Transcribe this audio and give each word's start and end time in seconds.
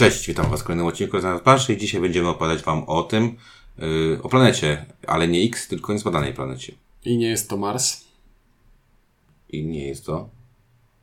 Cześć, 0.00 0.26
witam 0.26 0.50
Was 0.50 0.60
w 0.60 0.64
kolejnym 0.64 0.86
odcinku 0.86 1.20
z 1.20 1.42
planszy 1.42 1.72
i 1.72 1.76
dzisiaj 1.76 2.00
będziemy 2.00 2.28
opowiadać 2.28 2.62
Wam 2.62 2.84
o 2.84 3.02
tym, 3.02 3.36
yy, 3.78 4.18
o 4.22 4.28
planecie, 4.28 4.86
ale 5.06 5.28
nie 5.28 5.42
X, 5.44 5.68
tylko 5.68 5.92
niezbadanej 5.92 6.34
planecie. 6.34 6.72
I 7.04 7.16
nie 7.18 7.28
jest 7.28 7.50
to 7.50 7.56
Mars. 7.56 8.04
I 9.48 9.64
nie 9.64 9.88
jest 9.88 10.06
to 10.06 10.28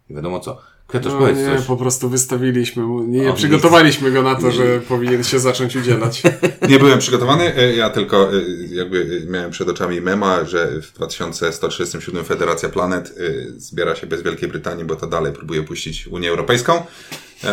nie 0.10 0.16
wiadomo 0.16 0.40
co. 0.40 0.62
Kwiatusz, 0.88 1.14
No 1.14 1.20
powiedz 1.20 1.38
nie, 1.38 1.58
coś. 1.58 1.66
po 1.66 1.78
prostu 1.78 2.10
wystawiliśmy 2.10 2.84
mu, 2.84 3.04
nie 3.04 3.30
O, 3.30 3.34
przygotowaliśmy 3.34 4.12
go 4.12 4.24
na 4.24 4.36
to, 4.36 4.52
że 4.52 4.80
powinien 4.80 5.24
się 5.24 5.40
zacząć 5.40 5.76
udzielać. 5.76 6.24
Nie 6.70 6.80
byłem 6.80 7.00
przygotowany, 7.00 7.56
e, 7.56 7.76
ja 7.76 7.90
tylko 7.90 8.34
e, 8.34 8.42
jakby 8.70 9.26
miałem 9.30 9.52
przed 9.52 9.70
oczami 9.70 10.02
mema, 10.02 10.46
że 10.46 10.82
w 10.82 10.94
2137 10.94 12.26
Federacja 12.26 12.70
Planet 12.70 13.08
e, 13.08 13.12
zbiera 13.58 13.96
się 13.96 14.08
bez 14.08 14.22
Wielkiej 14.22 14.50
Brytanii, 14.50 14.86
bo 14.86 14.96
to 14.96 15.08
dalej 15.08 15.34
próbuje 15.34 15.64
puścić 15.64 16.08
Unię 16.08 16.30
Europejską, 16.30 16.74
e, 16.74 16.84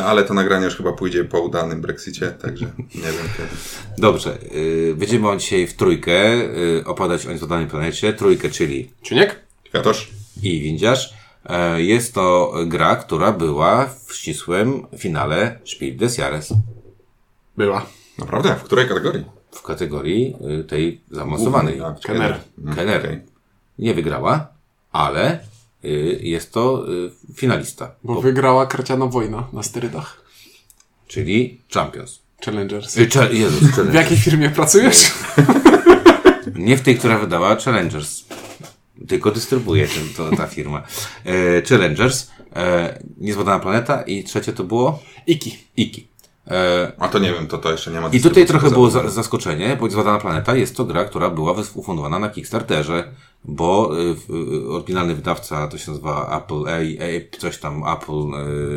ale 0.04 0.24
to 0.24 0.34
nagranie 0.34 0.64
już 0.64 0.76
chyba 0.76 0.92
pójdzie 0.92 1.24
po 1.24 1.40
udanym 1.40 1.80
Brexicie, 1.80 2.30
także 2.30 2.64
nie 2.94 3.02
wiem 3.02 3.28
kiedy. 3.36 3.48
Dobrze, 3.98 4.38
yy, 4.52 4.94
będziemy 4.96 5.28
on 5.28 5.40
dzisiaj 5.40 5.66
w 5.66 5.74
trójkę 5.76 6.36
yy, 6.36 6.82
opowiadać 6.86 7.26
o 7.26 7.30
niezbadanej 7.32 7.66
planecie. 7.66 8.12
Trójkę, 8.12 8.50
czyli 8.50 8.90
Ciuniek? 9.02 9.40
Kwiatosz? 9.64 10.10
i 10.42 10.60
Windziarz. 10.60 11.14
E, 11.46 11.82
Jest 11.82 12.14
to 12.14 12.54
gra, 12.66 12.96
która 12.96 13.32
była 13.32 13.86
w 14.06 14.14
ścisłym 14.14 14.86
finale 14.98 15.58
Spiel 15.64 15.96
des 15.96 16.18
Jahres 16.18 16.54
Była. 17.56 17.86
Naprawdę? 18.18 18.54
W 18.56 18.62
której 18.62 18.88
kategorii? 18.88 19.24
w 19.50 19.62
kategorii 19.62 20.36
y, 20.60 20.64
tej 20.64 21.00
zaawansowanej. 21.10 21.80
A, 21.80 21.94
Kenner. 22.04 22.40
Mm, 22.58 22.74
Kenner. 22.74 23.00
okej. 23.00 23.20
Nie 23.78 23.94
wygrała, 23.94 24.46
ale 24.92 25.34
y, 25.34 25.38
jest 26.20 26.52
to 26.52 26.84
y, 26.92 27.10
finalista, 27.34 27.90
Bo 28.04 28.20
wygrała 28.22 28.66
Kraciana 28.66 29.06
Wojna 29.06 29.48
na 29.52 29.62
sterydach. 29.62 30.24
czyli 31.08 31.60
Champions. 31.74 32.20
Challengers. 32.44 32.96
Y, 32.96 33.06
cze- 33.08 33.32
Jezus, 33.34 33.60
W 33.70 33.70
Challengers. 33.70 33.94
jakiej 33.94 34.16
firmie 34.18 34.50
pracujesz? 34.50 35.12
Nie 36.54 36.76
w 36.76 36.80
tej, 36.82 36.98
która 36.98 37.18
wydała 37.18 37.56
Challengers. 37.56 38.24
Tylko 39.08 39.30
dystrybuuje 39.30 39.88
ten, 39.88 40.08
to, 40.30 40.36
ta 40.36 40.46
firma. 40.46 40.82
E, 41.24 41.62
Challengers, 41.62 42.30
e, 42.56 42.98
Niezbadana 43.18 43.58
Planeta 43.60 44.02
i 44.02 44.24
trzecie 44.24 44.52
to 44.52 44.64
było 44.64 45.02
Iki. 45.26 45.58
Iki. 45.76 46.08
E, 46.50 46.92
A 46.98 47.08
to 47.08 47.18
nie 47.18 47.32
wiem, 47.32 47.46
to 47.46 47.58
to 47.58 47.72
jeszcze 47.72 47.90
nie 47.90 48.00
ma 48.00 48.08
I 48.08 48.20
tutaj 48.20 48.46
trochę 48.46 48.70
było 48.70 48.90
za, 48.90 49.10
zaskoczenie, 49.10 49.76
bo 49.80 49.90
Zbadana 49.90 50.18
Planeta 50.18 50.56
jest 50.56 50.76
to 50.76 50.84
gra, 50.84 51.04
która 51.04 51.30
była 51.30 51.54
ufundowana 51.74 52.18
na 52.18 52.28
Kickstarterze, 52.28 53.12
bo 53.44 53.90
y, 54.00 54.16
y, 54.64 54.68
oryginalny 54.68 55.14
wydawca 55.14 55.68
to 55.68 55.78
się 55.78 55.90
nazywa 55.90 56.38
Apple, 56.38 56.68
e, 56.68 56.78
e, 57.16 57.38
coś 57.38 57.58
tam 57.58 57.82
Apple. 57.88 58.30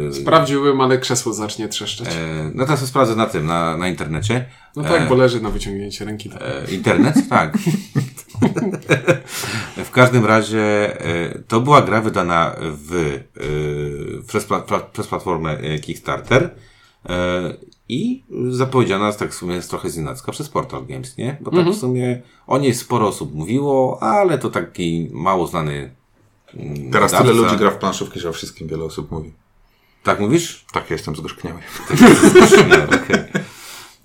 Y, 0.09 0.13
Sprawdziłbym, 0.13 0.81
ale 0.81 0.97
krzesło 0.97 1.33
zacznie 1.33 1.67
trzeszczeć. 1.67 2.07
e, 2.07 2.51
no 2.55 2.65
teraz 2.65 2.87
sprawdzę 2.87 3.15
na 3.15 3.25
tym, 3.25 3.45
na, 3.45 3.77
na 3.77 3.87
internecie. 3.87 4.45
No 4.75 4.83
tak, 4.83 5.09
bo 5.09 5.15
leży 5.15 5.41
na 5.41 5.49
wyciągnięcie 5.49 6.05
ręki. 6.05 6.29
E, 6.41 6.71
internet? 6.71 7.15
Tak. 7.29 7.57
w 9.85 9.91
każdym 9.91 10.25
razie 10.25 10.61
e, 11.01 11.39
to 11.47 11.61
była 11.61 11.81
gra 11.81 12.01
wydana 12.01 12.55
w, 12.59 12.95
e, 12.95 14.23
przez, 14.27 14.45
pla, 14.45 14.61
przez 14.93 15.07
platformę 15.07 15.57
e, 15.57 15.79
Kickstarter 15.79 16.49
e, 17.09 17.53
i 17.89 18.23
zapowiedziana 18.49 19.13
tak 19.13 19.31
w 19.31 19.35
sumie 19.35 19.55
jest 19.55 19.69
trochę 19.69 19.89
znienacka 19.89 20.31
przez 20.31 20.49
Portal 20.49 20.85
Games, 20.85 21.17
nie? 21.17 21.37
Bo 21.41 21.51
tak 21.51 21.65
w 21.65 21.75
sumie 21.79 22.21
o 22.47 22.57
niej 22.57 22.73
sporo 22.73 23.07
osób 23.07 23.35
mówiło, 23.35 23.97
ale 24.03 24.37
to 24.37 24.49
taki 24.49 25.09
mało 25.11 25.47
znany 25.47 25.91
mm, 26.53 26.91
Teraz 26.91 27.11
tyle 27.11 27.33
ludzi 27.33 27.57
gra 27.57 27.71
w 27.71 27.77
planszówki, 27.77 28.19
że 28.19 28.29
o 28.29 28.33
wszystkim 28.33 28.67
wiele 28.67 28.83
osób 28.83 29.11
mówi. 29.11 29.33
Tak 30.03 30.19
mówisz? 30.19 30.65
Tak, 30.73 30.91
jestem 30.91 31.15
zgorzkniały. 31.15 31.59
No, 32.69 32.97
okej. 32.97 33.47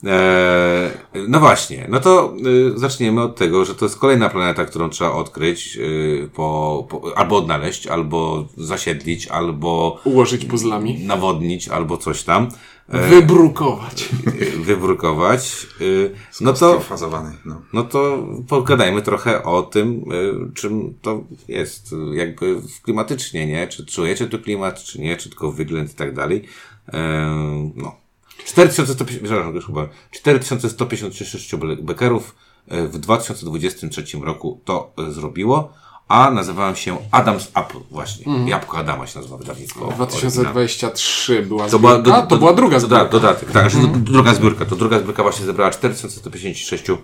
Eee, 0.06 0.90
no 1.28 1.40
właśnie, 1.40 1.86
no 1.90 2.00
to 2.00 2.34
y, 2.74 2.78
zaczniemy 2.78 3.22
od 3.22 3.36
tego, 3.36 3.64
że 3.64 3.74
to 3.74 3.84
jest 3.84 3.98
kolejna 3.98 4.28
planeta, 4.28 4.64
którą 4.64 4.90
trzeba 4.90 5.12
odkryć, 5.12 5.76
y, 5.76 6.30
po, 6.34 6.86
po, 6.90 7.18
albo 7.18 7.36
odnaleźć, 7.36 7.86
albo 7.86 8.44
zasiedlić, 8.56 9.26
albo 9.26 10.00
Ułożyć 10.04 10.44
puzzlami. 10.44 11.04
nawodnić, 11.04 11.68
albo 11.68 11.96
coś 11.96 12.22
tam, 12.22 12.48
Wybrukować. 13.10 14.08
y, 14.42 14.50
wybrukować. 14.50 15.66
Y, 15.80 16.14
no 16.40 16.52
to, 16.52 16.80
Fazowany, 16.80 17.32
no. 17.44 17.62
no 17.72 17.82
to 17.82 18.26
pogadajmy 18.48 19.02
trochę 19.02 19.42
o 19.42 19.62
tym, 19.62 20.04
y, 20.12 20.52
czym 20.54 20.94
to 21.02 21.24
jest, 21.48 21.92
y, 21.92 22.16
jakby 22.16 22.60
klimatycznie, 22.82 23.46
nie? 23.46 23.68
Czy 23.68 23.86
czujecie 23.86 24.26
tu 24.26 24.38
klimat, 24.38 24.82
czy 24.82 25.00
nie, 25.00 25.16
czy 25.16 25.28
tylko 25.28 25.52
wygląd 25.52 25.92
i 25.92 25.94
tak 25.94 26.14
dalej. 26.14 26.44
Eee, 26.92 27.72
no. 27.76 28.02
4150, 28.44 29.24
przepraszam, 29.24 29.54
już 29.54 29.66
chyba, 29.66 29.88
4156 30.10 31.54
bekerów 31.82 32.34
e, 32.68 32.88
w 32.88 32.98
2023 32.98 34.18
roku 34.22 34.60
to 34.64 34.92
e, 34.98 35.12
zrobiło, 35.12 35.72
a 36.12 36.30
nazywałem 36.30 36.76
się 36.76 36.96
Adams 37.10 37.50
Apple 37.54 37.78
właśnie. 37.90 38.48
Jabłko 38.48 38.78
Adama 38.78 39.06
się 39.06 39.18
nazywa 39.18 39.36
wydawnictwo. 39.36 39.80
oryginalne. 39.80 40.06
2023 40.06 41.42
była 41.42 41.68
To 41.68 41.78
była, 41.78 41.92
zbiórka. 41.94 42.22
do, 42.22 42.26
to 42.26 42.36
była 42.36 42.52
druga 42.52 42.78
zbiórka. 42.78 43.04
Doda, 43.04 43.10
dodatek, 43.10 43.50
tak, 43.50 43.70
że 43.70 43.78
druga 43.96 44.34
zbiórka. 44.34 44.64
To 44.64 44.76
druga 44.76 44.98
zbiórka 44.98 45.22
właśnie 45.22 45.46
zebrała 45.46 45.70
4156 45.70 46.90
e, 46.90 46.94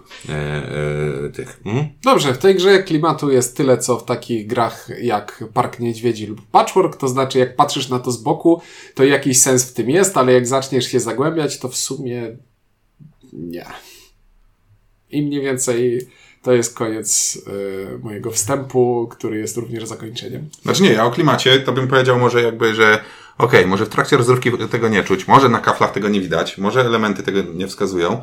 e, 1.27 1.31
tych. 1.31 1.61
Mhm. 1.67 1.89
Dobrze, 2.05 2.35
w 2.35 2.39
tej 2.39 2.55
grze 2.55 2.83
klimatu 2.83 3.31
jest 3.31 3.57
tyle, 3.57 3.79
co 3.79 3.99
w 3.99 4.05
takich 4.05 4.47
grach 4.47 4.89
jak 5.03 5.45
Park 5.55 5.81
Niedźwiedzi 5.81 6.27
lub 6.27 6.41
Patchwork, 6.51 6.97
to 6.97 7.09
znaczy 7.09 7.39
jak 7.39 7.57
patrzysz 7.57 7.89
na 7.89 7.99
to 7.99 8.13
z 8.13 8.23
boku, 8.23 8.63
to 8.95 9.05
jakiś 9.05 9.41
sens 9.41 9.71
w 9.71 9.73
tym 9.75 9.91
jest, 9.91 10.17
ale 10.17 10.33
jak 10.33 10.47
zaczniesz 10.47 10.87
się 10.87 11.01
zagłębiać, 11.01 11.59
to 11.59 11.69
w 11.69 11.77
sumie 11.77 12.37
nie. 13.33 13.67
I 15.11 15.23
mniej 15.23 15.41
więcej 15.41 16.09
to 16.43 16.53
jest 16.53 16.75
koniec 16.77 17.39
y, 17.49 17.99
mojego 18.03 18.31
wstępu, 18.31 19.09
który 19.11 19.39
jest 19.39 19.57
również 19.57 19.85
zakończeniem. 19.87 20.49
Znaczy 20.63 20.83
nie, 20.83 20.93
ja 20.93 21.05
o 21.05 21.11
klimacie 21.11 21.61
to 21.61 21.73
bym 21.73 21.89
powiedział 21.89 22.19
może 22.19 22.43
jakby, 22.43 22.75
że 22.75 22.99
okej, 23.39 23.67
może 23.67 23.87
w 23.87 23.89
trakcie 23.89 24.17
rozrywki 24.17 24.51
tego 24.71 24.89
nie 24.89 25.05
czuć, 25.05 25.29
może 25.29 25.49
na 25.49 25.59
kaflach 25.61 25.93
tego 25.93 26.09
nie 26.09 26.21
widać, 26.21 26.59
może 26.59 26.81
elementy 26.81 27.23
tego 27.23 27.43
nie 27.55 27.67
wskazują, 27.69 28.21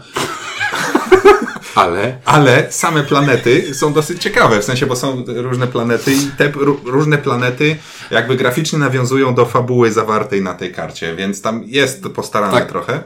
Ale 1.76 2.18
ale 2.26 2.72
same 2.72 3.04
planety 3.04 3.74
są 3.76 3.94
dosyć 3.94 4.22
ciekawe, 4.22 4.60
w 4.60 4.64
sensie, 4.64 4.86
bo 4.86 4.96
są 4.96 5.24
różne 5.28 5.68
planety 5.68 6.14
i 6.14 6.28
te 6.38 6.50
ró- 6.52 6.78
różne 6.86 7.18
planety 7.18 7.76
jakby 8.12 8.36
graficznie 8.36 8.80
nawiązują 8.80 9.36
do 9.36 9.46
fabuły 9.46 9.92
zawartej 9.92 10.42
na 10.42 10.54
tej 10.54 10.74
karcie, 10.74 11.16
więc 11.16 11.42
tam 11.42 11.64
jest 11.66 12.04
to 12.04 12.10
postarane 12.10 12.54
Tak. 12.54 12.70
trochę. 12.70 13.04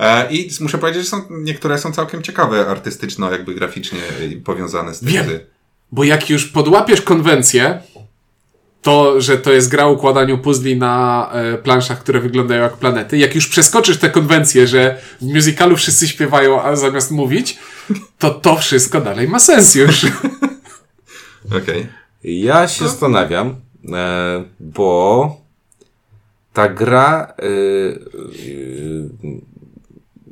E, 0.00 0.32
I 0.32 0.50
muszę 0.60 0.78
powiedzieć, 0.78 1.02
że 1.02 1.08
są, 1.08 1.22
niektóre 1.30 1.78
są 1.78 1.92
całkiem 1.92 2.22
ciekawe 2.22 2.66
artystyczno, 2.66 3.32
jakby 3.32 3.54
graficznie 3.54 3.98
powiązane 4.44 4.94
z 4.94 5.00
tym. 5.00 5.08
Wiem. 5.08 5.26
Bo 5.92 6.04
jak 6.04 6.30
już 6.30 6.46
podłapiesz 6.46 7.02
konwencję, 7.02 7.82
to, 8.82 9.20
że 9.20 9.38
to 9.38 9.52
jest 9.52 9.68
gra 9.68 9.84
o 9.84 9.92
układaniu 9.92 10.38
puzli 10.38 10.76
na 10.76 11.28
e, 11.32 11.58
planszach, 11.58 11.98
które 11.98 12.20
wyglądają 12.20 12.62
jak 12.62 12.76
planety, 12.76 13.18
jak 13.18 13.34
już 13.34 13.48
przeskoczysz 13.48 13.98
tę 13.98 14.10
konwencję, 14.10 14.66
że 14.66 15.00
w 15.20 15.24
musicalu 15.24 15.76
wszyscy 15.76 16.08
śpiewają, 16.08 16.62
a 16.62 16.76
zamiast 16.76 17.10
mówić, 17.10 17.58
to 18.18 18.30
to 18.30 18.56
wszystko 18.56 19.00
dalej 19.00 19.28
ma 19.28 19.38
sens 19.38 19.74
już. 19.74 20.06
Okej. 21.62 21.86
Ja 22.24 22.68
się 22.68 22.84
zastanawiam, 22.84 23.56
e, 23.92 24.44
bo 24.60 25.36
ta 26.52 26.68
gra 26.68 27.34
e, 27.38 27.44
e, 27.44 27.50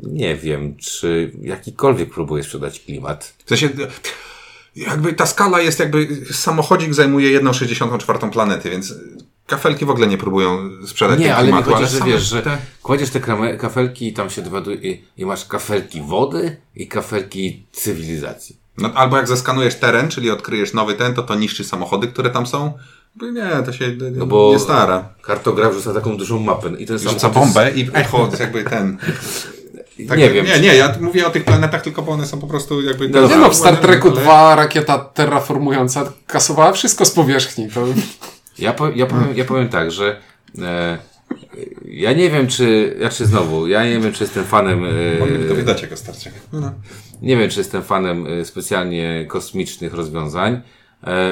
nie 0.02 0.36
wiem, 0.36 0.76
czy 0.76 1.32
jakikolwiek 1.42 2.10
próbuje 2.10 2.42
sprzedać 2.42 2.80
klimat. 2.80 3.34
W 3.44 3.48
sensie, 3.48 3.68
jakby 4.76 5.12
ta 5.12 5.26
skala 5.26 5.60
jest 5.60 5.78
jakby, 5.80 6.08
samochodzik 6.32 6.94
zajmuje 6.94 7.40
1,64 7.40 8.30
planety, 8.30 8.70
więc 8.70 8.94
kafelki 9.46 9.84
w 9.84 9.90
ogóle 9.90 10.06
nie 10.06 10.18
próbują 10.18 10.70
sprzedać 10.86 11.20
Nie, 11.20 11.36
ale 11.36 11.46
mi 11.46 11.52
klimatu, 11.52 11.70
chodzi, 11.70 11.92
że 11.98 12.04
wiesz, 12.04 12.22
że 12.22 12.42
te- 12.42 12.58
kładziesz 12.82 13.10
te 13.10 13.20
krame- 13.20 13.56
kafelki 13.56 14.08
i 14.08 14.12
tam 14.12 14.30
się 14.30 14.42
dowiaduje 14.42 14.76
i, 14.76 15.04
i 15.16 15.26
masz 15.26 15.44
kafelki 15.44 16.02
wody 16.02 16.56
i 16.74 16.88
kafelki 16.88 17.66
cywilizacji. 17.72 18.56
No, 18.78 18.92
albo 18.94 19.16
jak 19.16 19.28
zeskanujesz 19.28 19.74
teren, 19.74 20.08
czyli 20.08 20.30
odkryjesz 20.30 20.74
nowy 20.74 20.94
ten, 20.94 21.14
to 21.14 21.22
to 21.22 21.34
niszczy 21.34 21.64
samochody, 21.64 22.06
które 22.08 22.30
tam 22.30 22.46
są. 22.46 22.72
Nie, 23.32 23.62
to 23.64 23.72
się 23.72 23.96
No 24.16 24.26
bo 24.26 24.50
nie 24.52 24.58
stara. 24.58 25.14
kartograf 25.22 25.74
rzuca 25.74 25.94
taką 25.94 26.16
dużą 26.16 26.38
mapę 26.40 26.70
i 26.78 26.86
ten 26.86 26.98
Rzuca 26.98 27.28
bombę 27.28 27.70
i 27.74 27.90
echo 27.92 28.30
jakby 28.40 28.64
ten. 28.64 28.98
Tak, 30.08 30.18
nie 30.18 30.30
wiem. 30.30 30.46
Nie, 30.46 30.60
nie, 30.60 30.74
ja 30.76 30.94
mówię 31.00 31.26
o 31.26 31.30
tych 31.30 31.44
planetach 31.44 31.82
tylko, 31.82 32.02
bo 32.02 32.12
one 32.12 32.26
są 32.26 32.40
po 32.40 32.46
prostu 32.46 32.82
jakby... 32.82 33.08
No 33.08 33.28
Nie 33.28 33.36
no, 33.36 33.50
w 33.50 33.54
Star 33.54 33.76
Treku 33.76 34.08
ale- 34.08 34.20
2 34.20 34.56
rakieta 34.56 34.98
terraformująca 34.98 36.12
kasowała 36.26 36.72
wszystko 36.72 37.04
z 37.04 37.10
powierzchni. 37.10 37.70
To... 37.70 37.86
Ja, 38.58 38.72
po, 38.72 38.88
ja, 38.88 39.06
powiem, 39.06 39.28
ja 39.36 39.44
powiem 39.44 39.68
tak, 39.68 39.90
że 39.90 40.20
e, 40.58 40.98
ja 41.84 42.12
nie 42.12 42.30
wiem, 42.30 42.46
czy, 42.46 42.96
ja 43.00 43.08
czy 43.08 43.26
znowu, 43.26 43.66
ja 43.66 43.84
nie 43.84 44.00
wiem, 44.00 44.12
czy 44.12 44.24
jestem 44.24 44.44
fanem, 44.44 44.84
e, 44.84 45.54
wydać 45.54 45.82
jako 45.82 45.96
Star 45.96 46.14
Trek. 46.16 46.34
No, 46.52 46.60
no. 46.60 46.72
nie 47.22 47.36
wiem, 47.36 47.50
czy 47.50 47.60
jestem 47.60 47.82
fanem 47.82 48.26
e, 48.26 48.44
specjalnie 48.44 49.26
kosmicznych 49.28 49.94
rozwiązań, 49.94 50.52
E, 50.54 50.60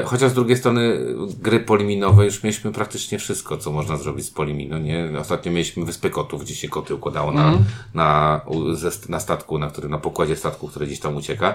chociaż 0.05 0.31
z 0.31 0.35
drugiej 0.35 0.57
strony 0.57 0.99
gry 1.43 1.61
poliminowe 1.61 2.25
już 2.25 2.43
mieliśmy 2.43 2.73
praktycznie 2.73 3.19
wszystko, 3.19 3.57
co 3.57 3.73
można 3.73 3.97
zrobić 3.97 4.27
z 4.27 4.31
polimino, 4.31 4.79
nie? 4.79 5.11
Ostatnio 5.21 5.53
mieliśmy 5.53 5.85
Wyspę 5.85 6.11
Kotów, 6.11 6.45
gdzie 6.45 6.55
się 6.55 6.69
koty 6.69 6.95
układało 6.95 7.33
na, 7.33 7.53
na, 7.95 8.41
u- 8.47 8.75
ze, 8.75 8.91
na 9.09 9.21
statku, 9.21 9.59
na, 9.59 9.71
który, 9.71 9.89
na 9.89 9.99
pokładzie 9.99 10.37
statku, 10.37 10.69
który 10.69 10.87
gdzieś 10.87 11.01
tam 11.01 11.17
ucieka. 11.17 11.55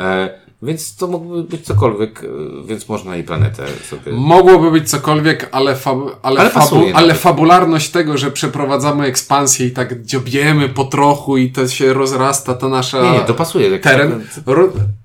E, 0.00 0.30
więc 0.62 0.96
to 0.96 1.06
mógłby 1.06 1.42
być 1.42 1.64
cokolwiek, 1.66 2.24
e, 2.24 2.26
więc 2.66 2.88
można 2.88 3.16
i 3.16 3.22
planetę 3.22 3.66
sobie... 3.90 4.12
Mogłoby 4.12 4.70
być 4.70 4.90
cokolwiek, 4.90 5.48
ale, 5.52 5.76
ale, 6.22 6.40
Ale 6.40 6.50
fabu, 6.50 6.82
ale 6.94 7.14
fabularność 7.14 7.90
tego, 7.90 8.18
że 8.18 8.30
przeprowadzamy 8.30 9.06
ekspansję 9.06 9.66
i 9.66 9.70
tak 9.70 10.02
dziobiemy 10.02 10.68
po 10.68 10.84
trochu 10.84 11.36
i 11.36 11.50
to 11.52 11.68
się 11.68 11.92
rozrasta, 11.92 12.54
ta 12.54 12.68
nasza 12.68 13.02
Nie, 13.02 13.10
nie, 13.18 13.20
to 13.24 13.34
pasuje. 13.34 13.78
Teren. 13.78 14.24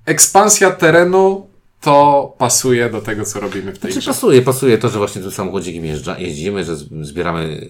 Ekspansja 0.06 0.70
terenu 0.70 1.51
to 1.82 2.34
pasuje 2.38 2.90
do 2.90 3.00
tego, 3.00 3.24
co 3.24 3.40
robimy 3.40 3.72
w 3.72 3.78
tej 3.78 3.92
Znaczy, 3.92 4.04
grze. 4.04 4.10
pasuje, 4.10 4.42
pasuje 4.42 4.78
to, 4.78 4.88
że 4.88 4.98
właśnie 4.98 5.22
tym 5.22 5.30
samochodzikiem 5.30 5.84
jeżdża, 5.84 6.18
jeździmy, 6.18 6.64
że 6.64 6.76
zbieramy 7.02 7.68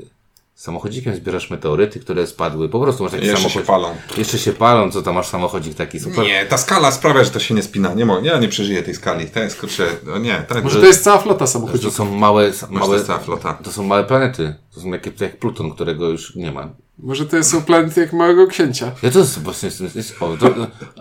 samochodzikiem, 0.55 1.15
zbierasz 1.15 1.51
meteoryty, 1.51 2.01
które 2.01 2.27
spadły. 2.27 2.69
Po 2.69 2.81
prostu 2.81 3.03
masz 3.03 3.13
taki 3.13 3.27
Jeszcze 3.27 3.51
się 3.51 3.61
palą. 3.61 3.89
Jeszcze 4.19 4.39
się 4.39 4.53
palą, 4.53 4.91
co 4.91 5.03
tam 5.03 5.15
masz 5.15 5.27
samochodzik 5.27 5.75
taki 5.75 6.01
super. 6.01 6.25
Nie, 6.25 6.47
ta 6.47 6.59
skala 6.59 6.93
sprawia, 6.93 7.25
że 7.25 7.31
to 7.31 7.41
się 7.41 7.55
nie 7.55 7.63
spina. 7.63 7.95
Nie, 7.95 8.07
mo- 8.07 8.21
ja 8.21 8.39
nie 8.39 8.49
przeżyję 8.49 8.83
tej 8.83 8.95
skali. 8.95 9.27
To 9.27 9.41
jest, 9.41 9.61
kurczę, 9.61 9.87
no 10.07 10.19
nie. 10.19 10.45
To, 10.49 10.61
Może 10.63 10.81
to 10.81 10.87
jest 10.87 11.05
cała 11.05 11.19
flota 11.19 11.39
To 11.39 11.47
samochodów. 11.47 11.95
są 11.95 12.11
małe, 12.17 12.53
małe, 12.71 12.87
to 12.87 12.95
jest 12.95 13.07
cała 13.07 13.19
flota. 13.19 13.53
to 13.55 13.73
są 13.73 13.85
małe 13.85 14.05
planety. 14.05 14.55
To 14.75 14.81
są 14.81 14.89
jak, 14.93 15.21
jak 15.21 15.39
Pluton, 15.39 15.71
którego 15.71 16.09
już 16.09 16.35
nie 16.37 16.53
ma. 16.53 16.69
Może 17.03 17.27
to 17.27 17.45
są 17.45 17.63
planety 17.63 18.01
jak 18.01 18.13
małego 18.13 18.47
księcia. 18.47 18.93
Ja 19.03 19.11
to 19.11 19.19
jest 19.19 19.39
właśnie, 19.39 19.67
jest, 19.67 19.97
jest, 19.97 20.23
o, 20.23 20.37
to, 20.37 20.47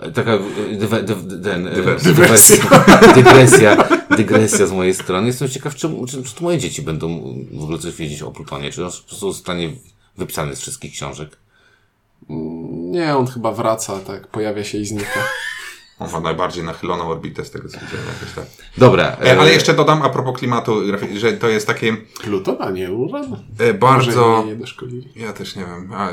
e, 0.02 0.12
taka 0.12 0.34
e, 0.34 0.76
dywe, 0.76 1.04
dyw, 1.04 1.18
ten, 1.44 1.68
e, 1.68 1.72
Dywersja. 1.72 2.12
dywersja. 2.14 2.58
dygresja, 3.16 3.90
dygresja 4.18 4.68
z 4.68 4.72
mojej 4.72 4.94
strony. 4.94 5.28
Jestem 5.28 5.50
ciekaw, 5.50 5.76
czy, 5.76 5.90
czy, 6.08 6.24
czy 6.24 6.36
to 6.36 6.44
moje 6.44 6.58
dzieci 6.58 6.82
będą 6.82 7.36
w 7.54 7.64
ogóle 7.64 7.80
coś 7.80 7.96
wiedzieć 7.96 8.22
o 8.22 8.32
Plutonie, 8.32 8.72
czy 8.72 8.86
on 8.86 8.92
po 8.92 9.08
prostu 9.08 9.34
zostanie 9.34 9.70
wypisany 10.18 10.56
z 10.56 10.60
wszystkich 10.60 10.94
książek. 10.94 11.38
Nie, 12.70 13.18
on 13.18 13.28
chyba 13.28 13.52
wraca, 13.52 14.00
tak, 14.00 14.28
pojawia 14.28 14.64
się 14.64 14.78
i 14.78 14.86
znika. 14.86 15.20
On 16.02 16.12
ma 16.12 16.20
najbardziej 16.20 16.64
nachyloną 16.64 17.08
orbitę 17.10 17.46
z 17.46 17.52
tego 17.52 17.70
co 17.70 17.78
widziałem 17.80 18.06
jakoś 18.20 18.36
tak. 18.36 18.46
Dobra. 18.78 19.18
E, 19.26 19.40
ale 19.40 19.52
jeszcze 19.54 19.74
dodam 19.74 20.02
a 20.02 20.10
propos 20.10 20.38
klimatu, 20.40 20.82
że 21.18 21.34
to 21.34 21.50
jest 21.50 21.68
takie 21.68 21.98
Pluton, 22.24 22.58
a 22.60 22.70
nie 22.70 22.92
Uran? 22.92 23.38
e, 23.60 23.74
bardzo... 23.74 24.46
Nie. 24.48 25.24
Ja 25.26 25.34
też 25.34 25.56
nie 25.56 25.66
wiem. 25.66 25.92
A, 25.94 26.10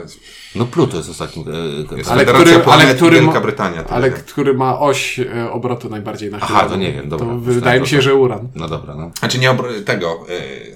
No 0.55 0.67
Pluto 0.67 0.96
jest 0.96 1.11
ostatnim. 1.11 1.44
e, 1.93 1.96
jest 1.96 2.11
Ale 2.11 2.25
który- 2.26 2.64
ale 2.67 2.94
który 2.94 3.17
Wielka 3.20 3.32
ma- 3.32 3.40
Brytania. 3.40 3.82
tyle 3.82 3.96
Ale 3.96 4.11
wiem. 4.11 4.19
który 4.20 4.55
ma 4.55 4.79
oś 4.79 5.20
e, 5.20 5.50
obrotu 5.52 5.88
najbardziej 5.88 6.31
nachyloną. 6.31 6.58
Aha, 6.61 6.69
to 6.69 6.76
nie 6.76 6.93
wiem, 6.93 7.08
dobra. 7.08 7.26
To 7.26 7.38
wydaje 7.38 7.81
mi 7.81 7.87
że 7.87 7.91
się, 7.96 8.02
że 8.02 8.14
Uran. 8.14 8.49
No 8.55 8.69
dobra, 8.69 8.94
no. 8.94 9.11
Znaczy 9.19 9.38
nie 9.38 9.50
obr- 9.50 9.84
tego, 9.84 10.26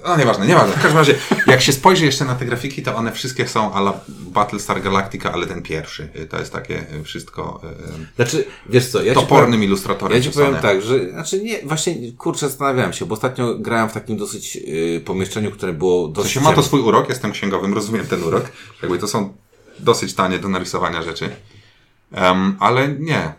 no 0.07 0.17
nieważne, 0.17 0.47
nieważne. 0.47 0.73
W 0.73 0.81
każdym 0.81 0.97
razie, 0.97 1.15
jak 1.47 1.61
się 1.61 1.73
spojrzy 1.73 2.05
jeszcze 2.05 2.25
na 2.25 2.35
te 2.35 2.45
grafiki, 2.45 2.83
to 2.83 2.95
one 2.95 3.11
wszystkie 3.11 3.47
są 3.47 3.73
ala 3.73 3.93
Battlestar 4.09 4.81
Galactica, 4.81 5.33
ale 5.33 5.47
ten 5.47 5.61
pierwszy. 5.61 6.09
To 6.29 6.39
jest 6.39 6.53
takie 6.53 6.83
wszystko 7.03 7.61
Znaczy, 8.15 8.45
wiesz 8.69 8.87
co, 8.87 9.02
ja 9.03 9.13
ci 9.13 9.15
powiem, 9.15 9.29
topornym 9.29 9.63
ilustratorem. 9.63 10.17
ja 10.17 10.23
ci 10.23 10.31
powiem 10.31 10.55
tak, 10.55 10.81
że, 10.81 11.09
znaczy 11.09 11.43
nie, 11.43 11.59
właśnie, 11.63 12.11
kurczę, 12.11 12.49
zastanawiałem 12.49 12.93
się, 12.93 13.05
bo 13.05 13.13
ostatnio 13.13 13.55
grałem 13.55 13.89
w 13.89 13.93
takim 13.93 14.17
dosyć 14.17 14.57
y, 14.57 15.01
pomieszczeniu, 15.05 15.51
które 15.51 15.73
było 15.73 16.07
To 16.07 16.13
dosyć... 16.13 16.31
się 16.31 16.41
ma 16.41 16.53
to 16.53 16.63
swój 16.63 16.81
urok, 16.81 17.09
jestem 17.09 17.31
księgowym, 17.31 17.73
rozumiem 17.73 18.07
ten 18.07 18.23
urok. 18.23 18.51
Jakby 18.81 18.99
to 18.99 19.07
są 19.07 19.33
dosyć 19.79 20.13
tanie 20.13 20.39
do 20.39 20.49
narysowania 20.49 21.01
rzeczy. 21.03 21.29
Em, 22.11 22.55
ale 22.59 22.87
nie. 22.87 23.33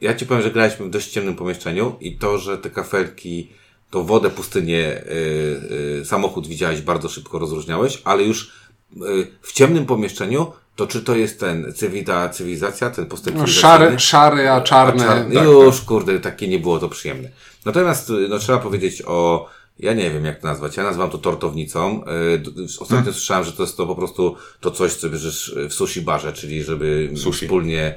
Ja 0.00 0.14
ci 0.14 0.26
powiem, 0.26 0.42
że 0.42 0.50
graliśmy 0.50 0.86
w 0.86 0.90
dość 0.90 1.10
ciemnym 1.10 1.36
pomieszczeniu 1.36 1.96
i 2.00 2.16
to, 2.16 2.38
że 2.38 2.58
te 2.58 2.70
kafelki, 2.70 3.48
to 3.90 4.04
wodę, 4.04 4.30
pustynię, 4.30 5.02
y, 5.02 6.00
y, 6.00 6.04
samochód 6.04 6.46
widziałeś, 6.46 6.80
bardzo 6.80 7.08
szybko 7.08 7.38
rozróżniałeś, 7.38 8.02
ale 8.04 8.22
już 8.22 8.52
y, 8.96 9.00
w 9.42 9.52
ciemnym 9.52 9.86
pomieszczeniu, 9.86 10.52
to 10.80 10.86
czy 10.86 11.02
to 11.02 11.16
jest 11.16 11.40
ten 11.40 11.72
cywita, 11.74 12.28
cywilizacja, 12.28 12.90
ten 12.90 13.06
postęp 13.06 13.36
No, 13.36 13.46
szary, 13.46 13.98
szary, 13.98 14.50
a 14.50 14.60
czarny. 14.60 15.04
A 15.04 15.06
czarny- 15.06 15.34
tak, 15.34 15.44
już, 15.44 15.80
kurde, 15.80 16.20
takie 16.20 16.48
nie 16.48 16.58
było 16.58 16.78
to 16.78 16.88
przyjemne. 16.88 17.28
Natomiast, 17.64 18.10
y, 18.10 18.12
no, 18.28 18.38
trzeba 18.38 18.58
powiedzieć 18.58 19.02
o, 19.06 19.48
ja 19.78 19.92
nie 19.94 20.10
wiem 20.10 20.24
jak 20.24 20.40
to 20.40 20.46
nazwać, 20.46 20.76
ja 20.76 20.82
nazywam 20.82 21.10
to 21.10 21.18
tortownicą. 21.18 22.04
Y, 22.04 22.64
Ostatnio 22.64 22.96
Hmm. 22.96 23.12
słyszałem, 23.14 23.44
że 23.44 23.52
to 23.52 23.62
jest 23.62 23.76
to 23.76 23.86
po 23.86 23.94
prostu 23.94 24.36
to 24.60 24.70
coś, 24.70 24.94
co 24.94 25.10
bierzesz 25.10 25.54
w 25.68 25.74
sushi 25.74 26.02
barze, 26.02 26.32
czyli 26.32 26.62
żeby 26.62 27.10
Sushi. 27.16 27.44
wspólnie, 27.46 27.94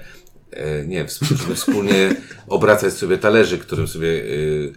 nie, 0.87 1.05
żeby 1.39 1.55
wspólnie 1.55 2.15
obracać 2.47 2.93
sobie 2.93 3.17
talerzy, 3.17 3.57
którym 3.57 3.87
sobie, 3.87 4.07
y, 4.07 4.73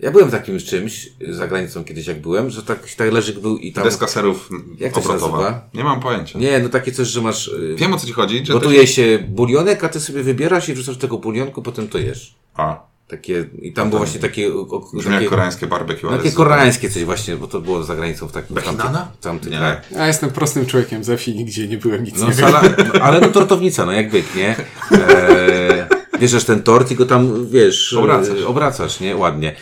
ja 0.00 0.10
byłem 0.10 0.28
w 0.28 0.32
takim 0.32 0.58
czymś 0.58 1.08
za 1.28 1.46
granicą 1.48 1.84
kiedyś 1.84 2.06
jak 2.06 2.20
byłem, 2.20 2.50
że 2.50 2.62
taki 2.62 2.96
talerzyk 2.96 3.38
był 3.38 3.56
i 3.56 3.72
tam, 3.72 3.84
Deska 3.84 4.06
serów 4.08 4.48
Jak 4.78 4.92
to 4.92 5.00
obrotowa. 5.00 5.60
Nie 5.74 5.84
mam 5.84 6.00
pojęcia. 6.00 6.38
nie, 6.38 6.58
no 6.58 6.68
takie 6.68 6.92
coś, 6.92 7.08
że 7.08 7.22
masz, 7.22 7.48
y, 7.48 7.74
Wiem 7.78 7.94
o 7.94 7.98
co 7.98 8.06
ci 8.06 8.12
chodzi. 8.12 8.46
Że 8.46 8.52
gotuje 8.52 8.86
się 8.86 9.18
bulionek, 9.28 9.84
a 9.84 9.88
ty 9.88 10.00
sobie 10.00 10.22
wybierasz 10.22 10.68
i 10.68 10.74
wrzucasz 10.74 10.96
tego 10.98 11.18
bulionku, 11.18 11.62
potem 11.62 11.88
to 11.88 11.98
jesz. 11.98 12.34
A, 12.54 12.88
Takie, 13.08 13.44
i 13.62 13.72
tam 13.72 13.88
było 13.90 13.98
właśnie 13.98 14.20
takie, 14.20 14.54
o, 14.54 14.80
brzmi 14.94 15.12
jak 15.12 15.20
takie, 15.20 15.30
koreańskie 15.30 15.66
barbecue. 15.66 16.08
ale 16.08 16.18
takie 16.18 16.32
koreańskie 16.32 16.90
coś 16.90 17.04
właśnie, 17.04 17.36
bo 17.36 17.46
to 17.46 17.60
było 17.60 17.82
za 17.84 17.96
granicą 17.96 18.28
w 18.28 18.32
takim 18.32 18.54
Bekinana? 18.56 19.08
w 19.20 19.22
tamtych 19.24 19.50
Nie. 19.52 19.58
krajach. 19.58 19.90
Ja 19.92 20.06
jestem 20.06 20.30
prostym 20.30 20.66
człowiekiem 20.66 21.04
ze 21.04 21.16
wsi, 21.16 21.34
nigdzie 21.36 21.68
nie 21.68 21.78
byłem, 21.78 22.04
nic 22.04 22.20
No, 22.20 22.26
nie 22.26 22.34
sala, 22.34 22.62
no, 22.94 23.00
ale 23.00 23.20
no 23.20 23.28
tortownica, 23.28 23.86
no 23.86 23.92
jak 23.92 24.10
byk, 24.10 24.34
nie? 24.34 24.56
E, 24.92 25.88
bierzesz 26.20 26.44
ten 26.44 26.62
tort 26.62 26.90
i 26.90 26.94
go 26.94 27.06
tam, 27.06 27.46
wiesz, 27.48 27.92
Obracasz. 27.92 28.42
obracasz, 28.46 29.00
nie? 29.00 29.16
Ładnie. 29.16 29.54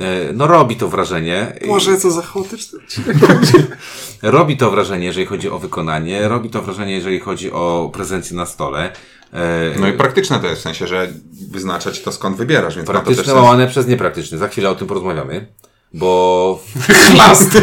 E, 0.00 0.32
no 0.32 0.46
robi 0.46 0.76
to 0.76 0.88
wrażenie. 0.88 1.58
Może 1.66 1.96
co 1.96 2.10
za 2.10 2.22
chaotyczny 2.22 2.78
odcinek. 2.78 3.16
Robi 4.22 4.56
to 4.56 4.70
wrażenie, 4.70 5.06
jeżeli 5.06 5.26
chodzi 5.26 5.50
o 5.50 5.58
wykonanie, 5.58 6.28
robi 6.28 6.50
to 6.50 6.62
wrażenie, 6.62 6.92
jeżeli 6.92 7.20
chodzi 7.20 7.52
o 7.52 7.90
prezencję 7.92 8.36
na 8.36 8.46
stole. 8.46 8.92
E, 9.32 9.80
No 9.80 9.88
i 9.88 9.92
praktyczne 9.92 10.40
to 10.40 10.46
jest, 10.46 10.60
w 10.60 10.62
sensie, 10.64 10.86
że 10.86 11.08
wyznaczać 11.50 12.02
to 12.02 12.12
skąd 12.12 12.36
wybierasz, 12.36 12.76
więc 12.76 12.86
praktyczne 12.88 13.24
sens. 13.24 13.36
łamane 13.36 13.66
przez 13.66 13.86
niepraktyczne. 13.86 14.38
Za 14.38 14.48
chwilę 14.48 14.70
o 14.70 14.74
tym 14.74 14.86
porozmawiamy, 14.88 15.46
bo, 15.94 16.60
Chlast. 17.14 17.58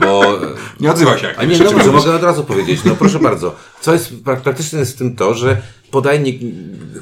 Bo 0.00 0.38
Nie 0.80 0.90
odzywaj 0.90 1.18
się 1.18 1.26
jak 1.26 1.38
A 1.38 1.44
nie, 1.44 1.58
no 1.58 1.72
może 1.72 1.92
mogę 1.92 2.14
od 2.14 2.22
razu 2.22 2.44
powiedzieć. 2.44 2.84
No 2.84 2.96
proszę 2.96 3.18
bardzo. 3.18 3.54
Co 3.80 3.92
jest 3.92 4.12
prak- 4.24 4.40
praktyczne 4.40 4.78
jest 4.78 4.94
w 4.94 4.98
tym 4.98 5.16
to, 5.16 5.34
że 5.34 5.56
podajnik 5.90 6.40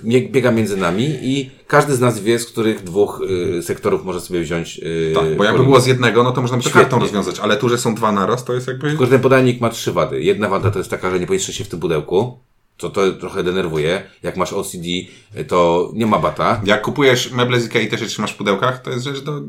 biega 0.04 0.50
między 0.50 0.76
nami 0.76 1.04
i 1.22 1.50
każdy 1.66 1.94
z 1.94 2.00
nas 2.00 2.20
wie, 2.20 2.38
z 2.38 2.46
których 2.46 2.84
dwóch 2.84 3.22
y, 3.58 3.62
sektorów 3.62 4.04
może 4.04 4.20
sobie 4.20 4.40
wziąć. 4.40 4.78
Y, 4.78 5.12
Tak, 5.14 5.36
bo 5.36 5.44
jakby 5.44 5.64
było 5.64 5.80
z 5.80 5.86
jednego, 5.86 6.22
no 6.22 6.32
to 6.32 6.40
można 6.42 6.56
by 6.56 6.62
to 6.62 6.70
kartą 6.70 6.98
rozwiązać, 6.98 7.40
ale 7.40 7.56
tu, 7.56 7.68
że 7.68 7.78
są 7.78 7.94
dwa 7.94 8.12
naraz, 8.12 8.44
to 8.44 8.52
jest 8.52 8.68
jakby... 8.68 8.88
Tylko 8.88 9.06
ten 9.06 9.20
podajnik 9.20 9.60
ma 9.60 9.68
trzy 9.68 9.92
wady. 9.92 10.22
Jedna 10.22 10.48
wada 10.48 10.70
to 10.70 10.78
jest 10.78 10.90
taka, 10.90 11.10
że 11.10 11.20
nie 11.20 11.26
pomieszczasz 11.26 11.54
się 11.54 11.64
w 11.64 11.68
tym 11.68 11.80
pudełku. 11.80 12.38
Co 12.78 12.90
to 12.90 13.12
trochę 13.12 13.42
denerwuje. 13.42 14.02
Jak 14.22 14.36
masz 14.36 14.52
OCD, 14.52 14.84
to 15.48 15.90
nie 15.94 16.06
ma 16.06 16.18
bata. 16.18 16.60
Jak 16.64 16.82
kupujesz 16.82 17.32
meble 17.32 17.60
z 17.60 17.66
Ikea 17.66 17.80
i 17.82 17.88
te 17.88 17.98
rzeczy 17.98 18.10
trzymasz 18.10 18.32
w 18.32 18.36
pudełkach, 18.36 18.82
to 18.82 18.90
jest 18.90 19.04
rzecz 19.04 19.20
do... 19.20 19.40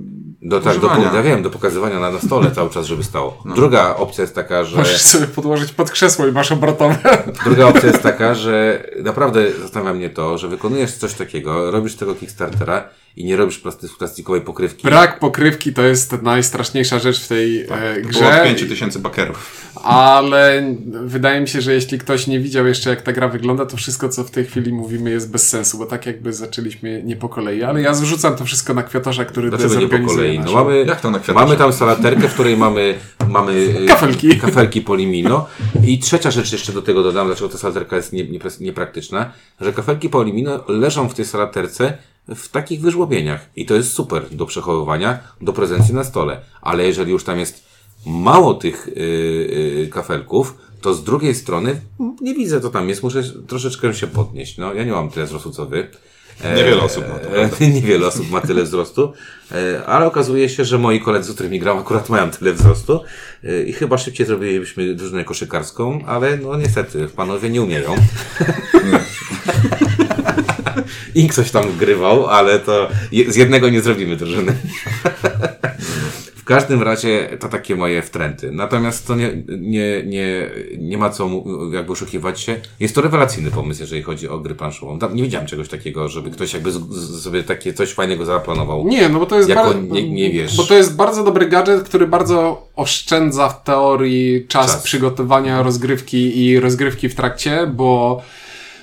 Do, 0.42 0.62
tak, 0.62 0.80
do, 0.80 0.88
ja 1.14 1.24
wiem, 1.24 1.44
do 1.44 1.50
pokazywania 1.50 2.00
na, 2.00 2.12
na 2.12 2.20
stole 2.20 2.52
cały 2.52 2.70
czas, 2.70 2.86
żeby 2.86 3.04
stało. 3.04 3.44
Druga 3.56 3.96
opcja 3.96 4.22
jest 4.22 4.36
taka, 4.36 4.64
że... 4.64 4.78
Możesz 4.78 5.02
sobie 5.02 5.28
podłożyć 5.28 5.72
pod 5.72 5.92
krzesło 5.92 6.28
i 6.28 6.32
masz 6.32 6.52
obrotowe. 6.52 7.24
Druga 7.46 7.66
opcja 7.66 7.90
jest 7.90 8.04
taka, 8.04 8.36
że 8.36 8.84
naprawdę 9.04 9.52
zastanawia 9.62 9.94
mnie 9.94 10.10
to, 10.10 10.38
że 10.38 10.48
wykonujesz 10.48 10.94
coś 10.94 11.14
takiego, 11.14 11.72
robisz 11.72 11.96
tego 11.96 12.16
Kickstartera 12.16 12.90
i 13.18 13.26
nie 13.26 13.36
robisz 13.36 13.62
plastikowej 13.98 14.42
pokrywki. 14.42 14.84
Brak 14.84 15.20
pokrywki 15.20 15.74
to 15.74 15.82
jest 15.84 16.22
najstraszniejsza 16.22 17.00
rzecz 17.00 17.20
w 17.24 17.28
tej 17.28 17.62
e, 17.62 17.66
Tak, 17.66 17.80
To 17.96 18.00
było 18.02 18.10
grze. 18.10 18.42
od 18.42 18.44
5000 18.48 19.00
bakerów. 19.00 19.68
Ale 19.84 20.76
wydaje 21.06 21.42
mi 21.42 21.48
się, 21.48 21.62
że 21.62 21.74
jeśli 21.74 22.00
ktoś 22.00 22.28
nie 22.28 22.40
widział 22.40 22.68
jeszcze 22.68 22.90
jak 22.90 23.02
ta 23.02 23.12
gra 23.14 23.28
wygląda, 23.28 23.66
to 23.66 23.78
wszystko 23.78 24.10
co 24.10 24.24
w 24.24 24.32
tej 24.32 24.46
chwili 24.46 24.74
mówimy 24.74 25.10
jest 25.10 25.32
bez 25.32 25.50
sensu, 25.50 25.78
bo 25.78 25.86
tak 25.86 26.06
jakby 26.06 26.34
zaczęliśmy 26.34 27.04
nie 27.04 27.16
po 27.16 27.30
kolei. 27.30 27.64
Ale 27.64 27.82
ja 27.82 27.94
zrzucam 27.94 28.36
to 28.36 28.46
wszystko 28.46 28.74
na 28.74 28.84
kwiatorza, 28.84 29.26
który 29.26 29.50
Dlaczego 29.50 29.76
nie 29.76 29.88
po 29.88 30.00
kolei? 30.08 30.40
No 30.40 30.52
mamy, 30.52 30.86
Jak 30.88 31.02
to 31.02 31.12
na 31.12 31.20
kwiatorze? 31.20 31.46
mamy 31.46 31.58
tam 31.58 31.74
salaterkę, 31.74 32.28
w 32.28 32.34
której 32.34 32.58
mamy, 32.58 32.96
mamy 33.30 33.52
y, 33.54 33.86
Kafelki. 33.88 34.40
kafelki 34.40 34.82
polimino. 34.82 35.48
I 35.88 36.00
trzecia 36.00 36.32
rzecz 36.32 36.52
jeszcze 36.52 36.74
do 36.74 36.82
tego 36.82 37.04
dodam, 37.04 37.28
dlaczego 37.28 37.50
ta 37.50 37.58
salaterka 37.58 37.96
jest 37.96 38.14
nie, 38.14 38.24
nie, 38.30 38.40
niepraktyczna, 38.60 39.32
że 39.62 39.74
kafelki 39.74 40.10
polimino 40.10 40.64
leżą 40.68 41.10
w 41.10 41.14
tej 41.14 41.26
salaterce 41.26 41.98
w 42.36 42.50
takich 42.50 42.82
wyżłobieniach. 42.82 43.50
I 43.56 43.66
to 43.66 43.76
jest 43.76 43.94
super 43.94 44.30
do 44.32 44.46
przechowywania, 44.46 45.20
do 45.42 45.54
prezencji 45.54 45.94
na 45.94 46.04
stole. 46.04 46.42
Ale 46.62 46.88
jeżeli 46.88 47.12
już 47.12 47.24
tam 47.24 47.40
jest 47.40 47.68
mało 48.06 48.54
tych 48.54 48.88
y, 48.88 48.92
y, 48.92 49.90
kafelków, 49.92 50.58
to 50.82 50.94
z 50.94 51.04
drugiej 51.04 51.36
strony 51.36 51.82
nie 52.22 52.34
widzę, 52.34 52.62
co 52.62 52.70
tam 52.70 52.90
jest. 52.90 53.04
Muszę 53.04 53.24
troszeczkę 53.48 53.94
się 53.94 54.08
podnieść. 54.08 54.58
No, 54.58 54.74
ja 54.74 54.84
nie 54.84 54.92
mam 54.92 55.10
tyle 55.10 55.26
wzrostu, 55.26 55.52
co 55.52 55.66
wy. 55.66 55.88
Niewiele 56.44 56.82
osób 56.82 57.04
ma 57.10 57.20
to. 57.20 57.38
E, 57.66 57.70
Niewiele 57.76 58.08
osób 58.08 58.32
ma 58.32 58.42
tyle 58.42 58.64
wzrostu, 58.64 59.14
e, 59.52 59.86
ale 59.86 60.06
okazuje 60.06 60.50
się, 60.50 60.66
że 60.66 60.78
moi 60.78 61.00
koledzy, 61.00 61.32
z 61.32 61.36
którymi 61.36 61.60
gram, 61.60 61.78
akurat 61.78 62.10
mają 62.10 62.32
tyle 62.32 62.54
wzrostu 62.54 63.02
e, 63.44 63.64
i 63.64 63.74
chyba 63.74 63.98
szybciej 63.98 64.26
zrobilibyśmy 64.26 64.96
drużynę 64.96 65.24
koszykarską, 65.24 66.06
ale 66.06 66.38
no 66.38 66.58
niestety, 66.58 67.08
panowie 67.16 67.50
nie 67.50 67.62
umieją. 67.62 67.96
Ink 71.16 71.34
coś 71.34 71.52
tam 71.52 71.64
grywał, 71.80 72.28
ale 72.28 72.60
to 72.60 72.90
z 73.28 73.36
jednego 73.36 73.70
nie 73.70 73.82
zrobimy 73.82 74.16
drużyny. 74.16 74.54
W 76.36 76.44
każdym 76.48 76.84
razie 76.84 77.38
to 77.40 77.50
takie 77.50 77.76
moje 77.76 78.02
wtręty. 78.02 78.52
Natomiast 78.52 79.08
to 79.08 79.16
nie, 79.16 79.44
nie, 79.60 80.04
nie, 80.06 80.50
nie 80.78 80.98
ma 80.98 81.10
co 81.10 81.30
jakby 81.74 81.92
oszukiwać 81.92 82.42
się. 82.42 82.56
Jest 82.80 82.96
to 82.96 83.02
rewelacyjny 83.02 83.52
pomysł, 83.52 83.82
jeżeli 83.82 84.04
chodzi 84.04 84.30
o 84.30 84.40
gry 84.40 84.56
planszową. 84.56 85.00
Tam 85.00 85.16
Nie 85.16 85.24
widziałem 85.24 85.48
czegoś 85.48 85.70
takiego, 85.70 86.10
żeby 86.10 86.32
ktoś 86.32 86.54
jakby 86.54 86.72
z, 86.72 86.76
z, 86.90 87.24
sobie 87.24 87.44
takie 87.44 87.74
coś 87.74 87.94
fajnego 87.94 88.26
zaplanował. 88.26 88.88
Nie, 88.88 89.10
no 89.10 89.20
bo 89.20 89.26
to 89.26 89.38
jest 89.38 89.50
Jako 89.50 89.64
bardzo, 89.64 89.80
nie- 89.80 90.10
nie 90.10 90.32
wiesz. 90.32 90.58
Bo 90.58 90.64
to 90.64 90.76
jest 90.76 90.96
bardzo 90.96 91.24
dobry 91.24 91.50
gadżet, 91.50 91.84
który 91.84 92.08
bardzo 92.08 92.68
oszczędza 92.76 93.50
w 93.50 93.64
teorii 93.64 94.46
czas, 94.48 94.72
Czas. 94.72 94.84
przygotowania 94.84 95.64
rozgrywki 95.64 96.46
i 96.46 96.60
rozgrywki 96.60 97.10
w 97.10 97.16
trakcie, 97.16 97.72
bo 97.76 98.22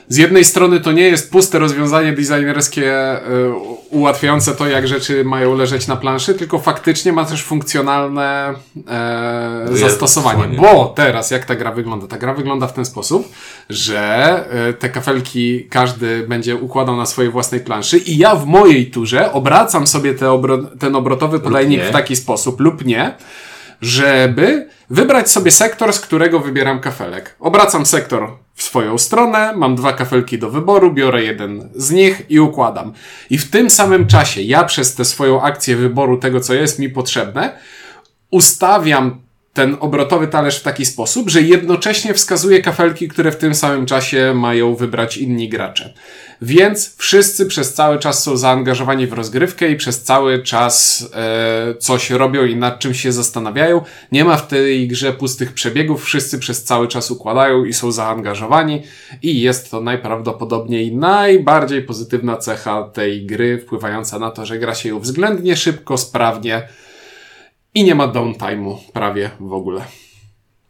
z 0.08 0.16
jednej 0.16 0.44
strony 0.44 0.80
to 0.80 0.92
nie 0.92 1.02
jest 1.02 1.30
puste 1.30 1.58
rozwiązanie 1.58 2.12
designerskie 2.12 3.16
y, 3.16 3.52
ułatwiające 3.90 4.54
to, 4.54 4.66
jak 4.66 4.88
rzeczy 4.88 5.24
mają 5.24 5.54
leżeć 5.54 5.86
na 5.86 5.96
planszy, 5.96 6.34
tylko 6.34 6.58
faktycznie 6.58 7.12
ma 7.12 7.24
też 7.24 7.42
funkcjonalne 7.42 8.54
e, 8.88 9.68
zastosowanie. 9.72 10.56
Bo 10.58 10.92
teraz 10.96 11.30
jak 11.30 11.44
ta 11.44 11.54
gra 11.54 11.72
wygląda? 11.72 12.06
Ta 12.06 12.18
gra 12.18 12.34
wygląda 12.34 12.66
w 12.66 12.72
ten 12.72 12.84
sposób, 12.84 13.28
że 13.70 14.44
y, 14.70 14.74
te 14.74 14.88
kafelki 14.88 15.64
każdy 15.70 16.26
będzie 16.28 16.56
układał 16.56 16.96
na 16.96 17.06
swojej 17.06 17.30
własnej 17.30 17.60
planszy 17.60 17.98
i 17.98 18.18
ja 18.18 18.34
w 18.34 18.46
mojej 18.46 18.90
turze 18.90 19.32
obracam 19.32 19.86
sobie 19.86 20.14
te 20.14 20.26
obro- 20.26 20.78
ten 20.78 20.96
obrotowy 20.96 21.40
podajnik 21.40 21.82
w 21.82 21.90
taki 21.90 22.16
sposób 22.16 22.60
lub 22.60 22.84
nie, 22.84 23.14
żeby 23.80 24.68
wybrać 24.90 25.30
sobie 25.30 25.50
sektor, 25.50 25.92
z 25.92 26.00
którego 26.00 26.40
wybieram 26.40 26.80
kafelek. 26.80 27.36
Obracam 27.40 27.86
sektor 27.86 28.43
w 28.54 28.62
swoją 28.62 28.98
stronę, 28.98 29.52
mam 29.56 29.76
dwa 29.76 29.92
kafelki 29.92 30.38
do 30.38 30.50
wyboru, 30.50 30.92
biorę 30.92 31.22
jeden 31.22 31.70
z 31.74 31.90
nich 31.90 32.22
i 32.28 32.40
układam. 32.40 32.92
I 33.30 33.38
w 33.38 33.50
tym 33.50 33.70
samym 33.70 34.06
czasie 34.06 34.42
ja 34.42 34.64
przez 34.64 34.94
tę 34.94 35.04
swoją 35.04 35.42
akcję 35.42 35.76
wyboru 35.76 36.16
tego, 36.16 36.40
co 36.40 36.54
jest 36.54 36.78
mi 36.78 36.88
potrzebne, 36.88 37.58
ustawiam 38.30 39.24
ten 39.52 39.76
obrotowy 39.80 40.28
talerz 40.28 40.60
w 40.60 40.62
taki 40.62 40.86
sposób, 40.86 41.30
że 41.30 41.42
jednocześnie 41.42 42.14
wskazuje 42.14 42.62
kafelki, 42.62 43.08
które 43.08 43.32
w 43.32 43.36
tym 43.36 43.54
samym 43.54 43.86
czasie 43.86 44.32
mają 44.34 44.74
wybrać 44.74 45.16
inni 45.16 45.48
gracze. 45.48 45.94
Więc 46.42 46.96
wszyscy 46.96 47.46
przez 47.46 47.74
cały 47.74 47.98
czas 47.98 48.22
są 48.22 48.36
zaangażowani 48.36 49.06
w 49.06 49.12
rozgrywkę 49.12 49.70
i 49.70 49.76
przez 49.76 50.02
cały 50.02 50.42
czas 50.42 51.06
e, 51.14 51.74
coś 51.78 52.10
robią 52.10 52.44
i 52.44 52.56
nad 52.56 52.78
czym 52.78 52.94
się 52.94 53.12
zastanawiają. 53.12 53.82
Nie 54.12 54.24
ma 54.24 54.36
w 54.36 54.48
tej 54.48 54.88
grze 54.88 55.12
pustych 55.12 55.52
przebiegów, 55.52 56.04
wszyscy 56.04 56.38
przez 56.38 56.64
cały 56.64 56.88
czas 56.88 57.10
układają 57.10 57.64
i 57.64 57.72
są 57.72 57.92
zaangażowani 57.92 58.82
i 59.22 59.40
jest 59.40 59.70
to 59.70 59.80
najprawdopodobniej 59.80 60.96
najbardziej 60.96 61.82
pozytywna 61.82 62.36
cecha 62.36 62.82
tej 62.82 63.26
gry, 63.26 63.58
wpływająca 63.58 64.18
na 64.18 64.30
to, 64.30 64.46
że 64.46 64.58
gra 64.58 64.74
się 64.74 64.88
ją 64.88 65.00
względnie 65.00 65.56
szybko, 65.56 65.98
sprawnie, 65.98 66.68
i 67.74 67.84
nie 67.84 67.94
ma 67.94 68.08
downtime'u 68.08 68.76
prawie 68.92 69.30
w 69.40 69.52
ogóle. 69.52 69.84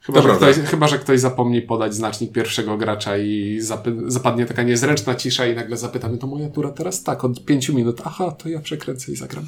Chyba 0.06 0.22
że, 0.22 0.28
ktoś, 0.28 0.56
chyba, 0.56 0.88
że 0.88 0.98
ktoś 0.98 1.20
zapomni 1.20 1.62
podać 1.62 1.94
znacznik 1.94 2.32
pierwszego 2.32 2.76
gracza 2.76 3.18
i 3.18 3.60
zapy, 3.60 3.96
zapadnie 4.06 4.46
taka 4.46 4.62
niezręczna 4.62 5.14
cisza 5.14 5.46
i 5.46 5.54
nagle 5.54 5.76
zapytamy, 5.76 6.18
to 6.18 6.26
moja 6.26 6.48
tura 6.48 6.70
teraz 6.70 7.02
tak, 7.02 7.24
od 7.24 7.44
pięciu 7.44 7.74
minut. 7.74 8.00
Aha, 8.04 8.32
to 8.32 8.48
ja 8.48 8.60
przekręcę 8.60 9.12
i 9.12 9.16
zagram. 9.16 9.46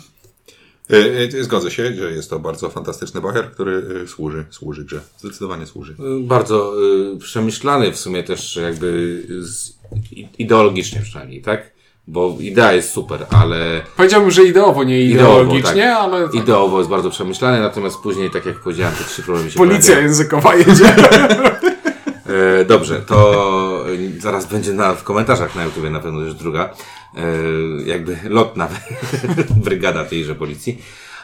E, 0.90 1.38
e, 1.38 1.44
Zgodzę 1.44 1.70
się, 1.70 1.94
że 1.94 2.12
jest 2.12 2.30
to 2.30 2.38
bardzo 2.38 2.70
fantastyczny 2.70 3.20
bacher, 3.20 3.50
który 3.50 4.02
e, 4.04 4.08
służy, 4.08 4.44
służy 4.50 4.84
grze. 4.84 5.00
Zdecydowanie 5.18 5.66
służy. 5.66 5.96
Bardzo 6.20 6.72
y, 7.14 7.18
przemyślany 7.18 7.92
w 7.92 7.96
sumie 7.96 8.22
też 8.22 8.56
jakby 8.56 9.22
z, 9.40 9.78
ideologicznie 10.38 11.00
przynajmniej, 11.00 11.42
tak? 11.42 11.75
Bo 12.08 12.36
idea 12.40 12.72
jest 12.72 12.90
super, 12.92 13.26
ale 13.30 13.82
Powiedziałbym, 13.96 14.30
że 14.30 14.44
ideowo, 14.44 14.84
nie 14.84 15.00
Ideowo, 15.00 15.40
ideologicznie, 15.42 15.82
tak. 15.82 15.98
ale 15.98 16.24
tak. 16.24 16.34
ideowo 16.34 16.78
jest 16.78 16.90
bardzo 16.90 17.10
przemyślany, 17.10 17.60
natomiast 17.60 17.98
później, 17.98 18.30
tak 18.30 18.46
jak 18.46 18.56
powiedziałem, 18.60 18.94
te 18.94 19.04
trzy 19.04 19.22
problemy 19.22 19.50
się 19.50 19.56
policja 19.58 19.80
pojawiają. 19.94 20.08
językowa 20.08 20.54
jedzie. 20.54 20.94
E, 22.60 22.64
dobrze, 22.64 23.00
to 23.00 23.84
e, 24.16 24.20
zaraz 24.20 24.46
będzie 24.46 24.72
na, 24.72 24.94
w 24.94 25.02
komentarzach 25.02 25.54
na 25.56 25.64
YouTube 25.64 25.90
na 25.90 26.00
pewno 26.00 26.20
już 26.20 26.34
druga, 26.34 26.70
e, 27.16 27.20
jakby 27.84 28.18
lotna 28.28 28.68
brygada 29.64 30.04
tejże 30.04 30.34
policji. 30.34 30.82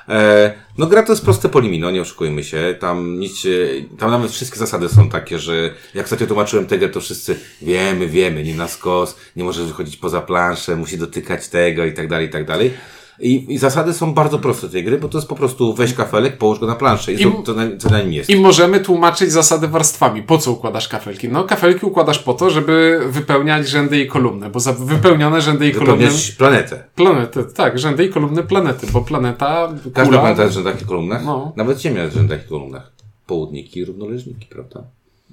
E, 0.09 0.53
no 0.79 0.87
gra 0.87 1.03
to 1.03 1.13
jest 1.13 1.25
proste 1.25 1.49
polimino, 1.49 1.91
nie 1.91 2.01
oszukujmy 2.01 2.45
się. 2.45 2.75
Tam 2.81 3.19
nic, 3.19 3.39
się- 3.39 3.69
tam 3.99 4.11
nawet 4.11 4.33
wszystkie 4.33 4.59
zasady 4.59 4.89
są 4.89 5.09
takie, 5.09 5.39
że 5.39 5.75
jak 5.95 6.05
ostatnio 6.05 6.27
tłumaczyłem 6.27 6.67
grę, 6.67 6.89
to 6.89 7.01
wszyscy 7.01 7.37
wiemy, 7.63 8.07
wiemy, 8.07 8.45
nie 8.45 8.55
na 8.55 8.69
skos, 8.69 9.17
nie 9.37 9.45
może 9.45 9.65
wychodzić 9.65 9.97
poza 9.97 10.21
planszę, 10.21 10.77
musi 10.77 10.99
dotykać 10.99 11.49
tego 11.49 11.85
i 11.85 11.93
tak 11.93 12.09
dalej, 12.09 12.27
i 12.27 12.31
tak 12.31 12.47
dalej. 12.47 12.75
I, 13.21 13.47
I 13.55 13.59
zasady 13.59 13.93
są 13.93 14.15
bardzo 14.15 14.39
proste 14.39 14.69
tej 14.69 14.85
gry, 14.85 14.99
bo 14.99 15.09
to 15.09 15.19
jest 15.19 15.29
po 15.29 15.35
prostu 15.35 15.75
weź 15.75 15.95
kafelek, 15.95 16.39
połóż 16.39 16.59
go 16.59 16.67
na 16.67 16.75
planszę 16.75 17.13
i, 17.13 17.23
I- 17.23 17.25
to, 17.25 17.31
to, 17.31 17.55
na, 17.55 17.63
co 17.79 17.91
na 17.91 18.03
nim 18.03 18.13
jest. 18.13 18.31
I 18.31 18.37
możemy 18.37 18.81
tłumaczyć 18.81 19.33
zasady 19.33 19.69
warstwami. 19.69 20.23
Po 20.23 20.39
co 20.39 20.53
układasz 20.53 20.89
kafelki? 20.89 21.29
No, 21.29 21.45
kafelki 21.45 21.87
układasz 21.87 22.19
po 22.19 22.35
to, 22.35 22.51
żeby 22.51 23.01
wypełniać 23.09 23.69
rzędy 23.69 24.01
i 24.01 24.07
kolumny, 24.07 24.51
bo 24.51 24.61
za 24.61 24.73
wypełnione 24.73 25.43
rzędy 25.43 25.69
i 25.69 25.73
kolumny... 25.73 25.97
Wypełniać 25.97 26.31
planetę. 26.33 26.85
Planety, 26.95 27.45
tak, 27.55 27.79
rzędy 27.79 28.05
i 28.05 28.09
kolumny 28.09 28.43
planety, 28.43 28.87
bo 28.93 29.01
planeta, 29.01 29.69
Każda 29.95 30.05
kula... 30.05 30.19
planeta 30.21 30.43
jest 30.43 30.55
w 30.55 30.57
rzędach 30.57 30.83
i 30.83 30.85
kolumnach. 30.85 31.25
No. 31.25 31.53
Nawet 31.57 31.81
Ziemia 31.81 32.03
jest 32.03 32.15
w 32.15 32.19
rzędach 32.19 32.47
i 32.47 32.49
kolumnach. 32.49 32.93
Południki 33.27 33.81
i 33.81 33.85
równoleżniki, 33.85 34.47
prawda? 34.47 34.83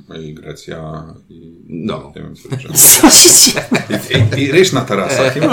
No 0.10 0.18
i 0.18 0.34
Grecja 0.34 1.04
i... 1.30 1.52
No. 1.70 2.12
Nie 2.16 2.22
wiem, 2.22 2.36
co. 2.36 2.50
I, 4.38 4.40
i, 4.42 4.44
I 4.44 4.52
ryż 4.52 4.74
na 4.74 4.82
tarasach. 4.82 5.36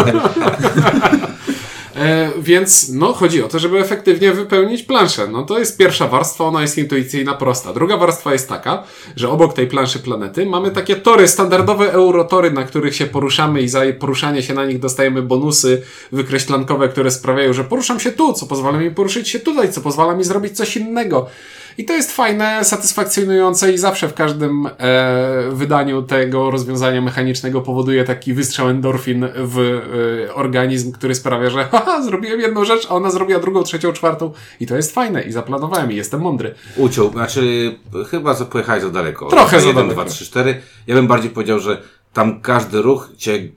E, 1.96 2.30
więc 2.38 2.88
no, 2.88 3.12
chodzi 3.12 3.42
o 3.42 3.48
to, 3.48 3.58
żeby 3.58 3.78
efektywnie 3.78 4.32
wypełnić 4.32 4.82
planszę. 4.82 5.26
No 5.26 5.42
to 5.42 5.58
jest 5.58 5.78
pierwsza 5.78 6.08
warstwa, 6.08 6.44
ona 6.44 6.62
jest 6.62 6.78
intuicyjna, 6.78 7.34
prosta. 7.34 7.72
Druga 7.72 7.96
warstwa 7.96 8.32
jest 8.32 8.48
taka, 8.48 8.84
że 9.16 9.30
obok 9.30 9.54
tej 9.54 9.66
planszy 9.66 9.98
planety 9.98 10.46
mamy 10.46 10.70
takie 10.70 10.96
tory, 10.96 11.28
standardowe 11.28 11.92
eurotory, 11.92 12.50
na 12.50 12.64
których 12.64 12.96
się 12.96 13.06
poruszamy 13.06 13.62
i 13.62 13.68
za 13.68 13.80
poruszanie 13.98 14.42
się 14.42 14.54
na 14.54 14.64
nich 14.64 14.78
dostajemy 14.78 15.22
bonusy 15.22 15.82
wykreślankowe, 16.12 16.88
które 16.88 17.10
sprawiają, 17.10 17.52
że 17.52 17.64
poruszam 17.64 18.00
się 18.00 18.12
tu, 18.12 18.32
co 18.32 18.46
pozwala 18.46 18.78
mi 18.78 18.90
poruszyć 18.90 19.28
się 19.28 19.40
tutaj, 19.40 19.72
co 19.72 19.80
pozwala 19.80 20.14
mi 20.14 20.24
zrobić 20.24 20.56
coś 20.56 20.76
innego. 20.76 21.26
I 21.78 21.84
to 21.84 21.92
jest 21.92 22.12
fajne, 22.12 22.64
satysfakcjonujące 22.64 23.72
i 23.72 23.78
zawsze 23.78 24.08
w 24.08 24.14
każdym 24.14 24.66
e, 24.78 25.50
wydaniu 25.52 26.02
tego 26.02 26.50
rozwiązania 26.50 27.00
mechanicznego 27.00 27.60
powoduje 27.60 28.04
taki 28.04 28.32
wystrzał 28.32 28.68
endorfin 28.68 29.28
w 29.36 29.58
e, 30.28 30.34
organizm, 30.34 30.92
który 30.92 31.14
sprawia, 31.14 31.50
że 31.50 31.64
haha, 31.64 32.02
zrobiłem 32.02 32.40
jedną 32.40 32.64
rzecz, 32.64 32.86
a 32.90 32.94
ona 32.94 33.10
zrobiła 33.10 33.40
drugą, 33.40 33.62
trzecią, 33.62 33.92
czwartą 33.92 34.32
i 34.60 34.66
to 34.66 34.76
jest 34.76 34.94
fajne 34.94 35.22
i 35.22 35.32
zaplanowałem 35.32 35.92
i 35.92 35.96
jestem 35.96 36.20
mądry. 36.20 36.54
Uciął, 36.76 37.10
znaczy 37.10 37.74
chyba 38.10 38.34
pojechałeś 38.34 38.82
za 38.82 38.90
daleko. 38.90 39.26
Trochę 39.26 39.60
za 39.60 39.66
1, 39.66 39.74
daleko. 39.74 40.02
2, 40.02 40.04
3, 40.04 40.24
4. 40.24 40.60
Ja 40.86 40.94
bym 40.94 41.06
bardziej 41.06 41.30
powiedział, 41.30 41.60
że 41.60 41.82
tam 42.12 42.40
każdy 42.40 42.82
ruch 42.82 43.08
cię 43.16 43.32
y, 43.32 43.50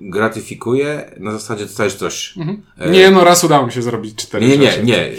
gratyfikuje, 0.00 1.10
na 1.20 1.32
zasadzie 1.32 1.64
dostajesz 1.64 1.94
coś. 1.94 2.34
E, 2.78 2.90
Nie, 2.90 3.10
no 3.10 3.24
raz 3.24 3.44
udało 3.44 3.66
mi 3.66 3.72
się 3.72 3.82
zrobić 3.82 4.14
cztery 4.14 4.48
nie, 4.48 4.58
nie, 4.58 4.82
nie. 4.82 5.10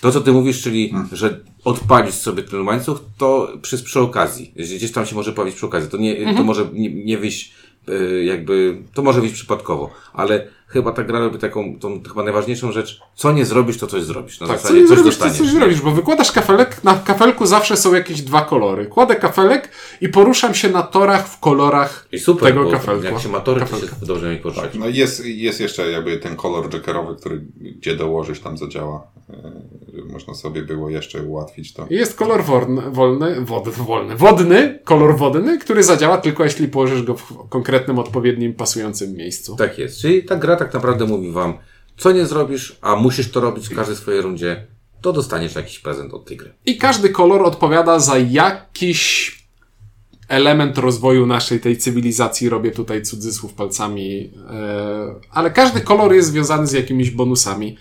To, 0.00 0.12
co 0.12 0.20
ty 0.20 0.32
mówisz, 0.32 0.62
czyli, 0.62 0.94
że 1.12 1.40
odpalisz 1.64 2.14
sobie 2.14 2.42
ten 2.42 2.66
łańcuch, 2.66 3.00
to 3.18 3.52
przy, 3.62 3.84
przy 3.84 4.00
okazji. 4.00 4.52
Gdzieś 4.56 4.92
tam 4.92 5.06
się 5.06 5.14
może 5.14 5.32
pojawić 5.32 5.56
przy 5.56 5.66
okazji. 5.66 5.90
To 5.90 5.96
nie, 5.96 6.34
to 6.34 6.44
może 6.44 6.68
nie, 6.72 7.04
nie 7.04 7.18
wyjść 7.18 7.52
y, 7.88 8.24
jakby, 8.24 8.82
to 8.94 9.02
może 9.02 9.20
wyjść 9.20 9.34
przypadkowo, 9.34 9.90
ale 10.12 10.48
chyba 10.66 10.92
ta 10.92 11.02
gra 11.04 11.18
robi 11.18 11.38
taką, 11.38 11.78
tą 11.78 12.02
chyba 12.08 12.22
najważniejszą 12.22 12.72
rzecz, 12.72 13.00
co 13.14 13.32
nie 13.32 13.44
zrobisz, 13.44 13.78
to 13.78 13.86
coś 13.86 14.02
zrobisz. 14.02 14.40
Na 14.40 14.46
Tak, 14.46 14.56
co 14.56 14.62
zasadzie 14.62 14.80
nie 14.80 14.88
coś 14.88 14.98
zrobisz, 14.98 15.18
to 15.18 15.30
coś 15.30 15.48
zrobisz, 15.48 15.80
bo 15.80 15.90
wykładasz 15.90 16.32
kafelek, 16.32 16.84
na 16.84 16.94
kafelku 16.94 17.46
zawsze 17.46 17.76
są 17.76 17.94
jakieś 17.94 18.22
dwa 18.22 18.42
kolory. 18.42 18.86
Kładę 18.86 19.16
kafelek 19.16 19.70
i 20.00 20.08
poruszam 20.08 20.54
się 20.54 20.68
na 20.68 20.82
torach 20.82 21.28
w 21.28 21.40
kolorach 21.40 22.08
I 22.12 22.18
super, 22.18 22.48
tego 22.48 22.64
bo 22.64 22.70
kafelka. 22.70 23.08
jak 23.08 23.20
się 23.20 23.28
ma 23.28 23.40
tory, 23.40 23.60
to 23.60 23.66
się 23.66 23.72
Kafelka. 23.72 23.96
dobrze 24.02 24.30
mi 24.30 24.36
poruszać. 24.36 24.70
No 24.74 24.88
i 24.88 24.94
jest, 24.94 25.24
jest 25.26 25.60
jeszcze 25.60 25.90
jakby 25.90 26.16
ten 26.18 26.36
kolor 26.36 26.74
jackerowy, 26.74 27.16
który 27.16 27.44
gdzie 27.60 27.96
dołożysz, 27.96 28.40
tam 28.40 28.58
zadziała. 28.58 29.06
E, 29.30 29.52
żeby 29.94 30.12
Można 30.12 30.34
sobie 30.34 30.62
było 30.62 30.90
jeszcze 30.90 31.22
ułatwić 31.22 31.72
to. 31.72 31.86
Jest 31.90 32.14
kolor 32.16 32.44
wolny, 32.44 32.82
wolny, 32.90 33.40
wod, 33.40 33.68
wolny, 33.68 34.16
wodny, 34.16 34.78
kolor 34.84 35.16
wodny, 35.16 35.58
który 35.58 35.82
zadziała 35.82 36.18
tylko 36.18 36.44
jeśli 36.44 36.68
położysz 36.68 37.02
go 37.02 37.14
w 37.16 37.48
konkretnym, 37.48 37.98
odpowiednim, 37.98 38.54
pasującym 38.54 39.12
miejscu. 39.16 39.56
Tak 39.56 39.78
jest. 39.78 39.98
Czyli 40.00 40.24
ta 40.24 40.36
tak 40.56 40.74
naprawdę 40.74 41.04
mówi 41.04 41.30
wam, 41.30 41.54
co 41.96 42.12
nie 42.12 42.26
zrobisz, 42.26 42.78
a 42.80 42.96
musisz 42.96 43.30
to 43.30 43.40
robić 43.40 43.68
w 43.68 43.76
każdej 43.76 43.96
swojej 43.96 44.22
rundzie, 44.22 44.66
to 45.00 45.12
dostaniesz 45.12 45.54
jakiś 45.54 45.78
prezent 45.78 46.14
od 46.14 46.24
tej 46.24 46.36
gry. 46.36 46.54
I 46.66 46.78
każdy 46.78 47.08
kolor 47.08 47.42
odpowiada 47.42 47.98
za 47.98 48.18
jakiś 48.18 49.32
element 50.28 50.78
rozwoju 50.78 51.26
naszej 51.26 51.60
tej 51.60 51.78
cywilizacji. 51.78 52.48
Robię 52.48 52.70
tutaj 52.70 53.02
cudzysłów 53.02 53.54
palcami, 53.54 54.32
e, 54.50 55.14
ale 55.30 55.50
każdy 55.50 55.80
kolor 55.80 56.14
jest 56.14 56.28
związany 56.28 56.66
z 56.66 56.72
jakimiś 56.72 57.10
bonusami. 57.10 57.76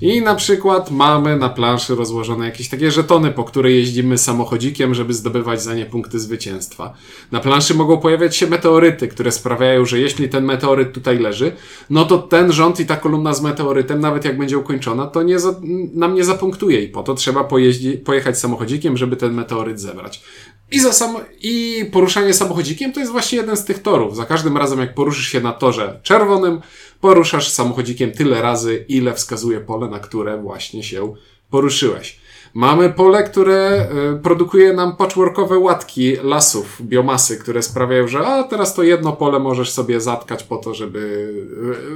I 0.00 0.22
na 0.22 0.34
przykład 0.34 0.90
mamy 0.90 1.36
na 1.36 1.48
planszy 1.48 1.94
rozłożone 1.94 2.44
jakieś 2.44 2.68
takie 2.68 2.90
żetony, 2.90 3.30
po 3.30 3.44
które 3.44 3.72
jeździmy 3.72 4.18
samochodzikiem, 4.18 4.94
żeby 4.94 5.14
zdobywać 5.14 5.62
za 5.62 5.74
nie 5.74 5.86
punkty 5.86 6.20
zwycięstwa. 6.20 6.94
Na 7.32 7.40
planszy 7.40 7.74
mogą 7.74 7.98
pojawiać 7.98 8.36
się 8.36 8.46
meteoryty, 8.46 9.08
które 9.08 9.32
sprawiają, 9.32 9.84
że 9.84 9.98
jeśli 9.98 10.28
ten 10.28 10.44
meteoryt 10.44 10.92
tutaj 10.92 11.18
leży, 11.18 11.52
no 11.90 12.04
to 12.04 12.18
ten 12.18 12.52
rząd 12.52 12.80
i 12.80 12.86
ta 12.86 12.96
kolumna 12.96 13.34
z 13.34 13.42
meteorytem, 13.42 14.00
nawet 14.00 14.24
jak 14.24 14.38
będzie 14.38 14.58
ukończona, 14.58 15.06
to 15.06 15.22
nie 15.22 15.38
za, 15.38 15.54
nam 15.94 16.14
nie 16.14 16.24
zapunktuje 16.24 16.82
i 16.82 16.88
po 16.88 17.02
to 17.02 17.14
trzeba 17.14 17.44
pojeździ, 17.44 17.92
pojechać 17.92 18.38
samochodzikiem, 18.38 18.96
żeby 18.96 19.16
ten 19.16 19.34
meteoryt 19.34 19.80
zebrać. 19.80 20.22
I, 20.70 20.80
za 20.80 20.92
sam, 20.92 21.16
I 21.40 21.84
poruszanie 21.92 22.34
samochodzikiem 22.34 22.92
to 22.92 23.00
jest 23.00 23.12
właśnie 23.12 23.38
jeden 23.38 23.56
z 23.56 23.64
tych 23.64 23.82
torów. 23.82 24.16
Za 24.16 24.24
każdym 24.24 24.56
razem, 24.56 24.80
jak 24.80 24.94
poruszysz 24.94 25.28
się 25.28 25.40
na 25.40 25.52
torze 25.52 26.00
czerwonym, 26.02 26.60
poruszasz 27.00 27.48
samochodzikiem 27.48 28.12
tyle 28.12 28.42
razy, 28.42 28.84
ile 28.88 29.14
wskazuje 29.14 29.60
pole, 29.60 29.88
na 29.88 29.98
które 29.98 30.42
właśnie 30.42 30.82
się 30.82 31.14
poruszyłeś. 31.50 32.18
Mamy 32.54 32.90
pole, 32.90 33.22
które 33.22 33.86
y, 34.16 34.22
produkuje 34.22 34.72
nam 34.72 34.96
patchworkowe 34.96 35.58
łatki 35.58 36.16
lasów, 36.22 36.82
biomasy, 36.82 37.38
które 37.38 37.62
sprawiają, 37.62 38.08
że 38.08 38.26
a 38.26 38.42
teraz 38.42 38.74
to 38.74 38.82
jedno 38.82 39.12
pole 39.12 39.38
możesz 39.38 39.70
sobie 39.70 40.00
zatkać 40.00 40.44
po 40.44 40.56
to, 40.56 40.74
żeby 40.74 40.98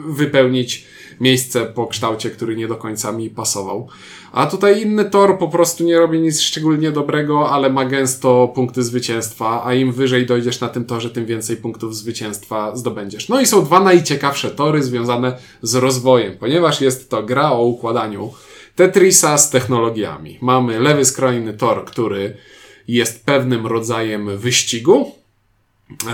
y, 0.08 0.12
wypełnić 0.12 0.86
miejsce 1.20 1.66
po 1.66 1.86
kształcie, 1.86 2.30
który 2.30 2.56
nie 2.56 2.68
do 2.68 2.76
końca 2.76 3.12
mi 3.12 3.30
pasował. 3.30 3.88
A 4.32 4.46
tutaj 4.46 4.82
inny 4.82 5.04
tor 5.04 5.38
po 5.38 5.48
prostu 5.48 5.84
nie 5.84 5.98
robi 5.98 6.20
nic 6.20 6.40
szczególnie 6.40 6.92
dobrego, 6.92 7.50
ale 7.50 7.70
ma 7.70 7.84
gęsto 7.84 8.52
punkty 8.54 8.82
zwycięstwa, 8.82 9.62
a 9.64 9.74
im 9.74 9.92
wyżej 9.92 10.26
dojdziesz 10.26 10.60
na 10.60 10.68
tym 10.68 10.84
torze, 10.84 11.10
tym 11.10 11.26
więcej 11.26 11.56
punktów 11.56 11.96
zwycięstwa 11.96 12.76
zdobędziesz. 12.76 13.28
No 13.28 13.40
i 13.40 13.46
są 13.46 13.64
dwa 13.64 13.80
najciekawsze 13.80 14.50
tory 14.50 14.82
związane 14.82 15.38
z 15.62 15.74
rozwojem, 15.74 16.36
ponieważ 16.38 16.80
jest 16.80 17.10
to 17.10 17.22
gra 17.22 17.52
o 17.52 17.62
układaniu 17.62 18.30
Tetrisa 18.76 19.38
z 19.38 19.50
technologiami. 19.50 20.38
Mamy 20.40 20.80
lewy 20.80 21.04
skrajny 21.04 21.54
tor, 21.54 21.84
który 21.84 22.36
jest 22.88 23.26
pewnym 23.26 23.66
rodzajem 23.66 24.38
wyścigu. 24.38 25.12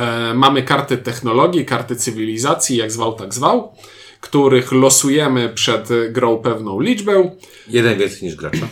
E, 0.00 0.34
mamy 0.34 0.62
karty 0.62 0.98
technologii, 0.98 1.64
karty 1.64 1.96
cywilizacji, 1.96 2.76
jak 2.76 2.92
zwał, 2.92 3.12
tak 3.12 3.34
zwał, 3.34 3.72
których 4.20 4.72
losujemy 4.72 5.48
przed 5.48 5.88
grą 6.10 6.36
pewną 6.36 6.80
liczbę. 6.80 7.30
Jeden 7.68 7.98
więcej 7.98 8.22
niż 8.22 8.36
gracza. 8.36 8.68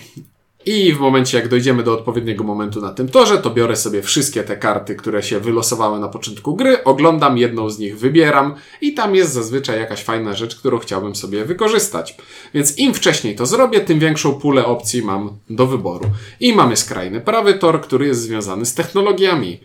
I 0.67 0.93
w 0.93 0.99
momencie, 1.01 1.39
jak 1.39 1.49
dojdziemy 1.49 1.83
do 1.83 1.93
odpowiedniego 1.93 2.45
momentu 2.45 2.81
na 2.81 2.93
tym 2.93 3.09
torze, 3.09 3.39
to 3.39 3.51
biorę 3.51 3.77
sobie 3.77 4.03
wszystkie 4.03 4.43
te 4.43 4.57
karty, 4.57 4.95
które 4.95 5.23
się 5.23 5.41
wylosowały 5.41 6.01
na 6.01 6.09
początku 6.09 6.57
gry, 6.57 6.85
oglądam, 6.85 7.39
jedną 7.39 7.71
z 7.71 7.79
nich 7.79 7.99
wybieram 7.99 8.55
i 8.81 8.95
tam 8.95 9.15
jest 9.15 9.33
zazwyczaj 9.33 9.79
jakaś 9.79 10.03
fajna 10.03 10.35
rzecz, 10.35 10.57
którą 10.57 10.79
chciałbym 10.79 11.15
sobie 11.15 11.45
wykorzystać. 11.45 12.17
Więc 12.55 12.79
im 12.79 12.95
wcześniej 12.95 13.37
to 13.37 13.47
zrobię, 13.47 13.81
tym 13.81 13.99
większą 13.99 14.35
pulę 14.35 14.65
opcji 14.65 15.03
mam 15.03 15.39
do 15.51 15.67
wyboru. 15.67 16.05
I 16.41 16.53
mamy 16.53 16.77
skrajny 16.77 17.21
prawy 17.21 17.55
tor, 17.55 17.81
który 17.81 18.07
jest 18.07 18.21
związany 18.21 18.67
z 18.67 18.75
technologiami. 18.75 19.61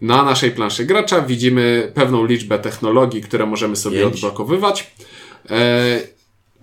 Na 0.00 0.22
naszej 0.22 0.50
planszy 0.50 0.84
gracza 0.84 1.22
widzimy 1.22 1.92
pewną 1.94 2.24
liczbę 2.26 2.58
technologii, 2.58 3.22
które 3.22 3.46
możemy 3.46 3.76
sobie 3.76 4.00
Pięć. 4.00 4.14
odblokowywać. 4.14 4.94
E, 5.50 6.14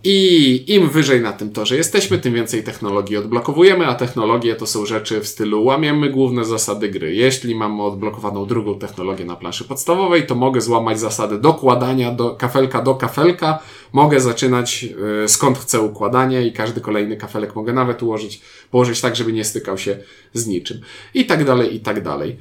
i 0.04 0.64
im 0.68 0.90
wyżej 0.90 1.22
na 1.22 1.34
tym 1.34 1.52
torze 1.52 1.78
jesteśmy, 1.78 2.18
tym 2.18 2.34
więcej 2.34 2.64
technologii 2.64 3.18
odblokowujemy, 3.18 3.88
a 3.88 3.96
technologie 3.96 4.56
to 4.56 4.68
są 4.68 4.86
rzeczy 4.86 5.22
w 5.22 5.28
stylu 5.28 5.64
łamiemy 5.64 6.10
główne 6.10 6.46
zasady 6.46 6.90
gry. 6.90 7.16
Jeśli 7.16 7.56
mamy 7.56 7.84
odblokowaną 7.84 8.46
drugą 8.46 8.80
technologię 8.80 9.26
na 9.26 9.36
planszy 9.36 9.64
podstawowej, 9.64 10.28
to 10.28 10.36
mogę 10.36 10.62
złamać 10.62 11.00
zasady 11.00 11.38
dokładania 11.38 12.12
do 12.12 12.36
kafelka 12.36 12.82
do 12.82 12.96
kafelka. 12.96 13.60
Mogę 13.94 14.20
zaczynać 14.20 14.86
y, 15.24 15.28
skąd 15.28 15.58
chcę 15.58 15.82
układanie 15.82 16.48
i 16.48 16.54
każdy 16.54 16.82
kolejny 16.82 17.18
kafelek 17.18 17.56
mogę 17.56 17.74
nawet 17.74 18.04
ułożyć, 18.04 18.42
położyć 18.72 19.02
tak, 19.02 19.16
żeby 19.16 19.34
nie 19.34 19.44
stykał 19.44 19.78
się 19.78 19.98
z 20.34 20.48
niczym. 20.48 20.82
I 21.14 21.26
tak 21.26 21.46
dalej, 21.46 21.76
i 21.76 21.80
tak 21.80 22.04
dalej. 22.04 22.38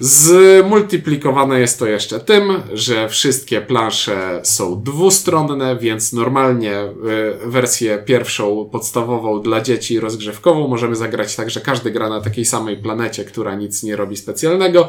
Zmultiplikowane 0.00 1.60
jest 1.60 1.78
to 1.78 1.86
jeszcze 1.86 2.20
tym, 2.20 2.62
że 2.72 3.08
wszystkie 3.08 3.60
plansze 3.60 4.40
są 4.44 4.82
dwustronne, 4.82 5.76
więc 5.76 6.12
normalnie 6.12 6.80
y, 6.82 6.90
wersję 7.46 8.02
pierwszą, 8.06 8.68
podstawową 8.72 9.42
dla 9.42 9.60
dzieci 9.60 10.00
rozgrzewkową 10.00 10.68
możemy 10.68 10.96
zagrać 10.96 11.36
tak, 11.36 11.50
że 11.50 11.60
każdy 11.60 11.90
gra 11.90 12.08
na 12.08 12.20
takiej 12.20 12.44
samej 12.44 12.76
planecie, 12.76 13.24
która 13.24 13.54
nic 13.54 13.82
nie 13.82 13.96
robi 13.96 14.16
specjalnego. 14.16 14.88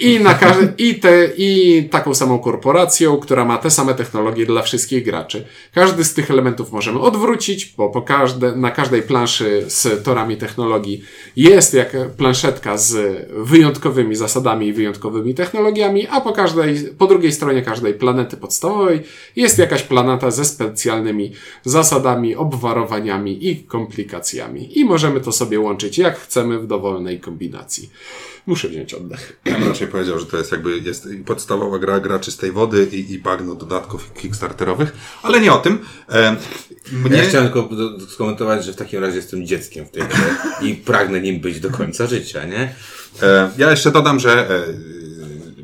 I, 0.00 0.20
na 0.20 0.34
każe- 0.34 0.72
i, 0.78 0.94
te, 0.94 1.26
I 1.36 1.82
taką 1.90 2.14
samą 2.14 2.38
korporacją, 2.38 3.16
która 3.16 3.44
ma 3.44 3.58
te 3.58 3.70
same 3.70 3.94
technologie 3.94 4.46
dla 4.46 4.62
wszystkich 4.62 5.04
graczy. 5.04 5.46
Każdy 5.74 6.04
z 6.04 6.14
tych 6.14 6.30
elementów 6.30 6.72
możemy 6.72 7.00
odwrócić, 7.00 7.74
bo 7.76 7.90
po 7.90 8.02
każde, 8.02 8.56
na 8.56 8.70
każdej 8.70 9.02
planszy 9.02 9.64
z 9.68 10.04
torami 10.04 10.36
technologii 10.36 11.04
jest 11.36 11.74
jak 11.74 11.96
planszetka 12.16 12.78
z 12.78 13.26
wyjątkowymi 13.30 14.16
zasadami 14.16 14.66
i 14.66 14.72
wyjątkowymi 14.72 15.34
technologiami, 15.34 16.06
a 16.06 16.20
po 16.20 16.32
każdej, 16.32 16.76
po 16.98 17.06
drugiej 17.06 17.32
stronie 17.32 17.62
każdej 17.62 17.94
planety 17.94 18.36
podstawowej 18.36 19.00
jest 19.36 19.58
jakaś 19.58 19.82
planeta 19.82 20.30
ze 20.30 20.44
specjalnymi 20.44 21.32
zasadami, 21.64 22.36
obwarowaniami 22.36 23.48
i 23.48 23.56
komplikacjami. 23.64 24.78
I 24.78 24.84
możemy 24.84 25.20
to 25.20 25.32
sobie 25.32 25.60
łączyć 25.60 25.98
jak 25.98 26.18
chcemy 26.18 26.58
w 26.58 26.66
dowolnej 26.66 27.20
kombinacji. 27.20 27.90
Muszę 28.46 28.68
wziąć 28.68 28.94
oddech. 28.94 29.40
Ja 29.80 29.86
powiedział, 29.90 30.18
że 30.18 30.26
to 30.26 30.36
jest 30.36 30.52
jakby 30.52 30.78
jest 30.78 31.08
podstawowa 31.26 31.78
gra, 31.78 32.00
gra 32.00 32.18
czystej 32.18 32.52
wody 32.52 32.88
i, 32.92 33.12
i 33.12 33.18
bagno 33.18 33.54
dodatków 33.54 34.12
kickstarterowych, 34.14 34.92
ale 35.22 35.40
nie 35.40 35.52
o 35.52 35.58
tym. 35.58 35.78
E, 36.08 36.36
mnie... 36.92 37.16
Ja 37.16 37.24
chciałem 37.24 37.50
tylko 37.52 37.68
skomentować, 38.08 38.64
że 38.64 38.72
w 38.72 38.76
takim 38.76 39.00
razie 39.00 39.16
jestem 39.16 39.46
dzieckiem 39.46 39.86
w 39.86 39.90
tej 39.90 40.02
grze 40.02 40.36
i 40.62 40.74
pragnę 40.74 41.20
nim 41.20 41.40
być 41.40 41.60
do 41.60 41.70
końca 41.70 42.06
życia, 42.06 42.44
nie? 42.44 42.74
E, 43.22 43.50
ja 43.58 43.70
jeszcze 43.70 43.90
dodam, 43.90 44.20
że 44.20 44.50
e, 44.50 44.64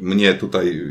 mnie 0.01 0.35
tutaj 0.35 0.83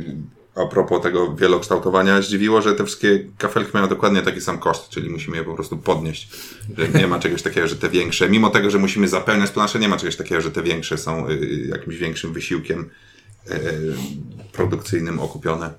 a 0.55 0.65
propos 0.65 1.01
tego 1.01 1.35
wielokształtowania 1.35 2.21
zdziwiło, 2.21 2.61
że 2.61 2.75
te 2.75 2.85
wszystkie 2.85 3.19
kafelki 3.37 3.71
mają 3.73 3.87
dokładnie 3.87 4.21
taki 4.21 4.41
sam 4.41 4.57
koszt, 4.57 4.89
czyli 4.89 5.09
musimy 5.09 5.37
je 5.37 5.43
po 5.43 5.55
prostu 5.55 5.77
podnieść. 5.77 6.29
Że 6.77 6.99
nie 6.99 7.07
ma 7.07 7.19
czegoś 7.19 7.41
takiego, 7.41 7.67
że 7.67 7.75
te 7.75 7.89
większe, 7.89 8.29
mimo 8.29 8.49
tego, 8.49 8.69
że 8.69 8.79
musimy 8.79 9.07
zapełniać 9.07 9.51
planszę, 9.51 9.79
nie 9.79 9.87
ma 9.87 9.97
czegoś 9.97 10.15
takiego, 10.15 10.41
że 10.41 10.51
te 10.51 10.63
większe 10.63 10.97
są 10.97 11.29
y, 11.29 11.67
jakimś 11.69 11.97
większym 11.97 12.33
wysiłkiem 12.33 12.81
y, 12.81 12.89
produkcyjnym 14.51 15.19
okupione. 15.19 15.69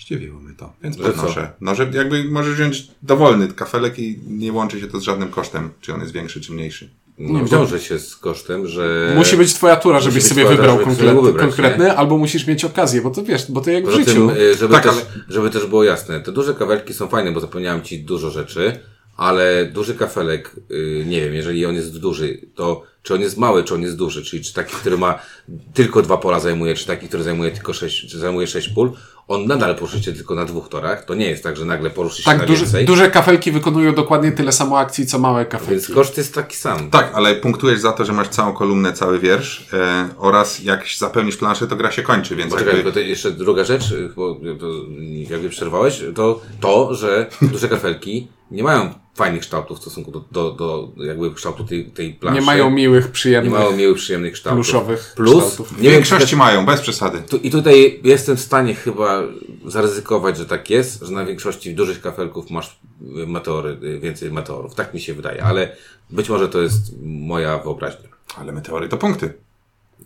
Zdziwiło 0.00 0.40
mnie 0.40 0.54
to, 0.56 0.72
więc 0.82 0.96
Że 0.96 1.02
co? 1.02 1.08
podnoszę. 1.12 1.52
No, 1.60 1.74
że 1.74 1.90
jakby 1.92 2.24
możesz 2.24 2.54
wziąć 2.54 2.88
dowolny 3.02 3.48
kafelek 3.48 3.98
i 3.98 4.18
nie 4.28 4.52
łączy 4.52 4.80
się 4.80 4.86
to 4.86 5.00
z 5.00 5.02
żadnym 5.02 5.28
kosztem, 5.28 5.70
czy 5.80 5.94
on 5.94 6.00
jest 6.00 6.12
większy, 6.12 6.40
czy 6.40 6.52
mniejszy. 6.52 6.90
Nie 7.18 7.44
wiąże 7.44 7.80
się 7.80 7.98
z 7.98 8.16
kosztem, 8.16 8.66
że... 8.66 9.12
Musi 9.16 9.36
być 9.36 9.54
twoja 9.54 9.76
tura, 9.76 10.00
żebyś 10.00 10.22
sobie 10.24 10.42
tura, 10.42 10.56
wybrał 10.56 10.78
żeby 10.80 10.94
sobie 10.94 10.96
konkretny, 11.08 11.22
wybrać, 11.32 11.46
konkretny 11.50 11.84
nie? 11.84 11.94
albo 11.96 12.18
musisz 12.18 12.46
mieć 12.46 12.64
okazję, 12.64 13.02
bo 13.02 13.10
to 13.10 13.22
wiesz, 13.24 13.50
bo 13.52 13.60
to 13.60 13.70
jak 13.70 13.82
w 13.84 13.86
Poza 13.86 13.98
życiu. 13.98 14.12
tym, 14.12 14.30
y, 14.30 14.54
żeby, 14.54 14.74
Tak, 14.74 14.82
też, 14.82 14.92
ale- 14.92 15.02
żeby 15.28 15.50
też 15.50 15.66
było 15.66 15.84
jasne, 15.84 16.20
te 16.20 16.32
duże 16.32 16.54
kafelki 16.54 16.94
są 16.94 17.08
fajne, 17.08 17.32
bo 17.32 17.40
zapewniałem 17.40 17.82
Ci 17.82 17.98
dużo 18.04 18.30
rzeczy, 18.30 18.78
ale 19.16 19.66
duży 19.74 19.94
kafelek, 19.94 20.56
y, 20.70 21.04
nie 21.06 21.20
wiem, 21.20 21.34
jeżeli 21.34 21.66
on 21.66 21.74
jest 21.74 21.98
duży, 21.98 22.40
to 22.54 22.82
czy 23.02 23.14
on 23.14 23.20
jest 23.20 23.36
mały, 23.38 23.64
czy 23.64 23.74
on 23.74 23.82
jest 23.82 23.96
duży, 23.96 24.24
czyli 24.24 24.44
czy 24.44 24.54
taki, 24.54 24.74
który 24.74 24.98
ma 24.98 25.18
tylko 25.74 26.02
dwa 26.02 26.16
pola 26.16 26.40
zajmuje, 26.40 26.74
czy 26.74 26.86
taki, 26.86 27.08
który 27.08 27.22
zajmuje 27.22 27.50
tylko 27.50 27.72
sześć, 27.72 28.06
czy 28.10 28.18
zajmuje 28.18 28.46
sześć 28.46 28.68
pól, 28.68 28.92
on 29.28 29.46
nadal 29.46 29.74
poruszy 29.74 30.02
się 30.02 30.12
tylko 30.12 30.34
na 30.34 30.44
dwóch 30.44 30.68
torach. 30.68 31.04
To 31.04 31.14
nie 31.14 31.30
jest 31.30 31.42
tak, 31.42 31.56
że 31.56 31.64
nagle 31.64 31.90
poruszy 31.90 32.16
się 32.22 32.24
Tak, 32.24 32.38
na 32.38 32.46
duże, 32.46 32.60
więcej. 32.62 32.84
duże 32.86 33.10
kafelki 33.10 33.52
wykonują 33.52 33.94
dokładnie 33.94 34.32
tyle 34.32 34.52
samo 34.52 34.78
akcji, 34.78 35.06
co 35.06 35.18
małe 35.18 35.40
Więc 35.40 35.50
kafelki. 35.52 35.92
koszt 35.92 36.16
jest 36.18 36.34
taki 36.34 36.56
sam. 36.56 36.90
Tak, 36.90 37.10
ale 37.14 37.34
punktujesz 37.34 37.80
za 37.80 37.92
to, 37.92 38.04
że 38.04 38.12
masz 38.12 38.28
całą 38.28 38.52
kolumnę, 38.52 38.92
cały 38.92 39.18
wiersz 39.18 39.66
e, 39.72 40.08
oraz 40.18 40.62
jak 40.64 40.84
zapełnisz 40.98 41.36
planszę, 41.36 41.66
to 41.66 41.76
gra 41.76 41.90
się 41.92 42.02
kończy, 42.02 42.36
więc 42.36 42.52
Poczekaj, 42.52 42.74
jakby... 42.74 42.90
bo 42.90 42.94
to 42.94 43.00
jeszcze 43.00 43.30
druga 43.30 43.64
rzecz, 43.64 43.84
bo 44.16 44.34
to 44.34 44.66
jakby 45.30 45.48
przerwałeś, 45.48 46.02
to 46.14 46.40
to, 46.60 46.94
że 46.94 47.26
duże 47.42 47.68
kafelki 47.68 48.28
nie 48.50 48.62
mają 48.62 48.94
fajnych 49.20 49.40
kształtów 49.40 49.78
w 49.78 49.80
stosunku 49.80 50.10
do, 50.10 50.24
do, 50.32 50.52
do 50.52 50.92
jakby 51.04 51.34
kształtu 51.34 51.64
tej, 51.64 51.84
tej 51.84 52.14
planszy. 52.14 52.40
Nie 52.40 52.46
mają 52.46 52.70
miłych, 52.70 53.04
nie 53.04 53.10
przyjemnych, 53.10 53.52
mają 53.52 53.76
miłych, 53.76 53.96
przyjemnych 53.96 54.32
kształtów. 54.32 54.66
pluszowych 54.66 55.12
Plus, 55.16 55.44
kształtów. 55.44 55.78
W 55.78 55.82
nie 55.82 55.90
większości 55.90 56.36
mają, 56.36 56.66
bez 56.66 56.80
przesady. 56.80 57.22
tu, 57.28 57.36
i 57.36 57.50
tutaj 57.50 58.00
jestem 58.04 58.36
w 58.36 58.40
stanie 58.40 58.74
chyba 58.74 59.22
zaryzykować, 59.66 60.36
że 60.36 60.46
tak 60.46 60.70
jest, 60.70 61.02
że 61.02 61.12
na 61.12 61.24
większości 61.24 61.74
dużych 61.74 62.00
kafelków 62.00 62.50
masz 62.50 62.80
meteory, 63.26 63.76
więcej 64.00 64.32
meteorów. 64.32 64.74
Tak 64.74 64.94
mi 64.94 65.00
się 65.00 65.14
wydaje, 65.14 65.44
ale 65.44 65.76
być 66.10 66.28
może 66.28 66.48
to 66.48 66.60
jest 66.62 66.82
moja 67.02 67.58
wyobraźnia. 67.58 68.08
Ale 68.36 68.52
meteory 68.52 68.88
to 68.88 68.96
punkty. 68.96 69.32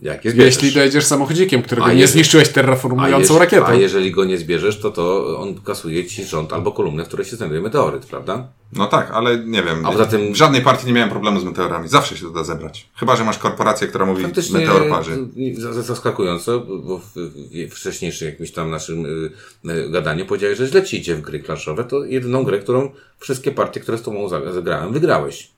Jak 0.01 0.25
je 0.25 0.31
zbierzesz. 0.31 0.55
Jeśli 0.55 0.71
dojedziesz 0.71 1.05
samochodzikiem, 1.05 1.61
którego 1.61 1.87
A 1.87 1.93
nie 1.93 2.07
zniszczyłeś 2.07 2.49
terraformującą 2.49 3.33
jeż- 3.33 3.39
rakietą. 3.39 3.65
A 3.65 3.73
jeżeli 3.73 4.11
go 4.11 4.25
nie 4.25 4.37
zbierzesz, 4.37 4.79
to 4.79 4.91
to 4.91 5.37
on 5.39 5.55
kasuje 5.61 6.05
ci 6.05 6.25
rząd 6.25 6.53
albo 6.53 6.71
kolumnę, 6.71 7.03
w 7.05 7.07
której 7.07 7.25
się 7.25 7.35
znajduje 7.35 7.61
meteoryt, 7.61 8.05
prawda? 8.05 8.47
No 8.73 8.87
tak, 8.87 9.11
ale 9.11 9.37
nie 9.45 9.63
wiem. 9.63 9.85
A 9.85 9.91
poza 9.91 10.05
tym- 10.05 10.33
W 10.33 10.35
żadnej 10.35 10.61
partii 10.61 10.87
nie 10.87 10.93
miałem 10.93 11.09
problemu 11.09 11.39
z 11.39 11.43
meteorami. 11.43 11.87
Zawsze 11.89 12.17
się 12.17 12.25
to 12.25 12.31
da 12.31 12.43
zebrać. 12.43 12.89
Chyba, 12.95 13.15
że 13.15 13.23
masz 13.23 13.37
korporację, 13.37 13.87
która 13.87 14.05
mówi 14.05 14.23
meteor 14.53 14.89
parzy. 14.89 15.17
za- 15.57 15.73
za- 15.73 15.81
zaskakująco, 15.81 16.59
bo 16.59 16.97
w, 16.99 17.03
w, 17.15 17.71
w 17.71 17.75
wcześniejszym 17.75 18.27
jakimś 18.27 18.51
tam 18.51 18.69
naszym 18.71 19.05
y, 19.05 19.69
y, 19.71 19.89
gadaniu 19.89 20.25
powiedziałeś, 20.25 20.57
że 20.57 20.67
źle 20.67 20.83
ci 20.83 20.97
idzie 20.97 21.15
w 21.15 21.21
gry 21.21 21.39
klanszowe, 21.39 21.83
to 21.83 22.05
jedyną 22.05 22.43
grę, 22.43 22.59
którą 22.59 22.91
wszystkie 23.19 23.51
partie, 23.51 23.79
które 23.79 23.97
z 23.97 24.01
tobą 24.01 24.29
za- 24.29 24.53
zagrałem, 24.53 24.93
wygrałeś. 24.93 25.54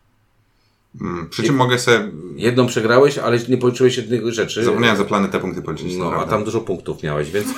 Mm, 1.01 1.29
Przy 1.29 1.43
czym 1.43 1.55
mogę 1.55 1.79
sobie... 1.79 2.11
Jedną 2.35 2.67
przegrałeś, 2.67 3.17
ale 3.17 3.39
nie 3.49 3.57
policzyłeś 3.57 3.97
jednych 3.97 4.33
rzeczy. 4.33 4.63
Zapomniałem 4.65 4.97
za 4.97 5.03
planetę 5.05 5.39
punkty 5.39 5.61
policzyć. 5.61 5.95
No, 5.97 6.05
a 6.05 6.09
prawda. 6.09 6.31
tam 6.31 6.43
dużo 6.43 6.61
punktów 6.61 7.03
miałeś, 7.03 7.31
więc... 7.31 7.47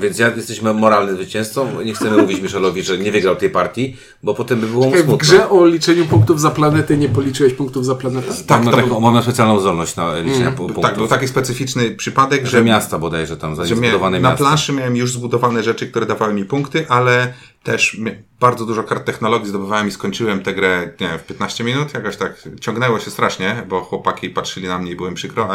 Więc 0.00 0.18
ja 0.18 0.28
jesteśmy 0.36 0.74
moralnym 0.74 1.14
zwycięzcą. 1.16 1.82
Nie 1.84 1.94
chcemy 1.94 2.22
mówić 2.22 2.40
Michelowi, 2.40 2.82
że 2.82 2.98
nie 2.98 3.12
wygrał 3.12 3.36
tej 3.36 3.50
partii, 3.50 3.96
bo 4.22 4.34
potem 4.34 4.60
by 4.60 4.66
było 4.66 4.84
mu 4.86 4.92
W 4.92 4.96
smutno. 4.96 5.16
grze 5.16 5.48
o 5.50 5.66
liczeniu 5.66 6.06
punktów 6.06 6.40
za 6.40 6.50
planety 6.50 6.96
nie 6.96 7.08
policzyłeś 7.08 7.54
punktów 7.54 7.84
za 7.84 7.94
planetę? 7.94 8.34
Tak, 8.46 8.64
mam, 8.64 8.70
to 8.70 8.76
taką, 8.76 8.88
był- 8.88 9.00
mam 9.00 9.22
specjalną 9.22 9.60
zdolność 9.60 9.96
na 9.96 10.18
liczenie 10.18 10.46
pu- 10.50 10.56
punktów. 10.56 10.82
Tak, 10.82 10.96
był 10.96 11.06
taki 11.08 11.28
specyficzny 11.28 11.90
przypadek, 11.90 12.44
że 12.44 12.50
że, 12.50 12.64
miasta 12.64 12.98
bodajże 12.98 13.36
tam, 13.36 13.56
że 13.56 13.66
zbudowane 13.66 14.20
na 14.20 14.28
miasta. 14.30 14.44
planszy 14.44 14.72
miałem 14.72 14.96
już 14.96 15.12
zbudowane 15.12 15.62
rzeczy, 15.62 15.86
które 15.86 16.06
dawały 16.06 16.34
mi 16.34 16.44
punkty, 16.44 16.88
ale 16.88 17.34
też 17.64 17.96
bardzo 18.40 18.66
dużo 18.66 18.84
kart 18.84 19.04
technologii 19.04 19.48
zdobywałem 19.48 19.88
i 19.88 19.90
skończyłem 19.90 20.42
tę 20.42 20.54
grę, 20.54 20.90
nie 21.00 21.08
wiem, 21.08 21.18
w 21.18 21.24
15 21.24 21.64
minut. 21.64 21.94
Jakoś 21.94 22.16
tak 22.16 22.48
ciągnęło 22.60 23.00
się 23.00 23.10
strasznie, 23.10 23.62
bo 23.68 23.80
chłopaki 23.80 24.30
patrzyli 24.30 24.68
na 24.68 24.78
mnie 24.78 24.90
i 24.90 24.96
byłem 24.96 25.14
przykro. 25.14 25.48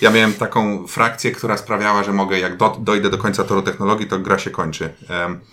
Ja 0.00 0.10
miałem 0.10 0.32
taką 0.32 0.86
frakcję, 0.86 1.32
która 1.32 1.56
sprawiała, 1.56 2.04
że 2.04 2.12
mogę, 2.12 2.38
jak 2.38 2.56
do, 2.56 2.76
dojdę 2.80 3.10
do 3.10 3.18
końca 3.18 3.44
toru 3.44 3.62
technologii, 3.62 4.06
to 4.06 4.18
gra 4.18 4.38
się 4.38 4.50
kończy. 4.50 4.92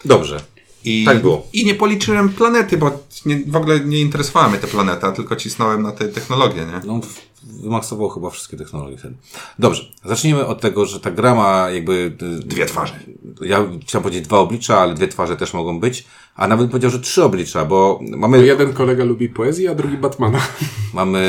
Dobrze. 0.06 0.39
I, 0.84 1.06
Tak 1.06 1.22
było. 1.22 1.48
I 1.54 1.66
nie 1.66 1.76
policzyłem 1.76 2.30
planety, 2.30 2.78
bo 2.78 2.92
nie, 3.26 3.40
w 3.48 3.56
ogóle 3.56 3.80
nie 3.80 4.00
interesowała 4.00 4.50
mnie 4.50 4.58
ta 4.58 4.68
planeta, 4.68 5.12
tylko 5.12 5.36
cisnąłem 5.36 5.82
na 5.84 5.92
te 5.92 6.08
technologie, 6.08 6.66
nie? 6.66 6.82
No, 6.86 7.00
wymaksował 7.44 8.10
chyba 8.10 8.30
wszystkie 8.30 8.58
technologie 8.58 8.98
wtedy. 8.98 9.16
Dobrze. 9.60 9.84
Zacznijmy 10.06 10.46
od 10.46 10.62
tego, 10.62 10.86
że 10.86 11.00
ta 11.00 11.12
gra 11.12 11.36
ma 11.36 11.70
jakby... 11.70 11.94
y, 12.22 12.40
Dwie 12.40 12.66
twarze. 12.66 13.00
Ja 13.42 13.66
chciałem 13.88 14.04
powiedzieć 14.04 14.28
dwa 14.28 14.40
oblicza, 14.40 14.78
ale 14.78 14.94
dwie 14.94 15.08
twarze 15.08 15.38
też 15.38 15.54
mogą 15.54 15.80
być. 15.80 16.06
A 16.36 16.48
nawet 16.48 16.70
powiedział, 16.72 16.92
że 16.92 17.00
trzy 17.00 17.24
oblicza, 17.24 17.66
bo 17.66 18.00
mamy... 18.02 18.46
Jeden 18.46 18.74
kolega 18.74 19.04
lubi 19.04 19.30
poezję, 19.30 19.72
a 19.72 19.76
drugi 19.76 19.98
Batmana. 19.98 20.40
Mamy 20.94 21.22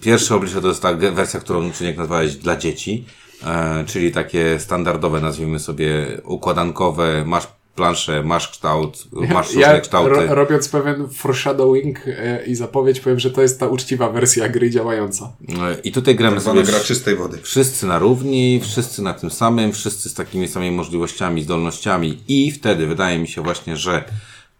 pierwsze 0.00 0.34
oblicze 0.34 0.60
to 0.60 0.68
jest 0.68 0.82
ta 0.82 0.94
wersja, 0.94 1.40
którą 1.40 1.72
Czyniek 1.72 1.96
nazwałeś 1.96 2.36
dla 2.36 2.56
dzieci, 2.56 3.04
e, 3.44 3.84
czyli 3.86 4.12
takie 4.12 4.60
standardowe, 4.60 5.20
nazwijmy 5.20 5.58
sobie 5.58 6.20
układankowe, 6.24 7.24
masz 7.26 7.48
planszę, 7.76 8.22
masz 8.22 8.48
kształt, 8.48 9.04
masz 9.12 9.46
różne 9.46 9.60
Ja 9.60 9.80
kształty. 9.80 10.10
ro, 10.10 10.34
robiąc 10.34 10.68
pewien 10.68 11.08
foreshadowing 11.08 11.98
e, 12.08 12.44
i 12.46 12.54
zapowiedź, 12.54 13.00
powiem, 13.00 13.18
że 13.20 13.30
to 13.30 13.42
jest 13.42 13.60
ta 13.60 13.66
uczciwa 13.66 14.10
wersja 14.10 14.48
gry 14.48 14.70
działająca. 14.70 15.32
E, 15.48 15.80
I 15.84 15.92
tutaj 15.92 16.14
gramy 16.14 16.36
Tak 16.36 16.44
sobie 16.44 16.62
gra 16.62 16.80
czystej 16.80 17.16
wody. 17.16 17.38
wszyscy 17.42 17.86
na 17.86 17.98
równi, 17.98 18.60
wszyscy 18.60 19.02
na 19.02 19.14
tym 19.14 19.30
samym, 19.30 19.72
wszyscy 19.72 20.08
z 20.08 20.14
takimi 20.14 20.48
samymi 20.48 20.76
możliwościami, 20.76 21.42
zdolnościami 21.42 22.18
i 22.28 22.52
wtedy 22.52 22.86
wydaje 22.86 23.18
mi 23.18 23.28
się 23.28 23.42
właśnie, 23.42 23.76
że 23.76 24.04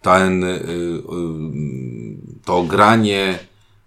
ten, 0.03 0.45
y, 0.45 0.47
y, 0.47 0.61
to 2.45 2.63
granie 2.63 3.39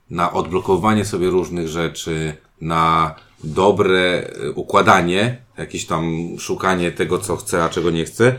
na 0.10 0.34
odblokowanie 0.34 1.06
sobie 1.06 1.30
różnych 1.30 1.68
rzeczy, 1.68 2.34
na 2.62 3.15
dobre 3.44 4.28
y, 4.44 4.52
układanie, 4.52 5.38
jakieś 5.58 5.86
tam 5.86 6.28
szukanie 6.39 6.92
tego, 6.92 7.20
co 7.20 7.36
chcę, 7.36 7.63
a 7.63 7.70
czego 7.70 7.92
nie 7.92 8.06
chcę, 8.06 8.28
y, 8.28 8.36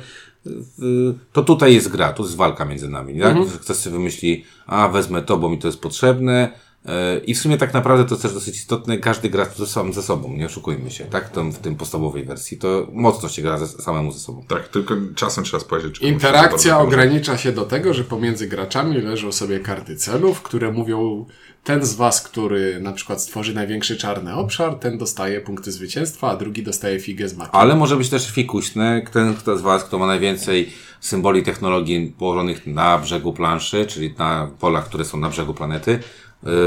to 1.33 1.43
tutaj 1.43 1.75
jest 1.75 1.89
gra, 1.89 2.13
tu 2.13 2.23
jest 2.23 2.37
walka 2.37 2.65
między 2.65 2.89
nami. 2.89 3.21
Tak? 3.21 3.37
Ktoś 3.61 3.77
sobie 3.77 3.97
wymyśli, 3.97 4.45
a 4.67 4.89
wezmę 4.89 5.23
to, 5.23 5.37
bo 5.37 5.49
mi 5.49 5.59
to 5.59 5.69
jest 5.69 5.81
potrzebne. 5.81 6.53
y, 6.87 6.91
I 7.25 7.35
w 7.35 7.39
sumie 7.39 7.59
tak 7.59 7.75
naprawdę 7.75 8.05
to 8.05 8.15
jest 8.15 8.23
też 8.23 8.33
dosyć 8.35 8.57
istotne, 8.57 8.99
każdy 8.99 9.31
gra 9.31 9.45
ze 9.57 9.67
sobą, 9.67 9.93
ze 9.93 10.03
sobą 10.03 10.33
nie 10.33 10.47
oszukujmy 10.47 10.91
się, 10.91 11.05
tak? 11.05 11.29
Tam 11.31 11.53
w 11.53 11.59
tym 11.59 11.77
podstawowej 11.77 12.25
wersji 12.25 12.59
to 12.59 12.87
mocno 12.93 13.29
się 13.29 13.43
gra 13.43 13.59
ze, 13.59 13.67
samemu 13.67 14.13
ze 14.13 14.19
sobą. 14.19 14.45
Tak, 14.49 14.69
tylko 14.69 14.95
czasem 15.15 15.45
trzeba 15.45 15.61
spojrzeć. 15.61 15.99
czy 15.99 16.05
Interakcja 16.05 16.79
ogranicza 16.79 17.39
się 17.39 17.53
do 17.53 17.65
tego, 17.65 17.95
że 17.95 18.05
pomiędzy 18.05 18.47
graczami 18.47 19.01
leżą 19.01 19.33
sobie 19.33 19.61
karty 19.61 19.97
celów, 19.97 20.43
które 20.43 20.73
mówią 20.73 21.27
ten 21.65 21.85
z 21.87 21.95
was, 21.95 22.23
który 22.23 22.81
na 22.81 22.93
przykład 22.93 23.23
stworzy 23.23 23.55
największy 23.55 23.97
czarny 23.97 24.35
obszar, 24.35 24.75
ten 24.75 24.99
dostaje 24.99 25.41
punkty 25.41 25.73
zwycięstwa, 25.73 26.31
a 26.31 26.37
drugi 26.37 26.63
dostaje 26.63 27.01
figę 27.01 27.29
z 27.29 27.37
maki. 27.37 27.51
Ale 27.53 27.75
może 27.77 27.97
być 27.97 28.09
też 28.09 28.31
fikuśne, 28.31 29.03
ten 29.13 29.35
kto 29.35 29.59
z 29.59 29.61
Was, 29.61 29.85
kto 29.85 29.99
ma 29.99 30.07
najwięcej 30.07 30.73
symboli 31.01 31.43
technologii 31.43 32.15
położonych 32.19 32.67
na 32.67 32.99
brzegu 32.99 33.33
planszy, 33.33 33.87
czyli 33.87 34.15
na 34.19 34.51
polach, 34.61 34.85
które 34.85 35.05
są 35.05 35.19
na 35.19 35.29
brzegu 35.29 35.55
planety, 35.55 35.99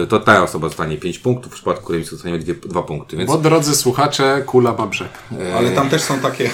y, 0.03 0.07
to 0.07 0.19
ta 0.19 0.43
osoba 0.43 0.67
dostanie 0.67 0.97
5 0.97 1.19
punktów, 1.19 1.51
w 1.51 1.55
przypadku 1.55 1.83
której 1.83 2.05
dostaniemy 2.05 2.43
2 2.43 2.83
punkty. 2.83 3.17
Więc 3.17 3.27
Bo 3.31 3.37
drodzy 3.37 3.75
słuchacze, 3.75 4.43
kula 4.45 4.73
ma 4.73 4.87
brzeg. 4.87 5.09
Ale 5.57 5.71
tam 5.71 5.89
też 5.89 6.01
są 6.01 6.19
takie... 6.19 6.49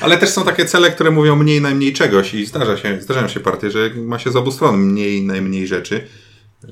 Ale 0.00 0.18
też 0.18 0.30
są 0.30 0.44
takie 0.44 0.64
cele, 0.64 0.90
które 0.90 1.10
mówią 1.10 1.36
mniej 1.36 1.60
najmniej 1.60 1.92
czegoś 1.92 2.34
i 2.34 2.46
zdarza 2.46 2.76
się, 2.76 3.00
zdarzają 3.00 3.28
się 3.28 3.40
partie, 3.40 3.70
że 3.70 3.90
ma 3.96 4.18
się 4.18 4.30
z 4.30 4.36
obu 4.36 4.52
stron 4.52 4.76
mniej 4.76 5.22
najmniej 5.22 5.66
rzeczy 5.66 6.08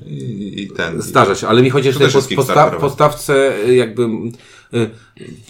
i, 0.05 0.63
i 0.63 0.67
ten... 0.71 1.01
Zdarza 1.01 1.35
się, 1.35 1.47
ale 1.47 1.61
mi 1.61 1.69
chodzi, 1.69 1.93
po 1.93 2.03
jest 2.03 2.35
posta 2.35 3.09
y, 3.67 3.75
jakby, 3.75 4.03
y, 4.73 4.89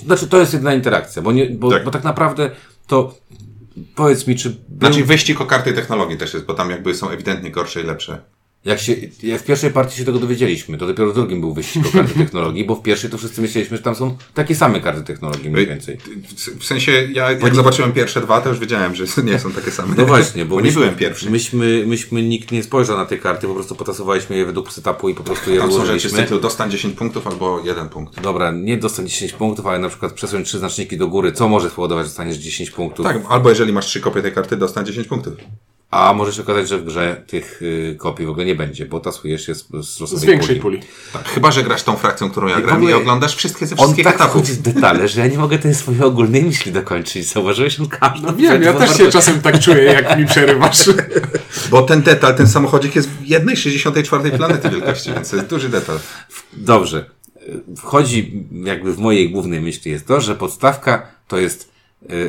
znaczy 0.06 0.28
to 0.28 0.39
jest 0.39 0.54
jedna 0.54 0.73
interakcja, 0.73 1.21
bo, 1.21 1.32
nie, 1.32 1.50
bo, 1.50 1.71
Tak. 1.71 1.84
bo 1.84 1.91
tak 1.91 2.04
naprawdę 2.04 2.52
to 2.88 3.17
powiedz 3.95 4.28
mi, 4.28 4.36
czy 4.36 4.50
był, 4.50 4.89
Znaczy 4.89 5.06
wyścig 5.06 5.41
o 5.41 5.45
karty 5.45 5.73
technologii 5.73 6.17
też 6.17 6.34
jest, 6.34 6.45
bo 6.45 6.54
tam 6.54 6.69
jakby 6.69 6.95
są 6.95 7.10
ewidentnie 7.10 7.52
gorsze 7.52 7.82
i 7.82 7.84
lepsze. 7.84 8.21
Jak 8.68 8.80
się, 8.80 8.96
jak 9.24 9.42
w 9.42 9.44
pierwszej 9.44 9.72
partii 9.72 9.98
się 9.98 10.06
tego 10.06 10.20
dowiedzieliśmy, 10.20 10.78
to 10.78 10.88
dopiero 10.88 11.12
w 11.12 11.14
drugim 11.14 11.42
był 11.42 11.54
wyścig 11.54 11.88
o 11.88 11.92
karty 11.92 12.14
technologii, 12.26 12.66
bo 12.66 12.76
w 12.76 12.82
pierwszej 12.82 13.10
to 13.10 13.18
wszyscy 13.18 13.42
myśleliśmy, 13.42 13.78
że 13.78 13.84
tam 13.84 13.96
są 13.96 14.18
takie 14.34 14.56
same 14.56 14.82
karty 14.82 15.04
technologii 15.04 15.50
mniej 15.50 15.68
więcej. 15.68 15.98
W, 16.60 16.66
sensie, 16.66 16.92
ja 17.14 17.32
jak 17.32 17.56
zobaczyłem 17.56 17.92
pierwsze 17.92 18.22
dwa, 18.22 18.42
to 18.42 18.50
już 18.50 18.60
wiedziałem, 18.60 18.96
że 18.96 19.04
nie 19.24 19.40
są 19.40 19.52
takie 19.52 19.72
same. 19.72 19.96
No 19.98 20.06
właśnie, 20.06 20.46
bo, 20.46 20.56
bo 20.56 20.62
nie 20.62 20.66
myśmy, 20.66 20.82
byłem 20.82 20.96
pierwszy. 20.96 21.30
Myśmy, 21.30 21.84
myśmy, 21.88 22.24
nikt 22.24 22.52
nie 22.52 22.64
spojrzał 22.64 22.98
na 22.98 23.06
te 23.06 23.18
karty, 23.18 23.48
po 23.48 23.54
prostu 23.54 23.76
potasowaliśmy 23.76 24.38
je 24.38 24.46
według 24.46 24.74
setupu 24.74 25.10
i 25.10 25.16
po 25.16 25.24
prostu 25.24 25.52
je 25.52 25.60
Tam 25.60 25.72
są 25.72 25.86
rzeczy 25.86 26.10
z 26.10 26.14
cyklu 26.14 26.40
dostań 26.40 26.72
10 26.72 26.96
punktów 26.96 27.28
albo 27.28 27.62
jeden 27.66 27.90
punkt. 27.90 28.22
Dobra, 28.22 28.52
nie 28.52 28.78
dostać 28.78 29.10
10 29.10 29.34
punktów, 29.34 29.66
ale 29.66 29.80
na 29.80 29.90
przykład 29.90 30.14
przesunąć 30.14 30.48
trzy 30.48 30.60
znaczniki 30.60 30.98
do 30.98 31.08
góry, 31.08 31.32
co 31.32 31.50
może 31.50 31.70
spowodować, 31.70 32.06
że 32.06 32.10
dostaniesz 32.10 32.38
10 32.38 32.72
punktów. 32.72 33.06
Tak, 33.06 33.18
albo 33.30 33.50
jeżeli 33.50 33.74
masz 33.74 33.86
trzy 33.86 34.00
kopie 34.00 34.22
tej 34.22 34.32
karty, 34.32 34.58
dostań 34.58 34.86
10 34.86 35.08
punktów. 35.08 35.34
A 35.91 36.13
może 36.13 36.34
się 36.34 36.41
okazać, 36.41 36.69
że 36.69 36.78
w 36.78 36.86
grze 36.86 37.23
tych 37.28 37.62
y, 37.62 37.95
kopii 38.00 38.26
w 38.26 38.30
ogóle 38.30 38.45
nie 38.45 38.56
będzie, 38.56 38.86
bo 38.86 39.00
tasujesz 39.00 39.47
je 39.47 39.56
z, 39.56 39.67
z 39.67 40.00
losowej 40.00 40.19
Z 40.19 40.23
większej 40.23 40.56
puli. 40.56 40.80
Tak, 41.13 41.28
chyba, 41.28 41.52
że 41.52 41.63
grasz 41.63 41.84
tą 41.84 41.95
frakcją, 41.95 42.30
którą 42.30 42.47
ja 42.47 42.62
gram 42.62 42.84
i 42.84 42.93
oglądasz 42.93 43.36
wszystkie 43.36 43.67
ze 43.67 43.76
On 43.76 43.78
wszystkich 43.78 44.06
tak 44.06 44.15
etapów. 44.15 44.34
wchodzi 44.34 44.54
w 44.54 44.62
detale, 44.62 45.08
że 45.08 45.21
ja 45.21 45.28
nie 45.28 45.38
mogę 45.38 45.60
tej 45.60 45.76
swojej 45.76 46.04
ogólnej 46.04 46.43
myśli 46.43 46.71
dokończyć. 46.71 47.28
Zauważyłeś? 47.28 47.80
On 47.80 47.88
każdą 47.88 48.28
No 48.28 48.34
wiem, 48.34 48.63
ja 48.63 48.73
też 48.73 48.97
się 48.97 49.12
czasem 49.12 49.41
tak 49.41 49.60
czuję, 49.60 49.84
jak 49.84 50.17
mi 50.17 50.26
przerywasz. 50.26 50.89
Bo 51.71 51.82
ten 51.82 52.02
detal, 52.02 52.36
ten 52.36 52.47
samochodzik 52.47 52.95
jest 52.95 53.10
w 53.10 53.26
jednej 53.26 53.58
64 53.58 54.32
planety 54.32 54.69
wielkości, 54.69 55.13
więc 55.13 55.30
to 55.30 55.36
jest 55.36 55.47
duży 55.50 55.69
detal. 55.69 56.00
Dobrze. 56.54 57.06
Wchodzi 57.78 58.47
jakby 58.63 58.93
w 58.93 59.00
mojej 59.00 59.30
głównej 59.30 59.62
myśli 59.62 59.91
jest 59.91 60.08
to, 60.08 60.21
że 60.21 60.36
podstawka 60.36 61.08
to 61.28 61.38
jest 61.38 61.77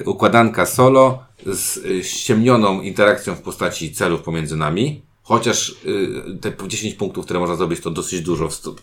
układanka 0.05 0.67
solo 0.67 1.23
z 1.47 1.77
y, 1.77 2.05
ściemnioną 2.05 2.81
interakcją 2.81 3.35
w 3.35 3.43
postaci 3.43 3.93
celów 3.93 4.23
pomiędzy 4.23 4.57
nami. 4.57 5.03
Chociaż 5.23 5.71
y, 5.71 6.39
te 6.41 6.69
10 6.69 6.95
punktów, 6.95 7.25
które 7.25 7.41
można 7.41 7.55
zdobyć, 7.55 7.81
to 7.81 7.91
dosyć 7.91 8.21
dużo 8.21 8.49
w, 8.49 8.55
sto, 8.55 8.75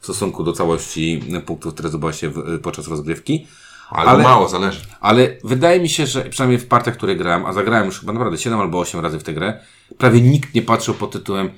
w 0.00 0.04
stosunku 0.04 0.44
do 0.44 0.52
całości 0.52 1.22
punktów, 1.46 1.74
które 1.74 1.88
zdobywa 1.88 2.12
się 2.12 2.32
podczas 2.62 2.88
rozgrywki. 2.88 3.46
Albo 3.90 4.10
Ale- 4.10 4.22
mało, 4.22 4.48
zależy. 4.48 4.80
Ale 5.00 5.36
wydaje 5.44 5.80
mi 5.80 5.88
się, 5.88 6.06
że 6.06 6.24
przynajmniej 6.24 6.58
w 6.58 6.66
partiach, 6.66 6.96
które 6.96 7.16
grałem, 7.16 7.46
a 7.46 7.52
zagrałem 7.52 7.86
już 7.86 8.00
chyba 8.00 8.12
naprawdę 8.12 8.38
7 8.38 8.60
albo 8.60 8.80
8 8.80 9.00
razy 9.00 9.18
w 9.18 9.22
tę 9.22 9.34
grę, 9.34 9.60
prawie 9.98 10.20
nikt 10.20 10.54
nie 10.54 10.62
patrzył 10.62 10.94
pod 10.94 11.10
tytułem 11.10 11.50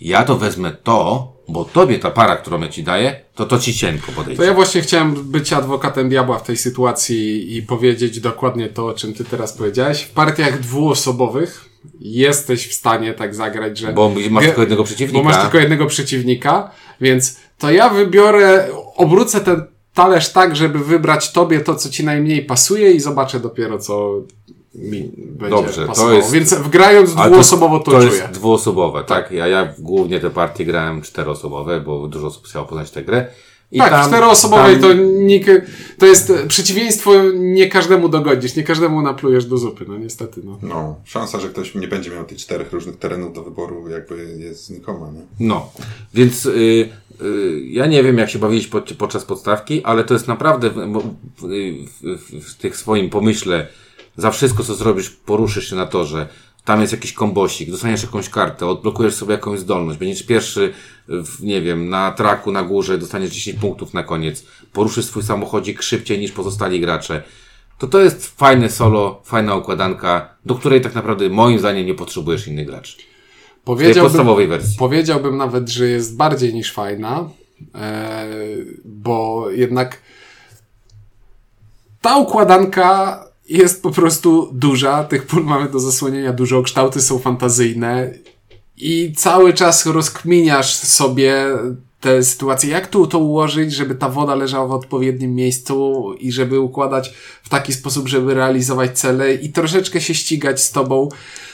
ja 0.00 0.24
to 0.24 0.36
wezmę 0.36 0.70
to, 0.82 1.32
bo 1.48 1.64
tobie 1.64 1.98
ta 1.98 2.10
para, 2.10 2.36
którą 2.36 2.60
ja 2.60 2.68
ci 2.68 2.82
daję, 2.82 3.20
to 3.34 3.46
to 3.46 3.58
ci 3.58 3.74
cienko 3.74 4.06
To 4.06 4.12
podejdzie. 4.12 4.44
ja 4.44 4.54
właśnie 4.54 4.80
chciałem 4.80 5.14
być 5.14 5.52
adwokatem 5.52 6.08
diabła 6.08 6.38
w 6.38 6.42
tej 6.42 6.56
sytuacji 6.56 7.56
i 7.56 7.62
powiedzieć 7.62 8.20
dokładnie 8.20 8.68
to, 8.68 8.86
o 8.86 8.94
czym 8.94 9.14
ty 9.14 9.24
teraz 9.24 9.52
powiedziałeś. 9.52 10.02
W 10.02 10.10
partiach 10.10 10.60
dwuosobowych 10.60 11.64
jesteś 12.00 12.68
w 12.68 12.74
stanie 12.74 13.14
tak 13.14 13.34
zagrać, 13.34 13.78
że... 13.78 13.92
Bo 13.92 14.12
masz 14.30 14.44
tylko 14.44 14.60
jednego 14.60 14.84
przeciwnika. 14.84 15.18
Bo 15.18 15.24
masz 15.24 15.42
tylko 15.42 15.58
jednego 15.58 15.86
przeciwnika, 15.86 16.70
więc 17.00 17.36
to 17.58 17.70
ja 17.70 17.88
wybiorę, 17.88 18.68
obrócę 18.96 19.40
ten 19.40 19.66
talerz 19.94 20.32
tak, 20.32 20.56
żeby 20.56 20.78
wybrać 20.78 21.32
tobie 21.32 21.60
to, 21.60 21.74
co 21.74 21.90
ci 21.90 22.04
najmniej 22.04 22.44
pasuje 22.44 22.92
i 22.92 23.00
zobaczę 23.00 23.40
dopiero, 23.40 23.78
co 23.78 24.22
mi 24.74 25.10
będzie 25.16 25.56
Dobrze, 25.56 25.82
to 25.82 25.86
pasowało. 25.88 26.16
jest- 26.16 26.32
Więc 26.32 26.54
grając 26.70 27.14
dwuosobowo 27.14 27.78
to, 27.78 27.90
to 27.90 27.98
czuję. 28.00 28.12
jest 28.12 28.26
dwuosobowe, 28.30 29.04
tak? 29.04 29.30
Ja, 29.30 29.46
ja 29.46 29.74
głównie 29.78 30.20
te 30.20 30.30
partie 30.30 30.64
grałem 30.64 31.02
czteroosobowe, 31.02 31.80
bo 31.80 32.08
dużo 32.08 32.26
osób 32.26 32.46
chciało 32.46 32.66
poznać 32.66 32.90
tę 32.90 33.02
grę. 33.04 33.26
I 33.72 33.78
tak, 33.78 33.90
tam- 33.90 34.08
czteroosobowej 34.08 34.72
tam- 34.80 34.82
to 34.82 34.94
nikt, 35.02 35.50
to 35.98 36.06
jest 36.06 36.32
przeciwieństwo, 36.48 37.12
nie 37.34 37.68
każdemu 37.68 38.08
dogodzisz, 38.08 38.56
nie 38.56 38.62
każdemu 38.62 39.02
naplujesz 39.02 39.44
do 39.44 39.56
zupy, 39.58 39.84
no 39.88 39.98
niestety, 39.98 40.40
no. 40.44 40.58
No, 40.62 40.96
szansa, 41.04 41.40
że 41.40 41.48
ktoś 41.48 41.74
nie 41.74 41.88
będzie 41.88 42.10
miał 42.10 42.24
tych 42.24 42.38
czterech 42.38 42.72
różnych 42.72 42.96
terenów 42.98 43.32
do 43.32 43.42
wyboru 43.42 43.88
jakby 43.88 44.36
jest 44.38 44.66
znikoma, 44.66 45.06
nie? 45.10 45.46
No, 45.48 45.70
więc 46.14 46.46
y, 46.46 46.50
y, 47.22 47.60
ja 47.64 47.86
nie 47.86 48.02
wiem, 48.02 48.18
jak 48.18 48.30
się 48.30 48.38
bawić 48.38 48.66
pod, 48.66 48.92
podczas 48.92 49.24
podstawki, 49.24 49.84
ale 49.84 50.04
to 50.04 50.14
jest 50.14 50.28
naprawdę 50.28 50.70
w, 50.70 50.74
w, 50.74 51.48
w, 52.02 52.50
w 52.50 52.54
tych 52.54 52.76
swoim 52.76 53.10
pomyśle, 53.10 53.66
za 54.16 54.30
wszystko, 54.30 54.64
co 54.64 54.74
zrobisz, 54.74 55.10
poruszysz 55.10 55.70
się 55.70 55.76
na 55.76 55.86
torze, 55.86 56.28
tam 56.64 56.80
jest 56.80 56.92
jakiś 56.92 57.12
kombosik, 57.12 57.70
dostaniesz 57.70 58.02
jakąś 58.02 58.28
kartę, 58.28 58.66
odblokujesz 58.66 59.14
sobie 59.14 59.32
jakąś 59.32 59.60
zdolność, 59.60 59.98
będziesz 59.98 60.22
pierwszy, 60.22 60.72
w, 61.08 61.42
nie 61.42 61.62
wiem, 61.62 61.88
na 61.88 62.12
traku, 62.12 62.52
na 62.52 62.62
górze, 62.62 62.98
dostaniesz 62.98 63.30
10 63.30 63.58
punktów 63.58 63.94
na 63.94 64.02
koniec, 64.02 64.44
poruszysz 64.72 65.04
swój 65.04 65.22
samochodzik 65.22 65.82
szybciej 65.82 66.18
niż 66.18 66.32
pozostali 66.32 66.80
gracze. 66.80 67.22
To 67.78 67.86
to 67.86 68.00
jest 68.00 68.26
fajne 68.26 68.70
solo, 68.70 69.20
fajna 69.24 69.56
układanka, 69.56 70.34
do 70.46 70.54
której 70.54 70.80
tak 70.80 70.94
naprawdę 70.94 71.28
moim 71.28 71.58
zdaniem 71.58 71.86
nie 71.86 71.94
potrzebujesz 71.94 72.46
innych 72.46 72.66
graczy. 72.66 72.96
Powiedziałbym, 73.64 74.02
podstawowej 74.02 74.48
wersji. 74.48 74.78
powiedziałbym 74.78 75.36
nawet, 75.36 75.68
że 75.68 75.86
jest 75.86 76.16
bardziej 76.16 76.54
niż 76.54 76.72
fajna, 76.72 77.28
e, 77.74 78.26
bo 78.84 79.46
jednak 79.50 80.00
ta 82.00 82.16
układanka 82.16 83.20
jest 83.50 83.82
po 83.82 83.90
prostu 83.90 84.50
duża, 84.52 85.04
tych 85.04 85.26
pól 85.26 85.44
mamy 85.44 85.68
do 85.68 85.80
zasłonienia 85.80 86.32
dużo, 86.32 86.62
kształty 86.62 87.00
są 87.00 87.18
fantazyjne. 87.18 88.14
I 88.76 89.12
cały 89.16 89.54
czas 89.54 89.86
rozkminiasz 89.86 90.74
sobie 90.74 91.46
te 92.00 92.22
sytuacje, 92.22 92.70
jak 92.70 92.86
tu 92.86 93.06
to 93.06 93.18
ułożyć, 93.18 93.72
żeby 93.72 93.94
ta 93.94 94.08
woda 94.08 94.34
leżała 94.34 94.66
w 94.66 94.72
odpowiednim 94.72 95.34
miejscu 95.34 96.04
i 96.18 96.32
żeby 96.32 96.60
układać 96.60 97.14
taki 97.50 97.72
sposób, 97.72 98.08
żeby 98.08 98.34
realizować 98.34 98.98
cele 98.98 99.34
i 99.34 99.52
troszeczkę 99.52 100.00
się 100.00 100.14
ścigać 100.14 100.62
z 100.62 100.70
tobą. 100.72 101.08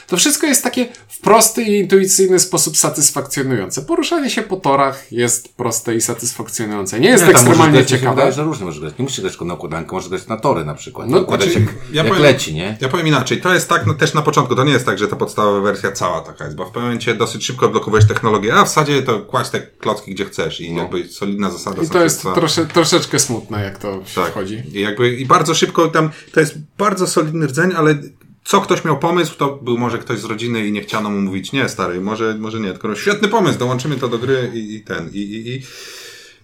To 0.07 0.17
wszystko 0.17 0.47
jest 0.47 0.63
takie 0.63 0.87
w 1.07 1.19
prosty 1.19 1.63
i 1.63 1.79
intuicyjny 1.79 2.39
sposób 2.39 2.77
satysfakcjonujące. 2.77 3.81
Poruszanie 3.81 4.29
się 4.29 4.41
po 4.43 4.55
torach 4.57 5.11
jest 5.11 5.49
proste 5.55 5.95
i 5.95 6.01
satysfakcjonujące. 6.01 6.99
Nie 6.99 7.09
jest 7.09 7.23
Nie, 7.23 7.29
ekstremalnie 7.31 7.85
ciekawe. 7.85 8.15
wydaje, 8.15 8.31
że 8.31 8.43
różnie 8.43 8.65
możesz 8.65 8.79
grać. 8.81 8.93
Nie 8.99 9.03
musisz 9.03 9.21
grać 9.21 9.33
tylko 9.33 9.45
na 9.45 9.53
układankę, 9.53 9.91
możesz 9.95 10.09
grać 10.09 10.27
na 10.27 10.37
tory 10.37 10.65
na 10.65 10.73
przykład. 10.73 11.09
No, 11.09 11.17
No, 11.17 11.23
układać 11.23 11.51
znaczy, 11.51 11.59
jak, 11.59 11.69
ja 11.91 12.03
jak 12.03 12.07
powiem- 12.07 12.23
leci, 12.23 12.53
nie? 12.53 12.77
Ja 12.81 12.89
powiem 12.89 13.07
inaczej, 13.07 13.41
to 13.41 13.53
jest 13.53 13.69
tak 13.69 13.85
no, 13.85 13.93
też 13.93 14.13
na 14.13 14.21
początku, 14.21 14.55
to 14.55 14.63
nie 14.63 14.71
jest 14.71 14.85
tak, 14.85 14.97
że 14.99 15.07
ta 15.07 15.15
podstawowa 15.15 15.59
wersja 15.61 15.91
cała 15.91 16.21
taka 16.21 16.43
jest, 16.45 16.55
bo 16.57 16.63
w 16.65 16.67
pewnym 16.67 16.83
momencie 16.83 17.15
dosyć 17.15 17.45
szybko 17.45 17.65
odblokowujesz 17.65 18.07
technologię, 18.07 18.53
a 18.55 18.63
w 18.63 18.67
zasadzie 18.67 19.01
to 19.01 19.19
kładź 19.19 19.49
te 19.49 19.61
klocki 19.61 20.13
gdzie 20.13 20.25
chcesz 20.25 20.61
i 20.61 20.75
jakby 20.75 21.07
solidna 21.07 21.51
zasada 21.51 21.81
I 21.83 21.89
to 21.89 22.03
jest 22.03 22.21
trosze, 22.35 22.65
troszeczkę 22.65 23.19
smutne, 23.19 23.63
jak 23.63 23.77
to 23.77 23.99
Tak. 24.15 24.31
wchodzi. 24.31 24.63
I 24.73 24.79
jakby 24.81 25.15
i 25.15 25.25
bardzo 25.25 25.55
szybko 25.55 25.86
tam, 25.89 26.09
to 26.31 26.39
jest 26.39 26.57
bardzo 26.77 27.07
solidny 27.07 27.47
rdzeń, 27.47 27.73
ale 27.75 27.97
co 28.43 28.61
ktoś 28.61 28.85
miał 28.85 28.99
pomysł, 28.99 29.37
to 29.37 29.55
był 29.55 29.77
może 29.77 29.97
ktoś 29.97 30.19
z 30.19 30.25
rodziny 30.25 30.67
i 30.67 30.71
nie 30.71 30.81
chciano 30.81 31.09
mu 31.09 31.21
mówić, 31.21 31.51
nie 31.51 31.69
stary, 31.69 32.01
może, 32.01 32.35
może 32.39 32.59
nie, 32.59 32.71
tylko 32.71 32.95
świetny 32.95 33.27
pomysł, 33.27 33.59
dołączymy 33.59 33.95
to 33.95 34.07
do 34.07 34.17
gry 34.17 34.51
i, 34.53 34.75
i 34.75 34.81
ten, 34.81 35.09
i, 35.13 35.19
i, 35.19 35.55
i 35.55 35.61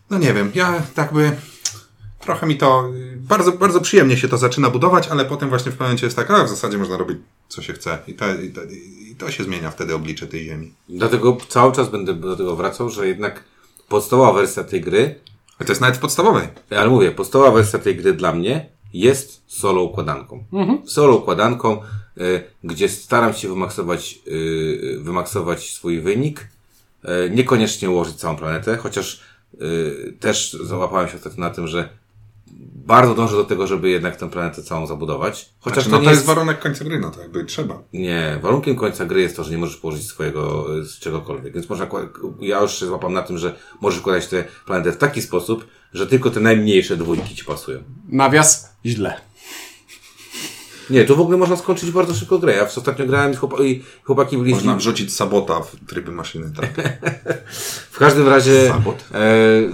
no 0.09 0.17
nie 0.17 0.33
wiem, 0.33 0.51
ja 0.55 0.81
tak 0.95 1.13
by 1.13 1.31
trochę 2.19 2.47
mi 2.47 2.57
to, 2.57 2.89
bardzo, 3.17 3.51
bardzo 3.51 3.81
przyjemnie 3.81 4.17
się 4.17 4.27
to 4.27 4.37
zaczyna 4.37 4.69
budować, 4.69 5.07
ale 5.07 5.25
potem 5.25 5.49
właśnie 5.49 5.71
w 5.71 5.73
pewnym 5.73 5.87
momencie 5.87 6.05
jest 6.05 6.15
tak, 6.15 6.31
a 6.31 6.43
w 6.43 6.49
zasadzie 6.49 6.77
można 6.77 6.97
robić 6.97 7.17
co 7.47 7.61
się 7.61 7.73
chce 7.73 7.97
i 8.07 8.13
to, 8.13 8.35
i 8.35 8.49
to, 8.49 8.61
i 9.11 9.15
to 9.15 9.31
się 9.31 9.43
zmienia 9.43 9.71
wtedy 9.71 9.95
oblicze 9.95 10.27
tej 10.27 10.45
ziemi. 10.45 10.73
Dlatego 10.89 11.37
cały 11.47 11.71
czas 11.71 11.89
będę 11.89 12.13
do 12.13 12.35
tego 12.35 12.55
wracał, 12.55 12.89
że 12.89 13.07
jednak 13.07 13.43
podstawowa 13.89 14.33
wersja 14.33 14.63
tej 14.63 14.81
gry, 14.81 15.15
Ale 15.59 15.65
to 15.65 15.71
jest 15.71 15.81
nawet 15.81 15.97
w 15.97 15.99
podstawowej. 15.99 16.47
ale 16.69 16.89
mówię, 16.89 17.11
podstawowa 17.11 17.51
wersja 17.51 17.79
tej 17.79 17.95
gry 17.95 18.13
dla 18.13 18.33
mnie 18.33 18.69
jest 18.93 19.43
solo 19.47 19.83
układanką. 19.83 20.43
Solo 20.85 21.15
układanką, 21.15 21.81
y, 22.17 22.43
gdzie 22.63 22.89
staram 22.89 23.33
się 23.33 23.47
wymaksować, 23.47 24.19
y, 24.27 24.97
wymaksować 25.01 25.73
swój 25.73 26.01
wynik, 26.01 26.47
y, 27.05 27.29
niekoniecznie 27.29 27.89
ułożyć 27.89 28.15
całą 28.15 28.35
planetę, 28.35 28.77
chociaż 28.77 29.21
y, 29.53 30.17
też 30.19 30.57
załapałem 30.63 31.09
się 31.09 31.17
na 31.37 31.49
tym, 31.49 31.67
że 31.67 31.89
bardzo 32.85 33.15
dążę 33.15 33.35
do 33.35 33.43
tego, 33.43 33.67
żeby 33.67 33.89
jednak 33.89 34.15
tę 34.15 34.29
planetę 34.29 34.63
całą 34.63 34.87
zabudować. 34.87 35.49
Chociaż 35.59 35.83
Znaczy, 35.83 35.89
to 35.89 35.95
no 35.95 35.99
nie 35.99 36.05
to 36.05 36.11
jest 36.11 36.21
jest 36.21 36.35
warunek 36.35 36.59
końca 36.59 36.85
gry, 36.85 36.99
no 36.99 37.11
to 37.11 37.21
jakby 37.21 37.45
trzeba. 37.45 37.83
Nie, 37.93 38.39
warunkiem 38.41 38.75
końca 38.75 39.05
gry 39.05 39.21
jest 39.21 39.35
to, 39.35 39.43
że 39.43 39.51
nie 39.51 39.57
możesz 39.57 39.77
położyć 39.77 40.07
swojego 40.07 40.75
y, 40.77 40.85
z 40.85 40.99
czegokolwiek. 40.99 41.53
Więc 41.53 41.69
można, 41.69 41.87
ja 42.39 42.61
już 42.61 42.79
się 42.79 42.85
złapam 42.85 43.13
na 43.13 43.21
tym, 43.21 43.37
że 43.37 43.55
możesz 43.81 43.99
układać 43.99 44.27
tę 44.27 44.43
planetę 44.65 44.91
w 44.91 44.97
taki 44.97 45.21
sposób, 45.21 45.65
że 45.93 46.07
tylko 46.07 46.31
te 46.31 46.39
najmniejsze 46.39 46.97
dwójki 46.97 47.35
ci 47.35 47.45
pasują. 47.45 47.79
Nawias 48.09 48.69
źle. 48.85 49.13
Nie, 50.89 51.05
tu 51.05 51.15
w 51.15 51.19
ogóle 51.19 51.37
można 51.37 51.55
skończyć 51.55 51.91
bardzo 51.91 52.13
szybko 52.13 52.39
grę. 52.39 52.55
Ja 52.55 52.65
w 52.65 52.77
ostatnio 52.77 53.05
grałem 53.05 53.31
i 53.33 53.35
chłopa- 53.35 53.65
i 53.65 53.83
chłopaki 54.03 54.37
byli 54.37 54.53
Można 54.53 54.75
wrzucić 54.75 55.13
sabota 55.15 55.59
w 55.61 55.75
tryby 55.89 56.11
maszyny, 56.11 56.51
tak. 56.61 56.69
W 57.91 57.97
każdym 57.97 58.27
razie 58.29 58.67
Sabot. 58.67 59.03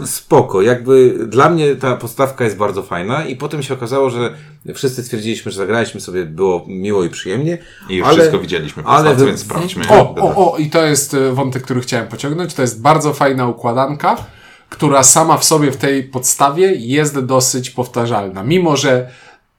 e, 0.01 0.07
spoko. 0.07 0.61
Jakby 0.61 1.19
dla 1.27 1.49
mnie 1.49 1.75
ta 1.75 1.95
podstawka 1.97 2.43
jest 2.43 2.57
bardzo 2.57 2.83
fajna 2.83 3.25
i 3.25 3.35
potem 3.35 3.63
się 3.63 3.73
okazało, 3.73 4.09
że 4.09 4.33
wszyscy 4.75 5.03
stwierdziliśmy, 5.03 5.51
że 5.51 5.57
zagraliśmy 5.57 6.01
sobie, 6.01 6.25
było 6.25 6.65
miło 6.67 7.03
i 7.03 7.09
przyjemnie. 7.09 7.57
I 7.89 7.95
już 7.95 8.07
ale- 8.07 8.17
wszystko 8.17 8.39
widzieliśmy, 8.39 8.83
ale 8.85 9.09
ale 9.09 9.15
wy- 9.17 9.25
więc 9.25 9.39
sprawdźmy. 9.39 9.87
O, 9.89 10.15
o, 10.15 10.53
o, 10.53 10.57
i 10.57 10.69
to 10.69 10.83
jest 10.85 11.13
y, 11.13 11.31
wątek, 11.33 11.63
który 11.63 11.81
chciałem 11.81 12.07
pociągnąć. 12.07 12.53
To 12.53 12.61
jest 12.61 12.81
bardzo 12.81 13.13
fajna 13.13 13.47
układanka, 13.47 14.25
która 14.69 15.03
sama 15.03 15.37
w 15.37 15.45
sobie 15.45 15.71
w 15.71 15.77
tej 15.77 16.03
podstawie 16.03 16.75
jest 16.75 17.19
dosyć 17.19 17.69
powtarzalna. 17.69 18.43
Mimo, 18.43 18.77
że 18.77 19.09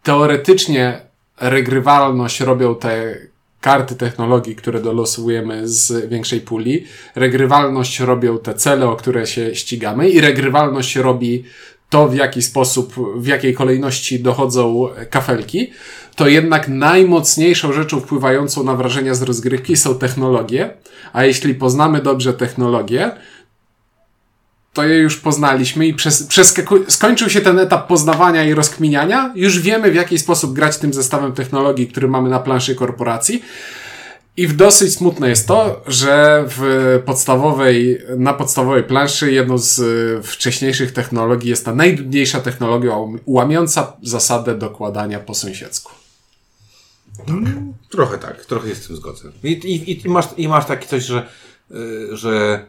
teoretycznie 0.02 1.00
regrywalność 1.40 2.40
robią 2.40 2.74
te 2.74 3.16
karty 3.60 3.94
technologii, 3.94 4.56
które 4.56 4.80
dolosujemy 4.80 5.68
z 5.68 6.08
większej 6.08 6.40
puli, 6.40 6.84
regrywalność 7.14 8.00
robią 8.00 8.38
te 8.38 8.54
cele, 8.54 8.88
o 8.88 8.96
które 8.96 9.26
się 9.26 9.54
ścigamy 9.54 10.10
i 10.10 10.20
regrywalność 10.20 10.96
robi 10.96 11.44
to, 11.88 12.08
w 12.08 12.14
jaki 12.14 12.42
sposób, 12.42 12.94
w 13.16 13.26
jakiej 13.26 13.54
kolejności 13.54 14.20
dochodzą 14.20 14.88
kafelki, 15.10 15.70
to 16.16 16.28
jednak 16.28 16.68
najmocniejszą 16.68 17.72
rzeczą 17.72 18.00
wpływającą 18.00 18.64
na 18.64 18.76
wrażenia 18.76 19.14
z 19.14 19.22
rozgrywki 19.22 19.76
są 19.76 19.98
technologie, 19.98 20.70
a 21.12 21.24
jeśli 21.24 21.54
poznamy 21.54 22.02
dobrze 22.02 22.34
technologię, 22.34 23.10
to 24.72 24.84
je 24.84 24.98
już 24.98 25.16
poznaliśmy 25.16 25.86
i 25.86 25.94
przez, 25.94 26.28
przeskaku- 26.28 26.84
skończył 26.90 27.30
się 27.30 27.40
ten 27.40 27.58
etap 27.58 27.86
poznawania 27.88 28.44
i 28.44 28.54
rozkminiania. 28.54 29.32
Już 29.34 29.60
wiemy, 29.60 29.90
w 29.90 29.94
jaki 29.94 30.18
sposób 30.18 30.52
grać 30.52 30.78
tym 30.78 30.94
zestawem 30.94 31.32
technologii, 31.32 31.88
który 31.88 32.08
mamy 32.08 32.28
na 32.30 32.38
planszy 32.38 32.74
korporacji. 32.74 33.42
I 34.36 34.46
w 34.46 34.56
dosyć 34.56 34.94
smutne 34.94 35.28
jest 35.28 35.46
to, 35.48 35.82
że 35.86 36.44
w 36.48 37.02
podstawowej, 37.04 37.98
na 38.16 38.34
podstawowej 38.34 38.82
planszy 38.84 39.32
jedną 39.32 39.58
z 39.58 39.78
y, 39.78 40.22
wcześniejszych 40.22 40.92
technologii 40.92 41.50
jest 41.50 41.64
ta 41.64 41.74
najdudniejsza 41.74 42.40
technologia 42.40 42.90
łam- 42.90 43.18
łamiąca 43.26 43.92
zasadę 44.02 44.54
dokładania 44.58 45.20
po 45.20 45.34
sąsiedzku. 45.34 45.92
Trochę 47.90 48.18
tak, 48.18 48.44
trochę 48.44 48.68
się 48.68 48.74
z 48.74 48.86
tym 48.86 48.96
zgodzę. 48.96 49.28
I, 49.42 49.48
i, 49.52 50.06
i, 50.06 50.08
masz, 50.08 50.28
i 50.36 50.48
masz 50.48 50.64
coś, 50.88 51.04
że, 51.04 51.28
y, 51.70 52.16
że 52.16 52.64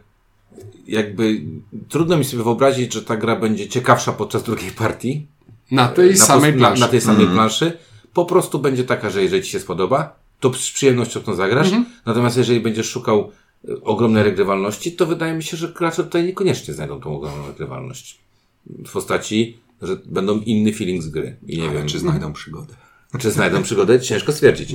jakby 0.88 1.42
trudno 1.90 2.18
mi 2.18 2.26
sobie 2.26 2.44
wyobrazić, 2.44 2.94
że 2.94 3.02
ta 3.02 3.18
gra 3.18 3.36
będzie 3.36 3.70
ciekawsza 3.70 4.12
podczas 4.12 4.44
drugiej 4.44 4.72
partii. 4.72 5.28
Na 5.72 5.88
tej 5.88 6.10
na, 6.10 6.16
samej 6.16 6.54
planszy. 6.54 6.80
Na, 6.80 6.86
na 6.86 6.92
tej 6.92 7.02
samej 7.02 7.28
planszy. 7.28 7.78
Po 8.14 8.26
prostu 8.26 8.60
będzie 8.60 8.84
taka, 8.84 9.10
że 9.10 9.24
jeżeli 9.24 9.44
Ci 9.44 9.52
się 9.52 9.60
spodoba, 9.60 10.16
to 10.40 10.54
z 10.54 10.72
przyjemnością 10.72 11.20
to 11.20 11.36
zagrasz. 11.36 11.72
Natomiast 12.06 12.38
jeżeli 12.38 12.60
będziesz 12.60 12.90
szukał 12.90 13.32
y, 13.70 13.84
ogromnej 13.84 14.24
regrywalności, 14.24 14.92
to 14.92 15.06
wydaje 15.06 15.34
mi 15.34 15.44
się, 15.44 15.58
że 15.58 15.70
gracze 15.70 16.04
tutaj 16.04 16.24
niekoniecznie 16.24 16.74
znajdą 16.74 17.02
tą 17.02 17.16
ogromną 17.16 17.48
regrywalność. 17.48 18.20
W 18.66 18.92
postaci, 18.92 19.58
że 19.82 19.98
będą 20.06 20.40
inny 20.40 20.74
feeling 20.74 21.04
z 21.04 21.10
gry. 21.10 21.38
I 21.48 21.58
nie 21.62 21.70
wiem, 21.70 21.88
Czy 21.88 22.00
znajdą 22.00 22.34
przygodę? 22.34 22.74
Czy 23.20 23.32
znajdą 23.32 23.64
przygodę? 23.64 24.00
Ciężko 24.00 24.32
stwierdzić. 24.32 24.74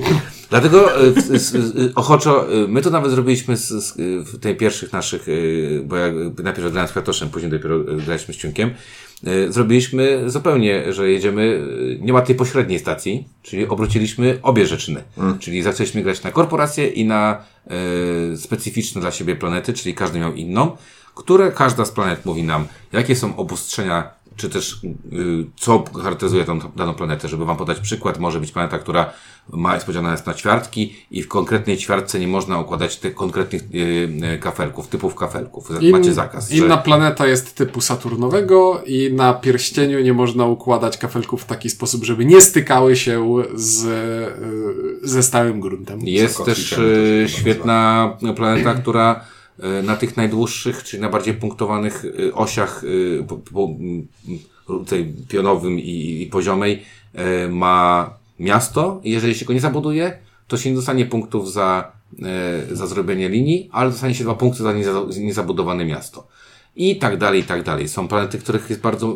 Dlatego 0.49 1.01
s- 1.33 1.55
y, 1.55 1.91
ochoczo, 1.95 2.53
y, 2.63 2.67
my 2.67 2.81
to 2.81 2.89
nawet 2.89 3.11
zrobiliśmy 3.11 3.57
z, 3.57 3.67
z, 3.67 3.93
w 4.29 4.39
tej 4.39 4.55
pierwszych 4.55 4.93
naszych, 4.93 5.25
bo 5.83 5.95
ja 5.95 6.07
najpierw 6.43 6.71
grałem 6.71 6.87
z 6.87 6.91
Kwiatoszem, 6.91 7.29
później 7.29 7.51
dopiero 7.51 7.79
graliśmy 8.05 8.33
z 8.33 8.37
Ciunkiem. 8.37 8.71
Zrobiliśmy 9.49 10.23
zupełnie, 10.29 10.93
że 10.93 11.09
jedziemy, 11.11 11.61
nie 12.01 12.13
ma 12.13 12.21
tej 12.21 12.35
pośredniej 12.35 12.79
stacji, 12.79 13.27
czyli 13.43 13.67
obróciliśmy 13.67 14.39
obie 14.43 14.67
rzeczyny. 14.67 15.03
Czyli 15.39 15.61
zaczęliśmy 15.63 16.01
grać 16.03 16.23
na 16.23 16.31
korporacje 16.31 16.87
i 16.87 17.05
na 17.05 17.43
y, 18.33 18.37
specyficzne 18.37 19.01
dla 19.01 19.11
siebie 19.11 19.35
planety, 19.35 19.73
czyli 19.73 19.95
każdy 19.95 20.19
miał 20.19 20.33
inną, 20.33 20.77
które 21.15 21.51
każda 21.51 21.85
z 21.85 21.91
planet 21.91 22.25
mówi 22.25 22.43
nam, 22.43 22.67
jakie 22.93 23.15
są 23.15 23.35
obostrzenia 23.37 24.16
czy 24.37 24.49
też 24.49 24.79
y, 24.83 25.45
co 25.55 25.83
charakteryzuje 26.03 26.45
tą 26.45 26.59
daną 26.75 26.93
planetę. 26.93 27.27
Żeby 27.27 27.45
Wam 27.45 27.57
podać 27.57 27.79
przykład, 27.79 28.19
może 28.19 28.39
być 28.39 28.51
planeta, 28.51 28.79
która 28.79 29.13
ma 29.49 29.73
jest 29.73 29.85
podzielona 29.85 30.11
jest 30.11 30.25
na 30.25 30.33
ćwiartki 30.33 30.95
i 31.11 31.23
w 31.23 31.27
konkretnej 31.27 31.77
ćwiartce 31.77 32.19
nie 32.19 32.27
można 32.27 32.59
układać 32.59 32.97
tych 32.97 33.15
konkretnych 33.15 33.61
y, 33.61 33.77
y, 34.35 34.39
kafelków, 34.39 34.87
typów 34.87 35.15
kafelków. 35.15 35.69
Macie 35.91 36.13
zakaz. 36.13 36.51
Inna 36.51 36.75
że- 36.75 36.81
planeta 36.81 37.27
jest 37.27 37.55
typu 37.55 37.81
Saturnowego 37.81 38.81
i 38.85 39.13
na 39.13 39.33
pierścieniu 39.33 39.99
nie 39.99 40.13
można 40.13 40.45
układać 40.45 40.97
kafelków 40.97 41.41
w 41.41 41.45
taki 41.45 41.69
sposób, 41.69 42.03
żeby 42.03 42.25
nie 42.25 42.41
stykały 42.41 42.95
się 42.95 43.43
z, 43.55 43.85
ze 45.03 45.23
stałym 45.23 45.59
gruntem. 45.59 45.99
Jest 46.03 46.45
też 46.45 46.75
świetna 47.27 48.17
planeta, 48.35 48.73
która 48.73 49.21
na 49.83 49.95
tych 49.95 50.17
najdłuższych, 50.17 50.83
czyli 50.83 51.01
na 51.01 51.09
bardziej 51.09 51.33
punktowanych 51.33 52.05
e, 52.29 52.33
osiach 52.33 52.83
e, 53.19 53.23
po, 53.23 53.37
po, 53.37 53.69
tej 54.87 55.13
pionowym 55.27 55.79
i, 55.79 56.21
i 56.21 56.25
poziomej 56.31 56.83
e, 57.13 57.47
ma 57.47 58.09
miasto 58.39 59.01
i 59.03 59.11
jeżeli 59.11 59.35
się 59.35 59.45
go 59.45 59.53
nie 59.53 59.59
zabuduje, 59.59 60.17
to 60.47 60.57
się 60.57 60.69
nie 60.69 60.75
dostanie 60.75 61.05
punktów 61.05 61.51
za, 61.51 61.91
e, 62.71 62.75
za 62.75 62.87
zrobienie 62.87 63.29
linii, 63.29 63.69
ale 63.71 63.89
dostanie 63.91 64.15
się 64.15 64.23
dwa 64.23 64.35
punkty 64.35 64.63
za 64.63 64.73
nieza- 64.73 65.19
niezabudowane 65.19 65.85
miasto. 65.85 66.27
I 66.79 66.95
tak 66.95 67.17
dalej, 67.17 67.41
i 67.41 67.43
tak 67.43 67.63
dalej. 67.63 67.87
Są 67.89 68.07
planety, 68.07 68.37
których 68.37 68.69
jest 68.69 68.81
bardzo 68.81 69.07
e, 69.07 69.15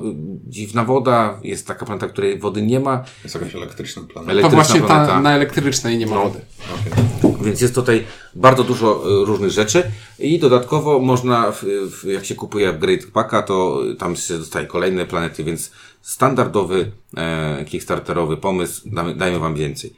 dziwna 0.50 0.86
woda, 0.86 1.40
jest 1.44 1.68
taka 1.68 1.86
planeta, 1.86 2.08
której 2.08 2.40
wody 2.40 2.62
nie 2.62 2.80
ma, 2.80 3.04
Jest 3.24 3.36
jakaś 3.36 3.56
elektryczna 3.56 4.02
planeta. 4.02 4.32
Ale- 4.32 4.42
To 4.42 4.48
elektryczna 4.48 4.64
właśnie 4.64 4.82
ta, 4.82 4.88
planeta. 4.88 5.22
na 5.22 5.36
elektrycznej 5.36 5.98
nie 5.98 6.06
ma 6.08 6.16
No. 6.16 6.22
wody. 6.24 6.40
Okej. 6.74 7.31
Więc 7.42 7.62
jest 7.62 7.76
tutaj 7.76 8.04
bardzo 8.36 8.64
dużo 8.64 9.04
e, 9.06 9.26
różnych 9.26 9.52
rzeczy 9.52 9.84
i 10.20 10.40
dodatkowo 10.40 11.00
można, 11.00 11.52
w, 11.52 11.64
w, 11.64 12.04
jak 12.04 12.26
się 12.26 12.36
kupuje 12.36 12.70
upgrade 12.70 13.06
packa, 13.14 13.42
to 13.42 13.82
tam 14.00 14.16
się 14.16 14.38
dostaje 14.38 14.68
kolejne 14.68 15.06
planety, 15.06 15.44
więc 15.44 15.72
standardowy 16.02 16.92
e, 17.18 17.66
kickstarterowy 17.66 18.38
pomysł, 18.38 18.82
damy, 18.86 19.16
dajmy 19.16 19.40
Wam 19.40 19.56
więcej. 19.56 19.94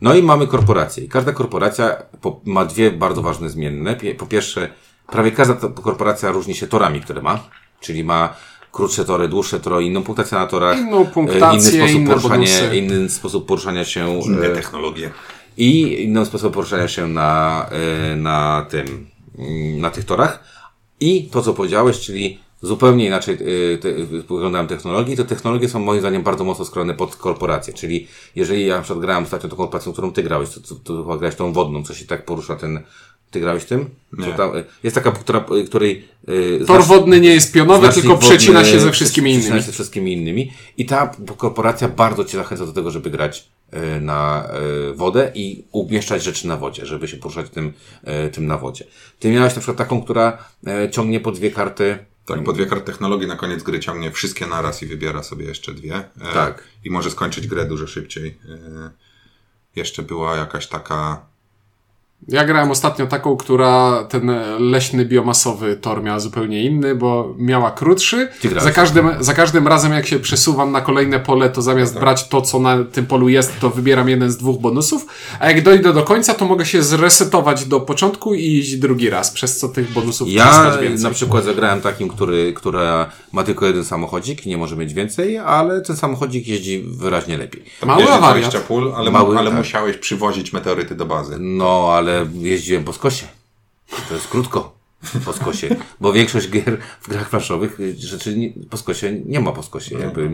No 0.00 0.14
i 0.14 0.22
mamy 0.22 0.46
korporację. 0.46 1.04
I 1.04 1.08
każda 1.08 1.32
korporacja 1.32 1.96
po, 2.20 2.40
ma 2.44 2.64
dwie 2.64 2.90
bardzo 2.90 3.22
ważne 3.22 3.50
zmienne. 3.50 3.96
Po 4.18 4.26
pierwsze, 4.26 4.68
prawie 5.06 5.30
każda 5.30 5.54
korporacja 5.54 6.32
różni 6.32 6.54
się 6.54 6.66
torami, 6.66 7.00
które 7.00 7.22
ma, 7.22 7.44
czyli 7.80 8.04
ma 8.04 8.34
krótsze 8.72 9.04
tory, 9.04 9.28
dłuższe 9.28 9.60
tory, 9.60 9.84
inną 9.84 10.02
punktację 10.02 10.38
na 10.38 10.46
torach, 10.46 10.78
Inną 10.78 11.02
e, 11.02 11.06
punktację, 11.06 11.50
inny 11.52 11.60
sposób 11.60 12.00
inne 12.00 12.08
poruszania, 12.08 12.74
inny 12.74 13.08
sposób 13.08 13.46
poruszania 13.46 13.84
się 13.84 14.20
Inne 14.20 14.46
e, 14.46 14.54
technologie. 14.54 15.10
I 15.56 16.02
inny 16.02 16.26
sposób 16.26 16.54
poruszania 16.54 16.88
się 16.88 17.06
na, 17.06 17.66
e, 17.70 18.16
na 18.16 18.66
tym, 18.70 19.06
mm, 19.38 19.80
na 19.80 19.90
tych 19.90 20.04
torach. 20.04 20.44
I 21.00 21.28
to, 21.32 21.42
co 21.42 21.54
powiedziałeś, 21.54 22.00
czyli 22.00 22.38
zupełnie 22.62 23.06
inaczej 23.06 23.34
e, 23.74 23.78
te, 23.78 23.92
wyglądają 24.28 24.66
technologie, 24.66 25.16
to 25.16 25.24
technologie 25.24 25.68
są 25.68 25.78
moim 25.78 26.00
zdaniem 26.00 26.22
bardzo 26.22 26.44
mocno 26.44 26.64
skrojone 26.64 26.94
pod 26.94 27.16
korporacje. 27.16 27.74
Czyli 27.74 28.06
jeżeli 28.36 28.66
ja 28.66 28.76
na 28.76 28.82
przykład 28.82 29.00
grałem 29.00 29.24
ostatnio 29.24 29.48
tą 29.48 29.56
korporacją, 29.56 29.92
którą 29.92 30.12
ty 30.12 30.22
grałeś, 30.22 30.50
to, 30.50 30.60
to, 30.60 30.74
to 30.74 31.02
chyba 31.02 31.16
grałeś 31.16 31.36
tą 31.36 31.52
wodną, 31.52 31.84
co 31.84 31.94
się 31.94 32.04
tak 32.04 32.24
porusza 32.24 32.56
ten, 32.56 32.80
ty 33.30 33.40
grałeś 33.40 33.64
tym? 33.64 33.90
Nie. 34.12 34.32
Tam, 34.32 34.56
e, 34.56 34.64
jest 34.82 34.94
taka, 34.94 35.12
która, 35.12 35.44
której... 35.66 36.08
e, 36.60 36.64
Tor 36.64 36.84
wodny 36.84 37.20
nie 37.20 37.30
jest 37.30 37.52
pionowy, 37.52 37.88
tylko 37.88 38.16
przecina 38.16 38.64
się 38.64 38.80
ze 38.80 38.92
wszystkimi 38.92 39.30
przecina 39.30 39.48
innymi. 39.48 39.62
się 39.62 39.66
ze 39.66 39.72
wszystkimi 39.72 40.12
innymi. 40.12 40.52
I 40.76 40.86
ta 40.86 41.14
korporacja 41.36 41.88
bardzo 41.88 42.24
Cię 42.24 42.38
zachęca 42.38 42.66
do 42.66 42.72
tego, 42.72 42.90
żeby 42.90 43.10
grać 43.10 43.48
na 44.00 44.48
e, 44.48 44.92
wodę 44.94 45.32
i 45.34 45.64
umieszczać 45.72 46.22
rzeczy 46.22 46.48
na 46.48 46.56
wodzie, 46.56 46.86
żeby 46.86 47.08
się 47.08 47.16
poruszać 47.16 47.50
tym, 47.50 47.72
e, 48.04 48.28
tym 48.28 48.46
na 48.46 48.58
wodzie. 48.58 48.84
Ty 49.18 49.30
miałeś 49.30 49.54
na 49.54 49.60
przykład 49.60 49.76
taką, 49.78 50.02
która 50.02 50.38
ciągnie 50.90 51.20
po 51.20 51.32
dwie 51.32 51.50
karty. 51.50 51.98
Tak, 52.26 52.44
po 52.44 52.52
dwie 52.52 52.66
karty 52.66 52.84
technologii 52.86 53.28
na 53.28 53.36
koniec 53.36 53.62
gry 53.62 53.80
ciągnie 53.80 54.10
wszystkie 54.10 54.46
naraz 54.46 54.82
i 54.82 54.86
wybiera 54.86 55.22
sobie 55.22 55.44
jeszcze 55.44 55.74
dwie. 55.74 55.94
E, 55.94 56.32
Tak. 56.34 56.64
I 56.84 56.90
może 56.90 57.10
skończyć 57.10 57.46
grę 57.46 57.64
dużo 57.64 57.86
szybciej. 57.86 58.38
E, 58.48 58.90
jeszcze 59.76 60.02
była 60.02 60.36
jakaś 60.36 60.66
taka... 60.66 61.29
Ja 62.28 62.44
grałem 62.44 62.70
ostatnio 62.70 63.06
taką, 63.06 63.36
która 63.36 64.04
ten 64.04 64.32
leśny 64.58 65.04
biomasowy 65.04 65.76
tor 65.76 66.02
miała 66.02 66.20
zupełnie 66.20 66.64
inny, 66.64 66.94
bo 66.94 67.34
miała 67.38 67.70
krótszy. 67.70 68.28
Za 68.58 68.70
każdym, 68.70 69.10
za 69.20 69.34
każdym 69.34 69.68
razem, 69.68 69.92
jak 69.92 70.06
się 70.06 70.18
przesuwam 70.18 70.72
na 70.72 70.80
kolejne 70.80 71.20
pole, 71.20 71.50
to 71.50 71.62
zamiast 71.62 71.98
brać 71.98 72.28
to, 72.28 72.42
co 72.42 72.58
na 72.58 72.84
tym 72.84 73.06
polu 73.06 73.28
jest, 73.28 73.60
to 73.60 73.70
wybieram 73.70 74.08
jeden 74.08 74.30
z 74.30 74.36
dwóch 74.36 74.60
bonusów. 74.60 75.06
A 75.40 75.50
jak 75.50 75.62
dojdę 75.62 75.92
do 75.92 76.02
końca, 76.02 76.34
to 76.34 76.44
mogę 76.44 76.66
się 76.66 76.82
zresetować 76.82 77.64
do 77.64 77.80
początku 77.80 78.34
i 78.34 78.44
iść 78.46 78.76
drugi 78.76 79.10
raz, 79.10 79.30
przez 79.30 79.58
co 79.58 79.68
tych 79.68 79.92
bonusów 79.92 80.28
Ja 80.28 80.70
więcej. 80.82 81.02
na 81.04 81.10
przykład 81.10 81.44
zagrałem 81.44 81.80
takim, 81.80 82.08
który, 82.08 82.52
która 82.52 83.10
ma 83.32 83.42
tylko 83.42 83.66
jeden 83.66 83.84
samochodzik 83.84 84.46
i 84.46 84.48
nie 84.48 84.58
może 84.58 84.76
mieć 84.76 84.94
więcej, 84.94 85.38
ale 85.38 85.80
ten 85.80 85.96
samochodzik 85.96 86.48
jeździ 86.48 86.84
wyraźnie 86.86 87.38
lepiej. 87.38 87.64
Mały. 87.86 88.02
20 88.04 88.60
pól, 88.60 88.92
ale, 88.96 89.10
Mały, 89.10 89.38
ale 89.38 89.50
tak. 89.50 89.58
musiałeś 89.58 89.96
przywozić 89.96 90.52
meteoryty 90.52 90.94
do 90.94 91.06
bazy. 91.06 91.36
No, 91.40 91.88
ale 91.92 92.09
jeździłem 92.32 92.84
po 92.84 92.92
skosie. 92.92 93.26
To 94.08 94.14
jest 94.14 94.28
krótko 94.28 94.80
po 95.24 95.32
skosie. 95.32 95.76
Bo 96.00 96.12
większość 96.12 96.50
gier 96.50 96.78
w 97.00 97.08
grach 97.08 97.30
planszowych 97.30 97.80
y, 97.80 97.94
rzeczy 97.98 98.38
nie, 98.38 98.52
po 98.70 98.76
skosie 98.76 99.20
nie 99.26 99.40
ma 99.40 99.52
po 99.52 99.62
skosie. 99.62 99.98
Jakby. 99.98 100.30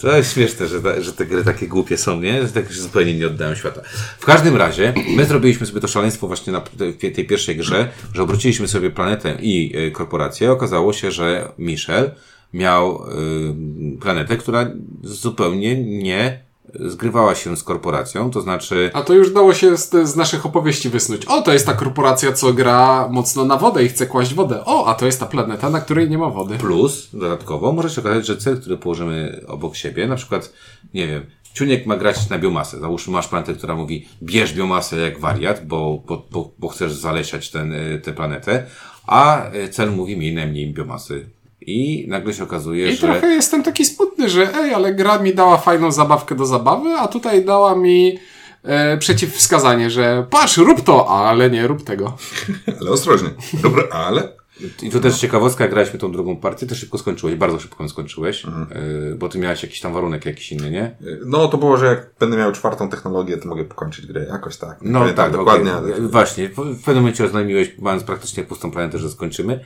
To 0.00 0.16
jest 0.16 0.34
śmieszne, 0.34 0.68
że, 0.68 0.82
ta, 0.82 1.02
że 1.02 1.12
te 1.12 1.26
gry 1.26 1.44
takie 1.44 1.68
głupie 1.68 1.98
są, 1.98 2.20
nie? 2.20 2.42
Że 2.42 2.48
tak 2.48 2.72
się 2.72 2.80
zupełnie 2.80 3.14
nie 3.14 3.26
oddają 3.26 3.54
świata. 3.54 3.80
W 4.18 4.24
każdym 4.24 4.56
razie, 4.56 4.94
my 5.16 5.24
zrobiliśmy 5.24 5.66
sobie 5.66 5.80
to 5.80 5.88
szaleństwo 5.88 6.26
właśnie 6.26 6.52
na 6.52 6.60
tej, 6.60 7.12
tej 7.12 7.26
pierwszej 7.26 7.56
grze, 7.56 7.88
że 8.12 8.22
obróciliśmy 8.22 8.68
sobie 8.68 8.90
planetę 8.90 9.36
i 9.40 9.78
y, 9.78 9.90
korporację. 9.90 10.52
Okazało 10.52 10.92
się, 10.92 11.10
że 11.10 11.48
Michel 11.58 12.10
miał 12.52 13.02
y, 13.96 14.00
planetę, 14.00 14.36
która 14.36 14.70
zupełnie 15.02 15.84
nie 15.84 16.45
zgrywała 16.74 17.34
się 17.34 17.56
z 17.56 17.62
korporacją, 17.62 18.30
to 18.30 18.40
znaczy 18.40 18.90
A 18.94 19.02
to 19.02 19.14
już 19.14 19.32
dało 19.32 19.54
się 19.54 19.76
z, 19.76 19.90
z 20.08 20.16
naszych 20.16 20.46
opowieści 20.46 20.88
wysnuć. 20.88 21.24
O, 21.24 21.42
to 21.42 21.52
jest 21.52 21.66
ta 21.66 21.72
korporacja, 21.72 22.32
co 22.32 22.52
gra 22.52 23.08
mocno 23.10 23.44
na 23.44 23.56
wodę 23.56 23.84
i 23.84 23.88
chce 23.88 24.06
kłaść 24.06 24.34
wodę. 24.34 24.64
O, 24.64 24.86
a 24.86 24.94
to 24.94 25.06
jest 25.06 25.20
ta 25.20 25.26
planeta, 25.26 25.70
na 25.70 25.80
której 25.80 26.10
nie 26.10 26.18
ma 26.18 26.30
wody. 26.30 26.58
plus 26.58 27.08
dodatkowo 27.12 27.72
może 27.72 27.90
się 27.90 28.00
okazać, 28.00 28.26
że 28.26 28.36
cel, 28.36 28.60
który 28.60 28.76
położymy 28.78 29.40
obok 29.48 29.76
siebie, 29.76 30.06
na 30.06 30.16
przykład, 30.16 30.52
nie 30.94 31.06
wiem, 31.06 31.26
Ciuniek 31.56 31.86
ma 31.86 31.96
grać 31.96 32.28
na 32.30 32.38
biomasę. 32.38 32.80
Załóżmy, 32.80 33.12
masz 33.12 33.28
planetę, 33.28 33.54
która 33.54 33.74
mówi, 33.74 34.08
bierz 34.22 34.52
biomasę 34.52 34.96
jak 34.96 35.20
wariat, 35.20 35.66
bo, 35.66 36.02
bo, 36.06 36.26
bo, 36.30 36.50
bo 36.58 36.68
chcesz 36.68 36.92
zalesiać 36.92 37.50
ten, 37.50 37.72
y, 37.72 38.00
tę 38.04 38.12
planetę, 38.12 38.66
a 39.06 39.50
y, 39.54 39.68
cel 39.68 39.90
mówi, 39.92 40.16
miej 40.16 40.34
najmniej 40.34 40.72
biomasy. 40.72 41.26
I 41.66 42.04
nagle 42.08 42.34
się 42.34 42.42
okazuje, 42.44 42.88
I 42.92 42.96
że... 42.96 43.06
trochę 43.06 43.26
jestem 43.26 43.62
taki 43.62 43.84
smutny, 43.84 44.30
że 44.30 44.54
ej, 44.54 44.74
ale 44.74 44.94
gra 44.94 45.18
mi 45.18 45.34
dała 45.34 45.56
fajną 45.58 45.92
zabawkę 45.92 46.34
do 46.34 46.46
zabawy, 46.46 46.90
a 46.98 47.08
tutaj 47.08 47.44
dała 47.44 47.76
mi 47.76 48.18
e, 48.62 48.98
przeciwwskazanie, 48.98 49.90
że 49.90 50.26
patrz, 50.30 50.56
rób 50.56 50.80
to, 50.80 51.08
ale 51.08 51.50
nie 51.50 51.66
rób 51.66 51.84
tego. 51.84 52.16
Ale 52.80 52.90
ostrożnie. 52.90 53.28
Dobra, 53.62 53.82
ale... 53.90 54.28
I 54.82 54.90
tu 54.90 55.00
też 55.00 55.18
ciekawostka, 55.18 55.68
graliśmy 55.68 55.98
tą 55.98 56.12
drugą 56.12 56.36
partię, 56.36 56.66
ty 56.66 56.74
szybko 56.74 56.98
skończyłeś, 56.98 57.34
bardzo 57.34 57.58
szybko 57.60 57.82
ją 57.82 57.88
skończyłeś, 57.88 58.44
Mhm. 58.44 58.82
y, 59.12 59.16
bo 59.16 59.28
ty 59.28 59.38
miałeś 59.38 59.62
jakiś 59.62 59.80
tam 59.80 59.92
warunek 59.92 60.26
jakiś 60.26 60.52
inny, 60.52 60.70
nie? 60.70 60.96
No 61.26 61.48
to 61.48 61.58
było, 61.58 61.76
że 61.76 61.86
jak 61.86 62.10
będę 62.20 62.36
miał 62.36 62.52
czwartą 62.52 62.88
technologię, 62.88 63.36
to 63.36 63.48
mogę 63.48 63.64
pokończyć 63.64 64.06
grę. 64.06 64.26
Jakoś 64.30 64.56
tak. 64.56 64.78
No 64.82 64.98
pamiętam 65.00 65.24
tak, 65.24 65.32
dokładnie. 65.32 65.70
dokładnie. 65.70 65.94
ale... 65.94 66.08
Właśnie, 66.08 66.48
w 66.48 66.54
w 66.54 66.78
pewnym 66.84 66.96
momencie 66.96 67.24
oznajmiłeś, 67.24 67.78
mając 67.78 68.02
praktycznie 68.04 68.42
pustą 68.44 68.70
planetę, 68.70 68.98
że 68.98 69.10
skończymy. 69.10 69.60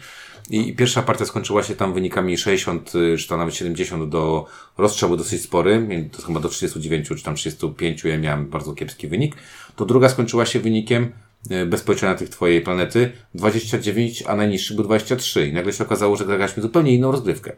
I 0.51 0.77
pierwsza 0.77 1.03
partia 1.03 1.25
skończyła 1.25 1.63
się 1.63 1.77
tam 1.77 1.95
wynikami 1.95 2.39
60, 2.39 2.93
y, 2.95 3.19
czy 3.19 3.29
tam 3.29 3.39
nawet 3.39 3.55
70 3.55 4.11
do 4.11 4.47
rozstrzału 4.79 5.17
dosyć 5.17 5.43
spory, 5.43 6.09
to 6.13 6.23
chyba 6.23 6.41
do 6.41 6.49
39 6.49 7.09
czy 7.09 7.23
tam 7.23 7.35
35 7.35 8.05
ja 8.05 8.19
miałem 8.19 8.47
bardzo 8.47 8.73
kiepski 8.73 9.09
wynik. 9.09 9.35
To 9.77 9.87
druga 9.87 10.09
skończyła 10.09 10.47
się 10.47 10.61
wynikiem 10.61 11.13
y, 11.51 11.67
bez 11.67 11.83
policzenia 11.83 12.15
tych 12.15 12.29
twojej 12.29 12.61
planety 12.61 13.13
29, 13.35 14.25
a 14.27 14.37
najniższy 14.37 14.75
był 14.75 14.85
23. 14.85 15.47
I 15.47 15.53
nagle 15.53 15.73
się 15.73 15.85
okazało, 15.85 16.17
że 16.17 16.25
graliśmy 16.25 16.63
zupełnie 16.63 16.95
inną 16.95 17.13
rozgrywkę. 17.13 17.53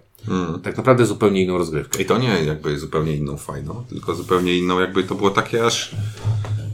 Tak 0.62 0.76
naprawdę 0.76 1.07
zupełnie 1.07 1.42
inną 1.42 1.59
rozgrywkę. 1.59 2.02
I 2.02 2.05
to 2.05 2.18
nie 2.18 2.44
jakby 2.44 2.78
zupełnie 2.78 3.16
inną 3.16 3.37
fajną, 3.37 3.85
tylko 3.88 4.14
zupełnie 4.14 4.59
inną, 4.59 4.81
jakby 4.81 5.05
to 5.05 5.14
było 5.14 5.31
takie 5.31 5.66
aż 5.66 5.96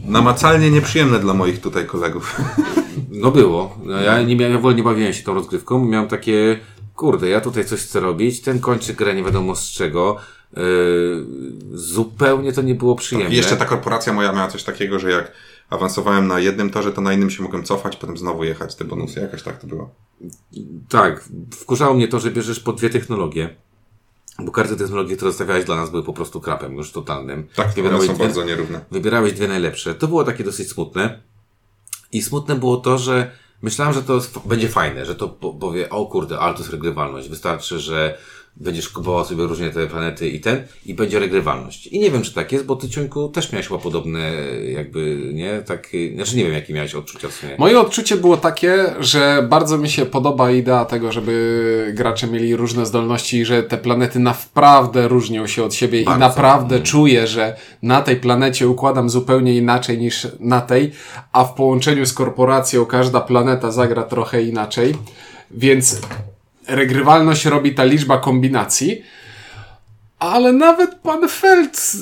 namacalnie 0.04 0.70
nieprzyjemne 0.70 1.18
dla 1.18 1.35
moich 1.35 1.61
tutaj 1.61 1.87
kolegów. 1.87 2.37
No 3.10 3.30
było. 3.30 3.78
No, 3.84 4.00
ja 4.00 4.22
nie 4.22 4.36
miałem, 4.36 4.52
ja 4.52 4.58
w 4.58 4.60
ogóle 4.60 4.74
nie 4.74 4.82
bawiłem 4.82 5.12
się 5.12 5.22
tą 5.22 5.34
rozgrywką. 5.34 5.84
Miałem 5.84 6.08
takie, 6.08 6.58
kurde, 6.96 7.28
ja 7.28 7.40
tutaj 7.40 7.64
coś 7.64 7.80
chcę 7.80 8.00
robić, 8.00 8.40
ten 8.40 8.60
kończy 8.60 8.94
grę 8.94 9.14
nie 9.14 9.22
wiadomo 9.24 9.56
z 9.56 9.70
czego. 9.70 10.16
Yy, 10.56 10.62
zupełnie 11.72 12.52
to 12.52 12.62
nie 12.62 12.74
było 12.74 12.94
przyjemne. 12.94 13.34
I 13.34 13.36
jeszcze 13.36 13.56
ta 13.56 13.64
korporacja 13.64 14.12
moja 14.12 14.32
miała 14.32 14.48
coś 14.48 14.64
takiego, 14.64 14.98
że 14.98 15.10
jak 15.10 15.32
awansowałem 15.70 16.26
na 16.26 16.40
jednym 16.40 16.70
torze, 16.70 16.92
to 16.92 17.00
na 17.00 17.12
innym 17.12 17.30
się 17.30 17.42
mogłem 17.42 17.62
cofać, 17.64 17.96
potem 17.96 18.16
znowu 18.16 18.44
jechać 18.44 18.74
te 18.74 18.84
bonusy. 18.84 19.20
Jakoś 19.20 19.42
tak 19.42 19.60
to 19.60 19.66
było. 19.66 19.90
Tak, 20.88 21.28
wkurzało 21.50 21.94
mnie 21.94 22.08
to, 22.08 22.20
że 22.20 22.30
bierzesz 22.30 22.60
po 22.60 22.72
dwie 22.72 22.90
technologie. 22.90 23.56
Bo 24.38 24.52
każde 24.52 24.76
technologie, 24.76 25.16
które 25.16 25.30
zostawiałeś 25.30 25.64
dla 25.64 25.76
nas, 25.76 25.90
były 25.90 26.02
po 26.02 26.12
prostu 26.12 26.40
krapem 26.40 26.74
już 26.74 26.92
totalnym. 26.92 27.46
Tak, 27.56 27.66
one 27.66 27.74
Wybierałeś 27.74 28.06
są 28.06 28.14
dwie- 28.14 28.24
bardzo 28.24 28.44
nierówne. 28.44 28.80
Wybierałeś 28.90 29.32
dwie 29.32 29.48
najlepsze. 29.48 29.94
To 29.94 30.08
było 30.08 30.24
takie 30.24 30.44
dosyć 30.44 30.68
smutne. 30.68 31.20
I 32.12 32.22
smutne 32.22 32.54
było 32.54 32.76
to, 32.76 32.98
że 32.98 33.30
Myślałem, 33.62 33.94
że 33.94 34.02
to 34.02 34.20
będzie 34.44 34.68
fajne, 34.68 35.06
że 35.06 35.14
to 35.14 35.28
po- 35.28 35.54
powie, 35.54 35.90
o 35.90 36.06
kurde, 36.06 36.38
ale 36.38 36.54
to 36.54 36.60
jest 36.60 36.72
regrywalność. 36.72 37.28
Wystarczy, 37.28 37.80
że 37.80 38.18
będziesz 38.60 38.88
kupował 38.88 39.24
sobie 39.24 39.44
różnie 39.44 39.70
te 39.70 39.86
planety 39.86 40.28
i 40.28 40.40
ten, 40.40 40.62
i 40.86 40.94
będzie 40.94 41.18
regrywalność. 41.18 41.86
I 41.86 41.98
nie 41.98 42.10
wiem, 42.10 42.22
czy 42.22 42.34
tak 42.34 42.52
jest, 42.52 42.64
bo 42.64 42.76
ty, 42.76 42.88
Ciuńku, 42.88 43.28
też 43.28 43.52
miałeś 43.52 43.68
chyba 43.68 43.80
podobne, 43.80 44.32
jakby, 44.72 45.30
nie? 45.34 45.62
Tak, 45.66 45.88
znaczy 46.14 46.36
nie 46.36 46.44
wiem, 46.44 46.52
jakie 46.52 46.74
miałeś 46.74 46.94
odczucia 46.94 47.28
w 47.28 47.32
sumie. 47.32 47.54
Moje 47.59 47.80
odczucie 47.80 48.16
było 48.16 48.36
takie, 48.36 48.94
że 49.00 49.46
bardzo 49.48 49.78
mi 49.78 49.90
się 49.90 50.06
podoba 50.06 50.50
idea 50.50 50.84
tego, 50.84 51.12
żeby 51.12 51.92
gracze 51.94 52.26
mieli 52.26 52.56
różne 52.56 52.86
zdolności 52.86 53.36
i 53.36 53.44
że 53.44 53.62
te 53.62 53.78
planety 53.78 54.18
naprawdę 54.18 55.09
różnią 55.09 55.46
się 55.46 55.64
od 55.64 55.74
siebie 55.74 56.04
Bardzo. 56.04 56.18
i 56.18 56.20
naprawdę 56.20 56.80
czuję, 56.80 57.26
że 57.26 57.56
na 57.82 58.02
tej 58.02 58.16
planecie 58.16 58.68
układam 58.68 59.11
zupełnie 59.11 59.56
inaczej 59.56 59.98
niż 59.98 60.28
na 60.40 60.61
tej, 60.61 60.92
a 61.32 61.44
w 61.44 61.54
połączeniu 61.54 62.06
z 62.06 62.12
korporacją 62.12 62.86
każda 62.86 63.20
planeta 63.20 63.70
zagra 63.70 64.02
trochę 64.02 64.42
inaczej, 64.42 64.94
więc 65.50 66.00
regrywalność 66.68 67.44
robi 67.44 67.74
ta 67.74 67.84
liczba 67.84 68.18
kombinacji, 68.18 69.02
ale 70.18 70.52
nawet 70.52 70.94
pan 70.94 71.28
Feld, 71.28 71.92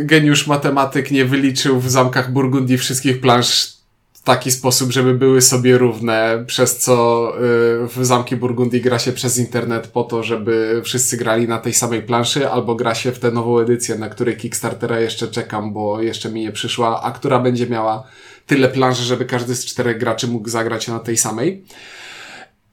y, 0.00 0.04
geniusz 0.04 0.46
matematyk, 0.46 1.10
nie 1.10 1.24
wyliczył 1.24 1.80
w 1.80 1.90
zamkach 1.90 2.32
Burgundii 2.32 2.78
wszystkich 2.78 3.20
plansz 3.20 3.80
w 4.12 4.22
taki 4.22 4.50
sposób, 4.50 4.92
żeby 4.92 5.14
były 5.14 5.42
sobie 5.42 5.78
równe, 5.78 6.44
przez 6.46 6.78
co 6.78 7.26
y, 7.36 7.40
w 7.88 7.98
zamki 8.00 8.36
Burgundii 8.36 8.80
gra 8.80 8.98
się 8.98 9.12
przez 9.12 9.38
internet 9.38 9.86
po 9.86 10.04
to, 10.04 10.22
żeby 10.22 10.80
wszyscy 10.84 11.16
grali 11.16 11.48
na 11.48 11.58
tej 11.58 11.74
samej 11.74 12.02
planszy, 12.02 12.50
albo 12.50 12.74
gra 12.74 12.94
się 12.94 13.12
w 13.12 13.18
tę 13.18 13.30
nową 13.30 13.58
edycję, 13.58 13.98
na 13.98 14.08
której 14.08 14.36
Kickstartera 14.36 15.00
jeszcze 15.00 15.28
czekam, 15.28 15.72
bo 15.72 16.02
jeszcze 16.02 16.30
mi 16.30 16.40
nie 16.40 16.52
przyszła, 16.52 17.02
a 17.02 17.10
która 17.10 17.38
będzie 17.38 17.66
miała 17.66 18.06
tyle 18.46 18.68
planszy, 18.68 19.02
żeby 19.02 19.24
każdy 19.24 19.54
z 19.54 19.66
czterech 19.66 19.98
graczy 19.98 20.28
mógł 20.28 20.48
zagrać 20.48 20.88
na 20.88 20.98
tej 20.98 21.16
samej. 21.16 21.64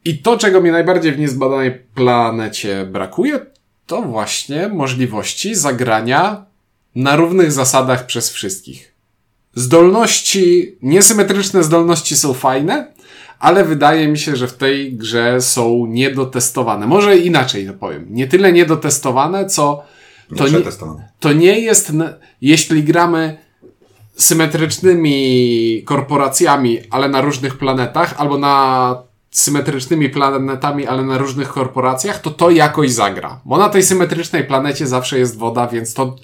I 0.08 0.18
to, 0.18 0.38
czego 0.38 0.62
mi 0.62 0.72
najbardziej 0.72 1.12
w 1.12 1.20
niezbadanej 1.20 1.72
planecie 1.96 2.86
brakuje, 2.92 3.40
to 3.86 4.02
właśnie 4.02 4.68
możliwości 4.68 5.56
zagrania 5.56 6.46
na 6.96 7.16
równych 7.16 7.52
zasadach 7.52 8.06
przez 8.06 8.30
wszystkich. 8.30 8.94
Zdolności, 9.56 10.76
niesymetryczne 10.82 11.64
zdolności 11.64 12.16
są 12.16 12.34
fajne, 12.34 12.94
ale 13.40 13.66
wydaje 13.66 14.08
mi 14.08 14.18
się, 14.18 14.36
że 14.36 14.48
w 14.48 14.54
tej 14.54 14.94
grze 14.94 15.42
są 15.42 15.86
niedotestowane. 15.86 16.88
Może 16.88 17.18
inaczej 17.18 17.68
to 17.68 17.74
powiem. 17.74 18.06
Nie 18.10 18.28
tyle 18.28 18.54
niedotestowane, 18.54 19.46
co 19.46 19.84
to 20.38 20.48
nie, 20.48 20.60
to 21.20 21.34
nie 21.34 21.60
jest, 21.60 21.92
jeśli 22.42 22.84
gramy 22.84 23.38
symetrycznymi 24.16 25.84
korporacjami, 25.86 26.80
ale 26.90 27.10
na 27.10 27.22
różnych 27.22 27.58
planetach, 27.58 28.14
albo 28.18 28.38
na 28.38 29.07
symetrycznymi 29.40 30.10
planetami, 30.10 30.88
ale 30.88 31.04
na 31.04 31.18
różnych 31.18 31.50
korporacjach, 31.50 32.22
to 32.22 32.32
to 32.32 32.50
jakoś 32.50 32.92
zagra. 32.92 33.42
Bo 33.46 33.58
na 33.58 33.70
tej 33.70 33.84
symetrycznej 33.84 34.44
planecie 34.44 34.88
zawsze 34.88 35.20
jest 35.20 35.38
woda, 35.38 35.68
więc 35.68 35.94
to 35.94 36.16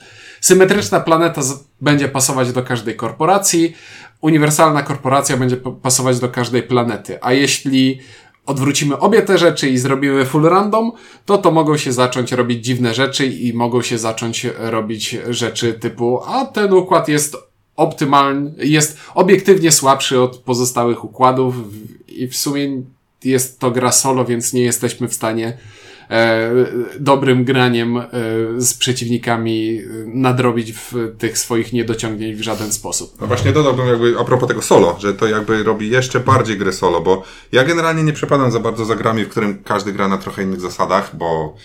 symetryczna 0.42 1.00
planeta 1.00 1.42
będzie 1.82 2.08
pasować 2.08 2.52
do 2.52 2.64
każdej 2.64 2.96
korporacji, 2.96 3.76
uniwersalna 4.22 4.84
korporacja 4.84 5.38
będzie 5.38 5.58
pasować 5.58 6.20
do 6.20 6.30
każdej 6.30 6.64
planety. 6.64 7.18
A 7.22 7.34
jeśli 7.34 8.00
odwrócimy 8.46 8.98
obie 8.98 9.22
te 9.22 9.38
rzeczy 9.38 9.70
i 9.70 9.78
zrobimy 9.78 10.26
full 10.26 10.44
random, 10.44 10.92
to 11.26 11.38
to 11.38 11.52
mogą 11.52 11.78
się 11.78 11.94
zacząć 11.94 12.32
robić 12.32 12.66
dziwne 12.66 12.94
rzeczy 12.94 13.26
i 13.26 13.54
mogą 13.54 13.82
się 13.82 13.98
zacząć 13.98 14.48
robić 14.58 15.18
rzeczy 15.30 15.74
typu, 15.74 16.22
a 16.26 16.46
ten 16.46 16.74
układ 16.74 17.08
jest 17.08 17.38
optymalny, 17.76 18.54
jest 18.58 18.98
obiektywnie 19.16 19.72
słabszy 19.72 20.22
od 20.22 20.38
pozostałych 20.38 21.04
układów 21.04 21.56
i 22.08 22.28
w 22.28 22.36
sumie 22.38 22.82
jest 23.26 23.60
to 23.60 23.72
gra 23.72 23.92
solo, 23.92 24.26
więc 24.26 24.54
nie 24.54 24.64
jesteśmy 24.64 25.08
w 25.08 25.14
stanie 25.14 25.58
e, 26.10 26.52
dobrym 27.00 27.44
graniem 27.44 27.98
e, 27.98 28.08
z 28.58 28.74
przeciwnikami 28.74 29.78
e, 29.78 29.84
nadrobić 30.06 30.74
w 30.74 30.94
tych 31.18 31.38
swoich 31.38 31.74
niedociągnięć 31.74 32.36
w 32.36 32.42
żaden 32.42 32.72
sposób. 32.72 33.22
No 33.22 33.28
właśnie 33.28 33.52
dodałbym 33.52 33.88
jakby 33.88 34.16
a 34.20 34.24
propos 34.24 34.48
tego 34.48 34.62
solo, 34.62 34.98
że 35.00 35.14
to 35.14 35.28
jakby 35.28 35.64
robi 35.64 35.90
jeszcze 35.90 36.20
bardziej 36.20 36.58
grę 36.58 36.74
solo, 36.74 37.02
bo 37.02 37.24
ja 37.52 37.64
generalnie 37.64 38.04
nie 38.04 38.14
przepadam 38.14 38.52
za 38.52 38.60
bardzo 38.60 38.86
za 38.86 38.96
grami, 38.96 39.26
w 39.26 39.30
którym 39.30 39.64
każdy 39.64 39.94
gra 39.94 40.08
na 40.08 40.18
trochę 40.18 40.44
innych 40.44 40.62
zasadach, 40.62 41.16
bo 41.16 41.56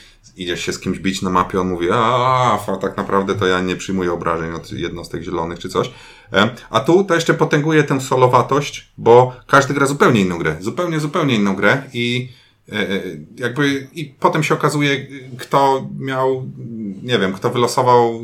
idziesz 0.42 0.60
się 0.60 0.72
z 0.72 0.78
kimś 0.80 0.98
bić 0.98 1.22
na 1.22 1.30
mapie, 1.30 1.60
on 1.60 1.68
mówi, 1.68 1.88
a, 1.92 2.58
tak 2.80 2.96
naprawdę 2.96 3.34
to 3.34 3.46
ja 3.46 3.60
nie 3.60 3.76
przyjmuję 3.76 4.12
obrażeń 4.12 4.52
od 4.52 4.72
jednostek 4.72 5.22
zielonych 5.22 5.58
czy 5.58 5.68
coś. 5.68 5.90
E, 6.32 6.50
A 6.70 6.80
tu 6.80 7.04
to 7.04 7.14
jeszcze 7.14 7.34
potęguje 7.34 7.84
tę 7.84 8.00
solowatość, 8.00 8.92
bo 8.98 9.32
każdy 9.46 9.74
gra 9.74 9.86
zupełnie 9.86 10.20
inną 10.20 10.38
grę, 10.38 10.56
zupełnie, 10.60 11.00
zupełnie 11.00 11.34
inną 11.34 11.56
grę 11.56 11.82
i 11.92 12.28
e, 12.72 12.72
e, 12.90 13.00
jakby 13.36 13.88
i 13.92 14.04
potem 14.04 14.42
się 14.42 14.54
okazuje, 14.54 15.06
kto 15.38 15.88
miał, 15.98 16.50
nie 17.02 17.18
wiem, 17.18 17.32
kto 17.32 17.50
wylosował 17.50 18.20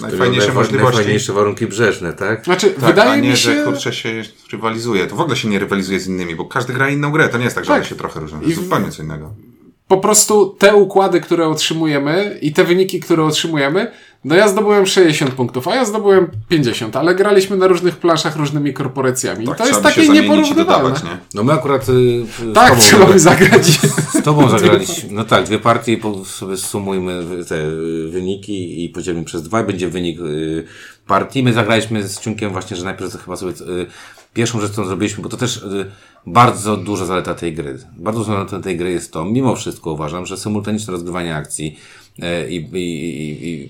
najfajniejsze 0.00 0.48
Najfa- 0.48 0.54
możliwości. 0.54 0.94
Najfajniejsze 0.96 1.32
warunki 1.32 1.66
brzeżne, 1.66 2.12
tak? 2.12 2.44
Znaczy, 2.44 2.70
Tak, 2.70 2.84
wydaje 2.84 3.10
a 3.10 3.16
nie, 3.16 3.30
mi 3.30 3.36
że 3.36 3.54
się... 3.54 3.64
kurczę 3.64 3.92
się 3.92 4.22
rywalizuje. 4.52 5.06
To 5.06 5.16
w 5.16 5.20
ogóle 5.20 5.36
się 5.36 5.48
nie 5.48 5.58
rywalizuje 5.58 6.00
z 6.00 6.06
innymi, 6.06 6.34
bo 6.36 6.44
każdy 6.44 6.72
gra 6.72 6.90
inną 6.90 7.10
grę. 7.10 7.28
To 7.28 7.38
nie 7.38 7.44
jest 7.44 7.56
tak, 7.56 7.64
że 7.64 7.68
Tak. 7.68 7.76
one 7.80 7.88
się 7.88 7.94
trochę 7.94 8.20
różnią. 8.20 8.40
To 8.40 8.46
I 8.46 8.52
zupełnie 8.52 8.90
co 8.90 9.02
innego. 9.02 9.34
Po 9.92 9.98
prostu 9.98 10.54
te 10.58 10.74
układy, 10.74 11.20
które 11.20 11.48
otrzymujemy 11.48 12.38
i 12.42 12.52
te 12.52 12.64
wyniki, 12.64 13.00
które 13.00 13.24
otrzymujemy, 13.24 13.90
no 14.24 14.34
ja 14.34 14.48
zdobyłem 14.48 14.86
60 14.86 15.30
punktów, 15.34 15.68
a 15.68 15.74
ja 15.74 15.84
zdobyłem 15.84 16.28
50, 16.48 16.96
ale 16.96 17.14
graliśmy 17.14 17.56
na 17.56 17.66
różnych 17.66 17.96
planszach 17.96 18.36
różnymi 18.36 18.72
korporacjami. 18.72 19.46
Tak, 19.46 19.58
to 19.58 19.66
jest 19.66 19.82
takie 19.82 20.08
nieporównywalne. 20.08 20.64
dodawać, 20.64 21.02
nie? 21.02 21.10
No 21.34 21.44
my 21.44 21.52
akurat 21.52 21.88
y, 21.88 22.24
z 22.24 22.54
Tak, 22.54 22.68
tobą, 22.70 22.80
trzeba 22.80 23.06
by 23.06 23.18
zagrać. 23.20 23.66
z 24.14 24.22
tobą 24.24 24.48
zagraliśmy. 24.58 25.08
No 25.12 25.24
tak, 25.24 25.44
dwie 25.44 25.58
partie, 25.58 25.96
sobie 26.24 26.56
sumujmy 26.56 27.44
te 27.48 27.56
y, 27.56 28.08
wyniki 28.08 28.84
i 28.84 28.88
podzielimy 28.88 29.24
przez 29.24 29.42
dwa 29.42 29.60
i 29.60 29.64
będzie 29.64 29.88
wynik 29.88 30.20
y, 30.20 30.64
partii. 31.06 31.42
My 31.42 31.52
zagraliśmy 31.52 32.08
z 32.08 32.20
Ciunkiem 32.20 32.52
właśnie, 32.52 32.76
że 32.76 32.84
najpierw 32.84 33.24
chyba 33.24 33.36
sobie 33.36 33.52
y, 33.52 33.86
pierwszą 34.34 34.60
rzecz, 34.60 34.72
którą 34.72 34.86
zrobiliśmy, 34.86 35.22
bo 35.22 35.28
to 35.28 35.36
też 35.36 35.56
y, 35.56 35.90
bardzo 36.26 36.76
duża 36.76 37.06
zaleta 37.06 37.34
tej 37.34 37.54
gry. 37.54 37.78
Bardzo 37.96 38.20
duża 38.20 38.32
zaleta 38.32 38.60
tej 38.60 38.76
gry 38.76 38.90
jest 38.90 39.12
to, 39.12 39.24
mimo 39.24 39.56
wszystko 39.56 39.92
uważam, 39.92 40.26
że 40.26 40.36
symultaniczne 40.36 40.92
rozgrywanie 40.92 41.36
akcji 41.36 41.78
e, 42.18 42.50
i, 42.50 42.56
i, 42.56 43.44
i, 43.44 43.62
i 43.62 43.68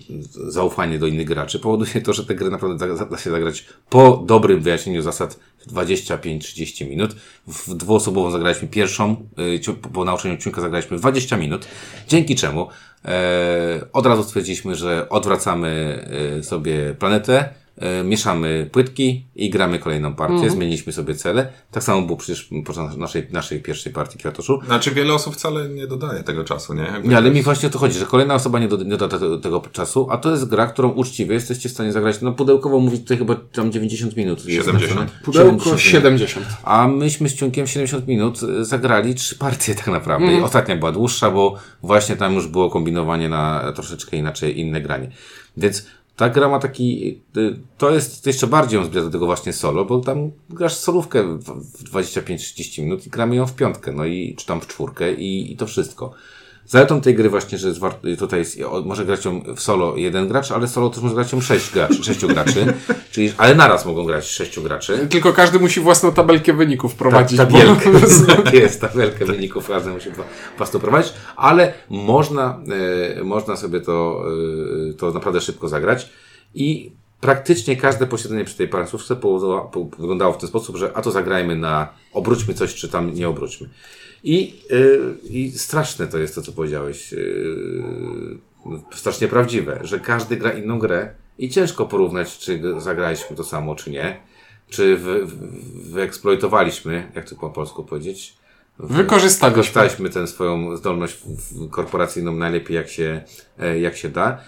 zaufanie 0.48 0.98
do 0.98 1.06
innych 1.06 1.26
graczy 1.26 1.58
powoduje 1.58 2.00
to, 2.00 2.12
że 2.12 2.24
te 2.24 2.34
gry 2.34 2.50
naprawdę 2.50 2.96
da, 2.96 3.04
da 3.04 3.18
się 3.18 3.30
zagrać 3.30 3.66
po 3.90 4.22
dobrym 4.26 4.60
wyjaśnieniu 4.60 5.02
zasad 5.02 5.38
w 5.66 5.72
25-30 5.72 6.88
minut. 6.88 7.16
W 7.46 7.74
dwuosobową 7.74 8.30
zagraliśmy 8.30 8.68
pierwszą, 8.68 9.16
ciu- 9.60 9.74
po, 9.74 10.04
nauczeniu 10.04 10.36
ciunka 10.36 10.60
zagraliśmy 10.60 10.98
20 10.98 11.36
minut, 11.36 11.66
dzięki 12.08 12.34
czemu 12.34 12.68
e, 13.04 13.86
od 13.92 14.06
razu 14.06 14.24
stwierdziliśmy, 14.24 14.74
że 14.74 15.08
odwracamy 15.08 16.00
e, 16.38 16.42
sobie 16.42 16.94
planetę, 16.98 17.38
e, 17.38 17.61
mieszamy 18.04 18.68
płytki 18.72 19.26
i 19.36 19.50
gramy 19.50 19.78
kolejną 19.78 20.14
partię, 20.14 20.50
zmieniliśmy 20.50 20.92
sobie 20.92 21.14
cele. 21.14 21.52
Tak 21.70 21.82
samo 21.82 22.02
było 22.02 22.18
przecież 22.18 22.48
podczas 22.64 22.96
naszej, 22.96 23.26
naszej 23.30 23.62
pierwszej 23.62 23.92
partii 23.92 24.18
Kwiatoszu. 24.18 24.60
Znaczy 24.66 24.90
wiele 24.90 25.14
osób 25.14 25.34
wcale 25.34 25.68
nie 25.68 25.86
dodaje 25.86 26.22
tego 26.22 26.44
czasu, 26.44 26.74
nie? 26.74 26.82
Jakby 26.82 27.08
Nie, 27.08 27.16
ale 27.16 27.30
mi 27.30 27.42
właśnie 27.42 27.68
o 27.68 27.72
to 27.72 27.78
chodzi, 27.78 27.98
że 27.98 28.06
kolejna 28.06 28.34
osoba 28.34 28.58
nie, 28.58 28.68
do, 28.68 28.76
nie 28.76 28.96
doda 28.96 29.18
tego, 29.18 29.38
tego 29.38 29.60
czasu, 29.60 30.06
a 30.10 30.16
to 30.16 30.30
jest 30.30 30.48
gra, 30.48 30.66
którą 30.66 30.88
uczciwie 30.88 31.34
jesteście 31.34 31.68
w 31.68 31.72
stanie 31.72 31.92
zagrać. 31.92 32.20
No 32.20 32.32
pudełkowo 32.32 32.78
mówić 32.80 33.02
tutaj 33.02 33.18
chyba 33.18 33.34
tam 33.52 33.72
90 33.72 34.16
minut. 34.16 34.46
jest 34.46 34.66
70. 34.66 35.00
napisane. 35.00 35.22
Pudełko 35.24 35.78
70 35.78 36.04
minut. 36.04 36.30
70. 36.30 36.46
A 36.62 36.88
myśmy 36.88 37.28
z 37.28 37.34
Ciunkiem 37.34 37.66
70 37.66 38.08
minut 38.08 38.42
y, 38.42 38.64
zagrali 38.64 39.14
trzy 39.14 39.36
partie 39.36 39.74
tak 39.74 39.86
naprawdę. 39.86 40.32
I 40.32 40.40
ostatnia 40.40 40.76
była 40.76 40.92
dłuższa, 40.92 41.30
bo 41.30 41.54
właśnie 41.82 42.16
tam 42.16 42.34
już 42.34 42.46
było 42.46 42.70
kombinowanie 42.70 43.28
na 43.28 43.72
troszeczkę 43.74 44.16
inaczej, 44.16 44.60
inne 44.60 44.80
granie. 44.80 45.10
Więc 45.56 45.86
ta 46.16 46.28
gra 46.28 46.48
ma 46.48 46.58
taki, 46.58 47.20
y, 47.36 47.58
to 47.78 47.90
jest 47.90 48.26
jeszcze 48.26 48.46
bardziej 48.46 48.80
ją 48.80 48.84
zbliża 48.86 49.04
do 49.04 49.10
tego 49.10 49.26
właśnie 49.26 49.52
solo, 49.52 49.84
bo 49.84 50.00
tam 50.00 50.30
grasz 50.50 50.74
solówkę 50.74 51.38
w 51.38 51.44
w 51.44 51.84
25-30 51.84 52.82
minut 52.82 53.06
i 53.06 53.10
gramy 53.10 53.36
ją 53.36 53.46
w 53.46 53.54
piątkę, 53.54 53.92
no 53.92 54.04
i 54.04 54.34
czy 54.38 54.46
tam 54.46 54.60
w 54.60 54.66
czwórkę 54.66 55.12
i, 55.12 55.52
i 55.52 55.56
to 55.56 55.66
wszystko. 55.66 56.14
Zaletą 56.66 57.00
tej 57.00 57.14
gry 57.14 57.28
właśnie, 57.30 57.58
że 57.58 57.68
jest 57.68 57.80
tutaj 58.18 58.38
jest, 58.38 58.58
może 58.84 59.04
grać 59.04 59.24
ją 59.24 59.42
w 59.56 59.60
solo 59.60 59.96
jeden 59.96 60.28
gracz, 60.28 60.52
ale 60.52 60.68
solo 60.68 60.90
też 60.90 61.02
może 61.02 61.14
grać 61.14 61.32
ją 61.32 61.40
sześć 61.40 61.72
graczy, 61.72 62.04
sześciu 62.04 62.28
graczy, 62.28 62.74
czyli, 63.12 63.32
ale 63.36 63.54
naraz 63.54 63.86
mogą 63.86 64.04
grać 64.04 64.26
sześciu 64.26 64.62
graczy. 64.62 65.06
Tylko 65.10 65.32
każdy 65.32 65.58
musi 65.58 65.80
własną 65.80 66.12
tabelkę 66.12 66.52
wyników 66.52 66.94
prowadzić. 66.94 67.38
Tak, 67.38 67.50
bo- 67.50 67.58
tabelkę, 67.58 67.90
tak 68.36 68.54
jest, 68.54 68.80
tabelkę 68.80 69.24
wyników 69.24 69.68
razem 69.68 69.92
musi 69.92 70.10
to 70.70 70.80
prowadzić, 70.80 71.12
ale 71.36 71.72
można, 71.90 72.60
e, 73.18 73.24
można 73.24 73.56
sobie 73.56 73.80
to, 73.80 74.24
e, 74.90 74.92
to 74.94 75.10
naprawdę 75.10 75.40
szybko 75.40 75.68
zagrać 75.68 76.10
i 76.54 76.92
praktycznie 77.20 77.76
każde 77.76 78.06
posiedzenie 78.06 78.44
przy 78.44 78.56
tej 78.56 78.68
po- 79.72 79.84
wyglądało 79.98 80.32
w 80.32 80.38
ten 80.38 80.48
sposób, 80.48 80.76
że 80.76 80.96
a 80.96 81.02
to 81.02 81.10
zagrajmy 81.10 81.56
na 81.56 81.88
obróćmy 82.12 82.54
coś, 82.54 82.74
czy 82.74 82.88
tam 82.88 83.14
nie 83.14 83.28
obróćmy. 83.28 83.68
I, 84.24 84.62
e, 84.70 84.76
i 85.28 85.50
straszne 85.50 86.06
to 86.06 86.18
jest 86.18 86.34
to, 86.34 86.42
co 86.42 86.52
powiedziałeś. 86.52 87.12
e, 87.12 87.16
strasznie 88.92 89.28
prawdziwe, 89.28 89.80
że 89.82 90.00
każdy 90.00 90.36
gra 90.36 90.50
inną 90.52 90.78
grę 90.78 91.14
i 91.38 91.48
ciężko 91.48 91.86
porównać, 91.86 92.38
czy 92.38 92.62
zagraliśmy 92.78 93.36
to 93.36 93.44
samo, 93.44 93.74
czy 93.74 93.90
nie. 93.90 94.20
czy 94.70 94.96
wy, 94.96 95.26
wy, 95.26 95.36
wyeksploitowaliśmy, 95.74 97.12
jak 97.14 97.28
to 97.28 97.36
po 97.36 97.50
polsku 97.50 97.84
powiedzieć? 97.84 98.34
Wykorzystaliśmy. 98.78 99.50
Wykorzystaliśmy 99.50 100.10
tę 100.10 100.26
swoją 100.26 100.76
zdolność 100.76 101.18
korporacyjną 101.70 102.32
najlepiej 102.32 102.76
jak 102.76 102.88
się, 102.88 103.22
e, 103.58 103.80
jak 103.80 103.96
się 103.96 104.08
da. 104.08 104.38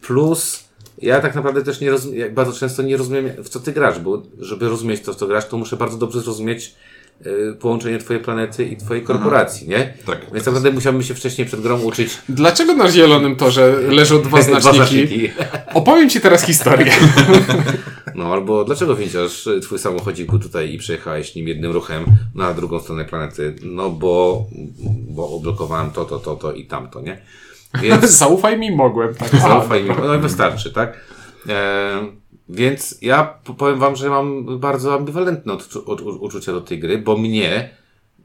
Plus, 0.00 0.68
ja 0.98 1.20
tak 1.20 1.34
naprawdę 1.34 1.62
też 1.62 1.80
nie 1.80 1.90
rozumiem, 1.90 2.34
bardzo 2.34 2.52
często 2.52 2.82
nie 2.82 2.96
rozumiem, 2.96 3.30
w 3.44 3.48
co 3.48 3.60
ty 3.60 3.72
grasz, 3.72 3.98
bo 3.98 4.22
żeby 4.38 4.68
rozumieć 4.68 5.00
to, 5.00 5.12
w 5.12 5.16
co 5.16 5.26
grasz, 5.26 5.48
to 5.48 5.58
muszę 5.58 5.76
bardzo 5.76 5.96
dobrze 5.96 6.20
zrozumieć 6.20 6.74
połączenie 7.60 7.98
twojej 7.98 8.22
planety 8.22 8.64
i 8.64 8.76
twojej 8.76 9.02
korporacji, 9.02 9.68
nie? 9.68 9.94
Tak. 10.06 10.20
Więc 10.20 10.44
tak 10.44 10.46
naprawdę 10.46 10.70
musiałbym 10.70 11.02
się 11.02 11.14
wcześniej 11.14 11.46
przed 11.46 11.60
grą 11.60 11.80
uczyć 11.80 12.18
Dlaczego 12.28 12.74
na 12.74 12.90
zielonym 12.90 13.36
torze 13.36 13.80
leżą 13.88 14.22
dwa 14.22 14.42
Dwa 14.42 14.72
znaczniki? 14.72 15.30
Opowiem 15.74 16.10
ci 16.10 16.20
teraz 16.20 16.42
historię. 16.42 16.92
No, 18.14 18.32
albo 18.32 18.64
dlaczego 18.64 18.94
wziąłeś 18.94 19.44
twój 19.62 19.78
samochodzik 19.78 20.30
był 20.30 20.38
tutaj 20.38 20.72
i 20.72 20.78
przejechałeś 20.78 21.34
nim 21.34 21.48
jednym 21.48 21.72
ruchem 21.72 22.04
na 22.34 22.54
drugą 22.54 22.80
stronę 22.80 23.04
planety? 23.04 23.54
No, 23.62 23.90
bo, 23.90 24.46
bo 25.08 25.36
odblokowałem 25.36 25.90
to, 25.90 26.04
to, 26.04 26.18
to, 26.18 26.36
to 26.36 26.52
i 26.52 26.66
tamto, 26.66 27.00
nie? 27.00 27.22
Więc 27.82 28.10
Zaufaj 28.10 28.58
mi, 28.58 28.76
mogłem. 28.76 29.14
Tak. 29.14 29.30
zaufaj 29.40 29.82
mi, 29.82 29.90
no 30.06 30.14
i 30.14 30.18
wystarczy, 30.18 30.72
tak? 30.72 31.00
E, 31.48 31.98
więc 32.48 32.98
ja 33.02 33.34
powiem 33.58 33.78
wam, 33.78 33.96
że 33.96 34.10
mam 34.10 34.58
bardzo 34.58 34.94
ambiwalentne 34.94 35.52
odczu- 35.52 35.82
od, 35.86 36.00
od, 36.00 36.16
uczucia 36.20 36.52
do 36.52 36.60
tej 36.60 36.78
gry, 36.78 36.98
bo 36.98 37.16
mnie 37.16 37.70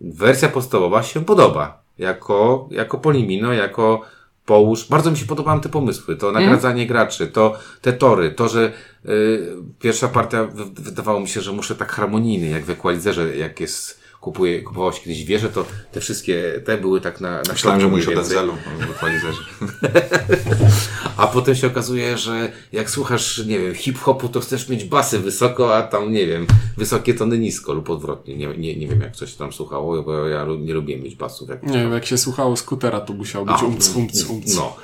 wersja 0.01 0.49
podstawowa 0.49 1.03
się 1.03 1.25
podoba. 1.25 1.81
Jako, 1.97 2.67
jako 2.71 2.97
Polimino, 2.97 3.53
jako 3.53 4.01
połóż. 4.45 4.87
Bardzo 4.89 5.11
mi 5.11 5.17
się 5.17 5.25
podobają 5.25 5.59
te 5.61 5.69
pomysły. 5.69 6.15
To 6.15 6.31
nagradzanie 6.31 6.87
graczy, 6.87 7.27
to 7.27 7.53
te 7.81 7.93
tory, 7.93 8.31
to, 8.31 8.49
że 8.49 8.71
y, 9.05 9.47
pierwsza 9.79 10.07
partia 10.07 10.43
w- 10.43 10.81
wydawało 10.81 11.19
mi 11.19 11.27
się, 11.27 11.41
że 11.41 11.51
muszę 11.51 11.75
tak 11.75 11.91
harmonijny, 11.91 12.47
jak 12.47 12.65
w 12.65 12.69
Equalizerze, 12.69 13.37
jak 13.37 13.59
jest, 13.59 14.01
kupuje, 14.21 14.61
kupowało 14.61 14.91
się 14.91 15.01
kiedyś 15.01 15.23
wieże, 15.25 15.49
to 15.49 15.65
te 15.91 15.99
wszystkie, 15.99 16.61
te 16.65 16.77
były 16.77 17.01
tak 17.01 17.21
na, 17.21 17.31
na 17.41 17.53
Myślałem, 17.53 17.81
że 17.81 17.87
mówisz 17.87 18.07
o. 18.07 18.11
Denzelu 18.15 18.53
w 18.87 18.91
equalizerze. 18.91 19.41
A 21.17 21.27
potem 21.27 21.55
się 21.55 21.67
okazuje, 21.67 22.17
że 22.17 22.51
jak 22.71 22.89
słuchasz, 22.89 23.45
nie 23.45 23.59
wiem, 23.59 23.75
hip-hopu, 23.75 24.29
to 24.29 24.39
chcesz 24.39 24.69
mieć 24.69 24.83
basy 24.83 25.19
wysoko, 25.19 25.75
a 25.75 25.81
tam, 25.81 26.13
nie 26.13 26.27
wiem, 26.27 26.47
wysokie 26.77 27.13
tony 27.13 27.39
nisko 27.39 27.73
lub 27.73 27.89
odwrotnie. 27.89 28.35
Nie, 28.35 28.47
nie, 28.47 28.75
nie 28.75 28.87
wiem, 28.87 29.01
jak 29.01 29.15
coś 29.15 29.33
tam 29.33 29.53
słuchało, 29.53 30.03
bo 30.03 30.27
ja 30.27 30.45
nie 30.59 30.73
lubiłem 30.73 31.03
mieć 31.03 31.15
basów. 31.15 31.49
Jak 31.49 31.63
Nie 31.63 31.77
wiem, 31.77 31.91
jak 31.91 32.05
się 32.05 32.17
słuchało 32.17 32.57
skutera, 32.57 33.01
to 33.01 33.13
musiał 33.13 33.45
być 33.45 33.63
umc, 33.63 33.95
umc, 33.95 34.29
umc. 34.29 34.55
No. 34.55 34.75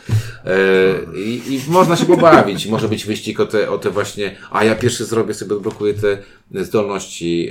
E, 0.46 1.20
i, 1.20 1.54
I 1.54 1.62
można 1.68 1.96
się 1.96 2.06
pobawić. 2.06 2.68
Może 2.68 2.90
być 2.90 3.06
wyścig 3.06 3.40
o 3.40 3.46
te, 3.46 3.70
o 3.70 3.78
te 3.78 3.90
właśnie, 3.90 4.36
a 4.52 4.64
ja 4.64 4.76
pierwszy 4.76 5.06
zrobię 5.06 5.34
sobie, 5.34 5.56
odblokuję 5.56 5.94
te 5.94 6.18
zdolności, 6.64 7.50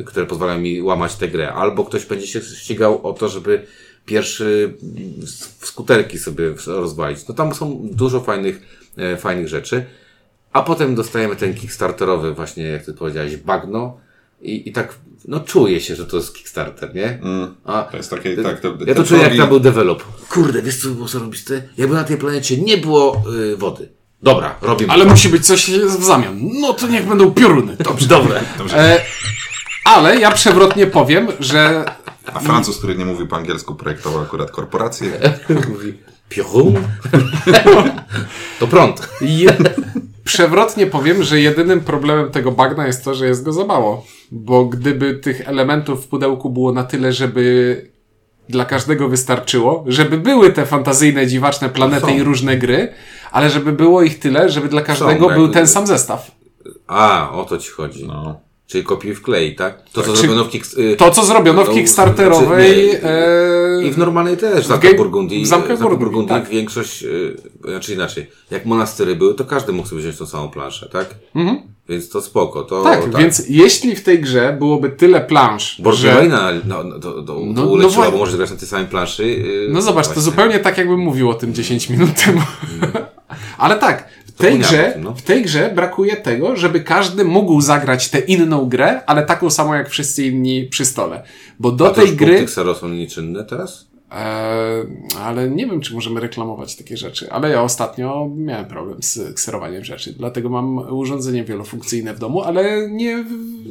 e, 0.00 0.04
które 0.04 0.26
pozwalają 0.26 0.60
mi 0.60 0.82
łamać 0.82 1.14
tę 1.14 1.28
grę. 1.28 1.52
Albo 1.52 1.84
ktoś 1.84 2.06
będzie 2.06 2.26
się 2.26 2.40
ścigał 2.40 3.06
o 3.06 3.12
to, 3.12 3.28
żeby 3.28 3.66
pierwszy 4.06 4.74
mm, 4.82 5.12
w 5.60 5.66
skuterki 5.66 6.18
sobie 6.18 6.54
rozwalić. 6.66 7.28
No 7.28 7.34
tam 7.34 7.54
są 7.54 7.80
dużo 7.92 8.20
fajnych, 8.20 8.62
e, 8.96 9.16
fajnych 9.16 9.48
rzeczy. 9.48 9.86
A 10.52 10.62
potem 10.62 10.94
dostajemy 10.94 11.36
ten 11.36 11.54
kickstarterowy 11.54 12.34
właśnie, 12.34 12.64
jak 12.64 12.84
ty 12.84 12.94
powiedziałeś, 12.94 13.36
bagno. 13.36 13.96
I, 14.40 14.68
I 14.68 14.72
tak, 14.72 14.94
no 15.28 15.40
czuję 15.40 15.80
się, 15.80 15.96
że 15.96 16.06
to 16.06 16.16
jest 16.16 16.34
Kickstarter, 16.34 16.94
nie? 16.94 17.18
A, 17.64 17.82
To 17.82 17.96
jest 17.96 18.10
takie, 18.10 18.36
tak, 18.36 18.60
to, 18.60 18.74
ja 18.86 18.94
to 18.94 19.04
czuję, 19.04 19.22
jak 19.22 19.36
tam 19.36 19.48
był 19.48 19.60
develop. 19.60 20.04
Kurde, 20.28 20.62
wiesz 20.62 20.76
co 20.76 20.88
by 20.88 20.94
było 20.94 21.08
zarobiste? 21.08 21.62
Jakby 21.78 21.94
na 21.94 22.04
tej 22.04 22.16
planecie 22.16 22.56
nie 22.56 22.78
było 22.78 23.22
y, 23.52 23.56
wody. 23.56 23.88
Dobra, 24.22 24.56
robimy. 24.62 24.92
Ale 24.92 25.04
musi 25.04 25.28
być 25.28 25.46
coś 25.46 25.70
w 25.70 26.04
zamian. 26.04 26.40
No 26.60 26.72
to 26.72 26.86
niech 26.86 27.06
będą 27.06 27.30
pioruny. 27.30 27.76
Dobrze. 27.84 28.06
Dobre. 28.06 28.40
E, 28.72 29.00
ale 29.84 30.20
ja 30.20 30.30
przewrotnie 30.30 30.86
powiem, 30.86 31.28
że 31.40 31.84
A 32.26 32.40
Francuz, 32.40 32.78
który 32.78 32.94
nie 32.94 33.04
mówił 33.04 33.26
po 33.26 33.36
angielsku, 33.36 33.74
projektował 33.74 34.22
akurat 34.22 34.50
korporację. 34.50 35.10
Mówi, 35.68 35.94
piorun? 36.28 36.74
to 38.60 38.66
prąd. 38.66 39.08
je, 39.20 39.56
przewrotnie 40.24 40.86
powiem, 40.86 41.22
że 41.22 41.40
jedynym 41.40 41.80
problemem 41.80 42.30
tego 42.30 42.52
bagna 42.52 42.86
jest 42.86 43.04
to, 43.04 43.14
że 43.14 43.26
jest 43.26 43.44
go 43.44 43.52
za 43.52 43.64
mało. 43.64 44.06
Bo 44.32 44.64
gdyby 44.64 45.14
tych 45.14 45.48
elementów 45.48 46.04
w 46.04 46.08
pudełku 46.08 46.50
było 46.50 46.72
na 46.72 46.84
tyle, 46.84 47.12
żeby 47.12 47.94
dla 48.48 48.64
każdego 48.64 49.08
wystarczyło, 49.08 49.84
żeby 49.86 50.18
były 50.18 50.52
te 50.52 50.66
fantazyjne, 50.66 51.26
dziwaczne 51.26 51.68
planety 51.68 52.06
Są. 52.06 52.16
i 52.16 52.22
różne 52.22 52.56
gry, 52.56 52.92
ale 53.32 53.50
żeby 53.50 53.72
było 53.72 54.02
ich 54.02 54.18
tyle, 54.18 54.48
żeby 54.48 54.68
dla 54.68 54.82
każdego 54.82 55.26
jak- 55.26 55.38
był 55.38 55.48
ten 55.48 55.66
sam 55.66 55.86
zestaw. 55.86 56.30
A, 56.86 57.30
o 57.32 57.44
to 57.44 57.58
ci 57.58 57.70
chodzi. 57.70 58.06
No. 58.06 58.40
Czyli 58.74 58.84
kopiuj 58.84 59.14
w 59.14 59.22
klej, 59.22 59.54
tak? 59.56 59.82
To, 59.92 60.02
co 60.02 60.12
Czy- 60.12 60.18
zrobiono 60.18 60.44
w 60.44 60.50
Kick... 60.50 60.78
y, 60.78 60.96
To, 60.96 61.10
co 61.10 61.24
zrobiono 61.24 61.64
w 61.64 61.68
no, 61.68 61.74
Kickstarterowej... 61.74 62.90
znaczy, 62.90 63.04
nie, 63.04 63.10
e, 63.10 63.84
I 63.88 63.90
w 63.90 63.98
normalnej 63.98 64.36
też, 64.36 64.66
w 64.66 64.70
Ge- 64.70 64.96
Burgundii. 64.96 65.40
w 65.40 65.44
w 65.44 65.48
Zamkach 65.48 65.78
Burgundii, 65.78 66.28
tak. 66.28 66.48
większość, 66.48 67.02
y, 67.02 67.36
znaczy 67.68 67.94
inaczej, 67.94 68.30
jak 68.50 68.66
monastery 68.66 69.16
były, 69.16 69.34
to 69.34 69.44
każdy 69.44 69.72
mógł 69.72 69.88
sobie 69.88 70.00
wziąć 70.00 70.16
tą 70.18 70.26
samą 70.26 70.48
planszę, 70.48 70.88
tak? 70.92 71.14
Więc 71.88 72.08
to 72.08 72.20
spoko, 72.22 72.62
to 72.62 72.82
tak, 72.82 73.16
więc 73.16 73.42
jeśli 73.48 73.96
w 73.96 74.02
tej 74.02 74.20
grze 74.20 74.56
byłoby 74.58 74.90
tyle 74.90 75.20
plansz, 75.20 75.80
Borgia 75.82 76.00
że... 76.00 76.14
Wayna 76.14 76.50
no, 76.64 76.84
no, 76.84 76.98
to, 76.98 77.12
to, 77.22 77.40
No, 77.46 77.66
to 77.66 77.76
no 77.76 78.10
bo 78.10 78.18
możesz 78.18 78.36
grać 78.36 78.50
na 78.50 78.56
tej 78.56 78.68
samej 78.68 78.86
planszy. 78.86 79.26
yy, 79.28 79.66
No 79.70 79.82
zobacz, 79.82 80.06
to 80.06 80.12
właśnie. 80.12 80.22
zupełnie 80.22 80.58
tak 80.58 80.78
jakbym 80.78 81.00
mówił 81.00 81.30
o 81.30 81.34
tym 81.34 81.54
10 81.54 81.90
minut 81.90 82.10
temu. 82.24 82.40
Ale 83.58 83.76
tak, 83.78 84.08
tej, 84.36 84.58
grze, 84.58 84.90
tym, 84.92 85.04
no. 85.04 85.14
w 85.14 85.22
tej 85.22 85.42
grze 85.42 85.72
brakuje 85.74 86.16
tego, 86.16 86.56
żeby 86.56 86.80
każdy 86.80 87.24
mógł 87.24 87.60
zagrać 87.60 88.08
tę 88.08 88.18
inną 88.18 88.68
grę, 88.68 89.00
ale 89.06 89.22
taką 89.22 89.50
samą 89.50 89.74
jak 89.74 89.90
wszyscy 89.90 90.26
inni 90.26 90.64
przy 90.64 90.84
stole. 90.84 91.22
Bo 91.58 91.72
do 91.72 91.86
A 91.86 91.88
to 91.88 91.94
tej 91.94 92.06
już 92.06 92.14
gry... 92.14 92.38
Xero 92.38 92.74
są 92.74 92.88
nieczynne 92.88 93.44
teraz? 93.44 93.86
E, 94.12 94.84
ale 95.24 95.50
nie 95.50 95.66
wiem, 95.66 95.80
czy 95.80 95.94
możemy 95.94 96.20
reklamować 96.20 96.76
takie 96.76 96.96
rzeczy. 96.96 97.32
Ale 97.32 97.50
ja 97.50 97.62
ostatnio 97.62 98.30
miałem 98.36 98.64
problem 98.64 99.02
z 99.02 99.34
kserowaniem 99.34 99.84
rzeczy. 99.84 100.12
Dlatego 100.18 100.48
mam 100.48 100.78
urządzenie 100.78 101.44
wielofunkcyjne 101.44 102.14
w 102.14 102.18
domu, 102.18 102.42
ale 102.42 102.90
nie, 102.90 103.24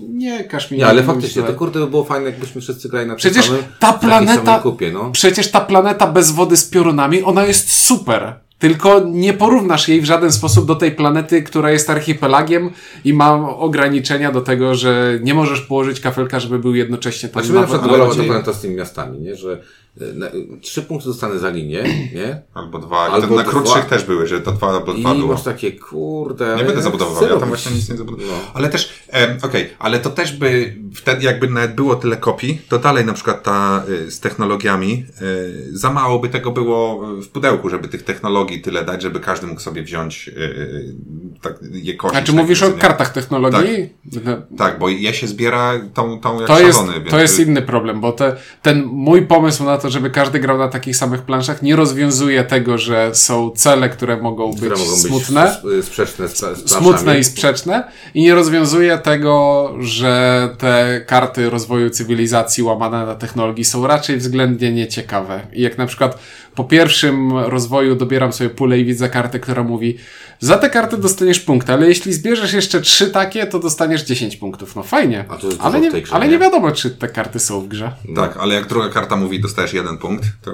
nie 0.09 0.43
każ 0.43 0.71
mi 0.71 0.77
Nie, 0.77 0.87
ale 0.87 1.03
faktycznie, 1.03 1.43
to 1.43 1.53
kurde 1.53 1.79
by 1.79 1.87
było 1.87 2.03
fajne, 2.03 2.25
jakbyśmy 2.29 2.61
wszyscy 2.61 2.89
grali 2.89 3.07
na 3.07 3.15
Przecież 3.15 3.45
samym, 3.47 3.63
ta 3.79 3.93
planeta- 3.93 4.61
kupie, 4.61 4.91
no. 4.91 5.11
Przecież 5.11 5.51
ta 5.51 5.61
planeta 5.61 6.07
bez 6.07 6.31
wody 6.31 6.57
z 6.57 6.69
piorunami, 6.69 7.23
ona 7.23 7.45
jest 7.45 7.73
super. 7.73 8.35
Tylko 8.63 8.99
nie 8.99 9.33
porównasz 9.33 9.87
jej 9.87 10.01
w 10.01 10.05
żaden 10.05 10.31
sposób 10.31 10.65
do 10.65 10.75
tej 10.75 10.91
planety, 10.91 11.43
która 11.43 11.71
jest 11.71 11.89
archipelagiem 11.89 12.69
i 13.05 13.13
ma 13.13 13.57
ograniczenia 13.57 14.31
do 14.31 14.41
tego, 14.41 14.75
że 14.75 15.19
nie 15.23 15.33
możesz 15.33 15.61
położyć 15.61 15.99
kafelka, 15.99 16.39
żeby 16.39 16.59
był 16.59 16.75
jednocześnie 16.75 17.29
tam 17.29 17.43
Znaczy, 17.43 17.59
na 17.59 17.67
przykład 17.67 17.91
wolała 17.91 18.09
lodzie. 18.09 18.21
to 18.21 18.25
planeta 18.27 18.53
z 18.53 18.61
tymi 18.61 18.75
miastami, 18.75 19.19
nie? 19.19 19.35
Że 19.35 19.61
na, 19.95 20.27
y, 20.27 20.47
trzy 20.61 20.81
punkty 20.81 21.07
dostanę 21.07 21.39
za 21.39 21.49
linię, 21.49 21.83
nie? 22.15 22.41
Albo 22.53 22.79
dwa. 22.79 22.97
Albo 22.99 23.35
na 23.35 23.43
dwa. 23.43 23.51
krótszych 23.51 23.85
też 23.85 24.03
były, 24.03 24.27
że 24.27 24.41
to 24.41 24.51
dwa 24.51 24.67
albo 24.67 24.93
I 24.93 24.99
dwa 25.01 25.15
było. 25.15 25.33
masz 25.33 25.43
takie, 25.43 25.71
kurde... 25.71 26.55
Nie 26.57 26.63
będę 26.63 26.81
zabudowywał, 26.81 27.23
ja 27.29 27.37
tam 27.37 27.49
właśnie 27.49 27.71
nic 27.71 27.89
nie 27.89 27.97
zabudowałem. 27.97 28.41
No. 28.45 28.51
Ale 28.53 28.69
też, 28.69 28.93
em, 29.09 29.37
okej, 29.43 29.69
ale 29.79 29.99
to 29.99 30.09
też 30.09 30.33
by, 30.37 30.75
wtedy 30.95 31.23
jakby 31.25 31.47
nawet 31.49 31.75
było 31.75 31.95
tyle 31.95 32.17
kopii, 32.17 32.61
to 32.69 32.79
dalej 32.79 33.05
na 33.05 33.13
przykład 33.13 33.43
ta 33.43 33.83
y, 33.89 34.11
z 34.11 34.19
technologiami, 34.19 35.05
y, 35.21 35.77
za 35.77 35.93
mało 35.93 36.19
by 36.19 36.29
tego 36.29 36.51
było 36.51 37.07
w 37.21 37.27
pudełku, 37.27 37.69
żeby 37.69 37.87
tych 37.87 38.03
technologii 38.03 38.61
tyle 38.61 38.85
dać, 38.85 39.01
żeby 39.01 39.19
każdy 39.19 39.47
mógł 39.47 39.61
sobie 39.61 39.83
wziąć 39.83 40.27
y, 40.27 40.31
y, 40.41 40.93
tak, 41.41 41.53
je 41.71 41.93
kosić. 41.93 42.17
A 42.17 42.21
czy 42.21 42.31
tak 42.31 42.41
mówisz 42.41 42.63
o 42.63 42.71
kartach 42.71 43.13
technologii? 43.13 43.89
No, 44.25 44.31
Tak, 44.57 44.79
bo 44.79 44.89
je 44.89 45.13
się 45.13 45.27
zbiera 45.27 45.73
tą, 45.93 46.19
tą 46.19 46.37
jak 46.39 46.47
To 46.47 46.59
jest, 46.59 46.79
szalony. 46.79 46.99
więc 46.99 47.11
to 47.11 47.19
jest 47.19 47.39
y, 47.39 47.43
inny 47.43 47.61
problem, 47.61 48.01
bo 48.01 48.11
te, 48.11 48.35
ten 48.61 48.83
mój 48.85 49.21
pomysł 49.27 49.63
na 49.63 49.77
to, 49.83 49.89
żeby 49.89 50.09
każdy 50.09 50.39
grał 50.39 50.57
na 50.57 50.67
takich 50.67 50.95
samych 50.95 51.21
planszach, 51.21 51.61
nie 51.61 51.75
rozwiązuje 51.75 52.43
tego, 52.43 52.77
że 52.77 53.15
są 53.15 53.51
cele, 53.51 53.89
które 53.89 54.17
mogą 54.17 54.49
być 54.49 54.57
Które 54.59 54.75
mogą 54.77 54.91
być 54.91 55.01
smutne. 55.01 55.57
y, 55.79 55.83
sprzeczne 55.83 56.27
z, 56.27 56.37
z 56.37 56.71
smutne 56.71 57.19
i 57.19 57.23
sprzeczne 57.23 57.83
i 58.13 58.21
nie 58.21 58.35
rozwiązuje 58.35 58.97
tego, 58.97 59.69
że 59.79 60.49
te 60.57 61.01
karty 61.07 61.49
rozwoju 61.49 61.89
cywilizacji 61.89 62.63
łamane 62.63 63.05
na 63.05 63.15
technologii 63.15 63.65
są 63.65 63.87
raczej 63.87 64.17
względnie 64.17 64.71
nieciekawe. 64.71 65.41
I 65.53 65.61
jak 65.61 65.77
na 65.77 65.85
przykład 65.85 66.19
po 66.55 66.63
pierwszym 66.63 67.37
rozwoju 67.37 67.95
dobieram 67.95 68.33
sobie 68.33 68.49
pulę 68.49 68.79
i 68.79 68.85
widzę 68.85 69.09
kartę, 69.09 69.39
która 69.39 69.63
mówi 69.63 69.97
za 70.39 70.57
tę 70.57 70.69
kartę 70.69 70.97
dostaniesz 70.97 71.39
punkt, 71.39 71.69
ale 71.69 71.87
jeśli 71.87 72.13
zbierzesz 72.13 72.53
jeszcze 72.53 72.81
trzy 72.81 73.11
takie, 73.11 73.47
to 73.47 73.59
dostaniesz 73.59 74.03
10 74.03 74.37
punktów. 74.37 74.75
No 74.75 74.83
fajnie. 74.83 75.25
Ale, 75.59 75.79
nie, 75.79 75.91
grze, 75.91 76.15
ale 76.15 76.25
nie? 76.25 76.31
nie 76.31 76.39
wiadomo, 76.39 76.71
czy 76.71 76.91
te 76.91 77.07
karty 77.07 77.39
są 77.39 77.61
w 77.61 77.67
grze. 77.67 77.91
Tak, 78.15 78.37
ale 78.37 78.55
jak 78.55 78.67
druga 78.67 78.89
karta 78.89 79.15
mówi, 79.15 79.39
dostajesz 79.41 79.73
jeden 79.73 79.97
punkt, 79.97 80.25
to 80.41 80.51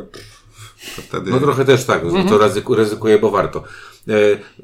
wtedy... 0.80 1.32
No 1.32 1.40
trochę 1.40 1.66
też 1.66 1.86
tak, 1.86 2.04
Mhm. 2.04 2.28
to 2.28 2.38
ryzyku, 2.38 2.76
ryzykuję, 2.76 3.20
bo 3.20 3.30
warto. 3.32 3.64
E, 4.08 4.14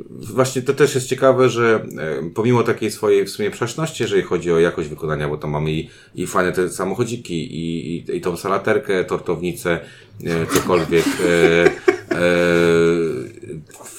właśnie 0.09 0.61
to 0.61 0.73
też 0.73 0.95
jest 0.95 1.07
ciekawe, 1.07 1.49
że 1.49 1.85
e, 1.97 2.29
pomimo 2.29 2.63
takiej 2.63 2.91
swojej 2.91 3.25
w 3.25 3.29
sumie 3.29 3.51
przeszłości, 3.51 4.03
jeżeli 4.03 4.21
chodzi 4.21 4.51
o 4.51 4.59
jakość 4.59 4.89
wykonania, 4.89 5.29
bo 5.29 5.37
tam 5.37 5.51
mamy 5.51 5.71
i, 5.71 5.89
i 6.15 6.27
fajne 6.27 6.51
te 6.51 6.69
samochodziki, 6.69 7.55
i, 7.55 7.95
i, 8.11 8.17
i 8.17 8.21
tą 8.21 8.37
salaterkę, 8.37 9.03
tortownicę, 9.05 9.79
e, 10.25 10.45
cokolwiek, 10.53 11.05
e, 11.05 11.65
e, 12.15 12.25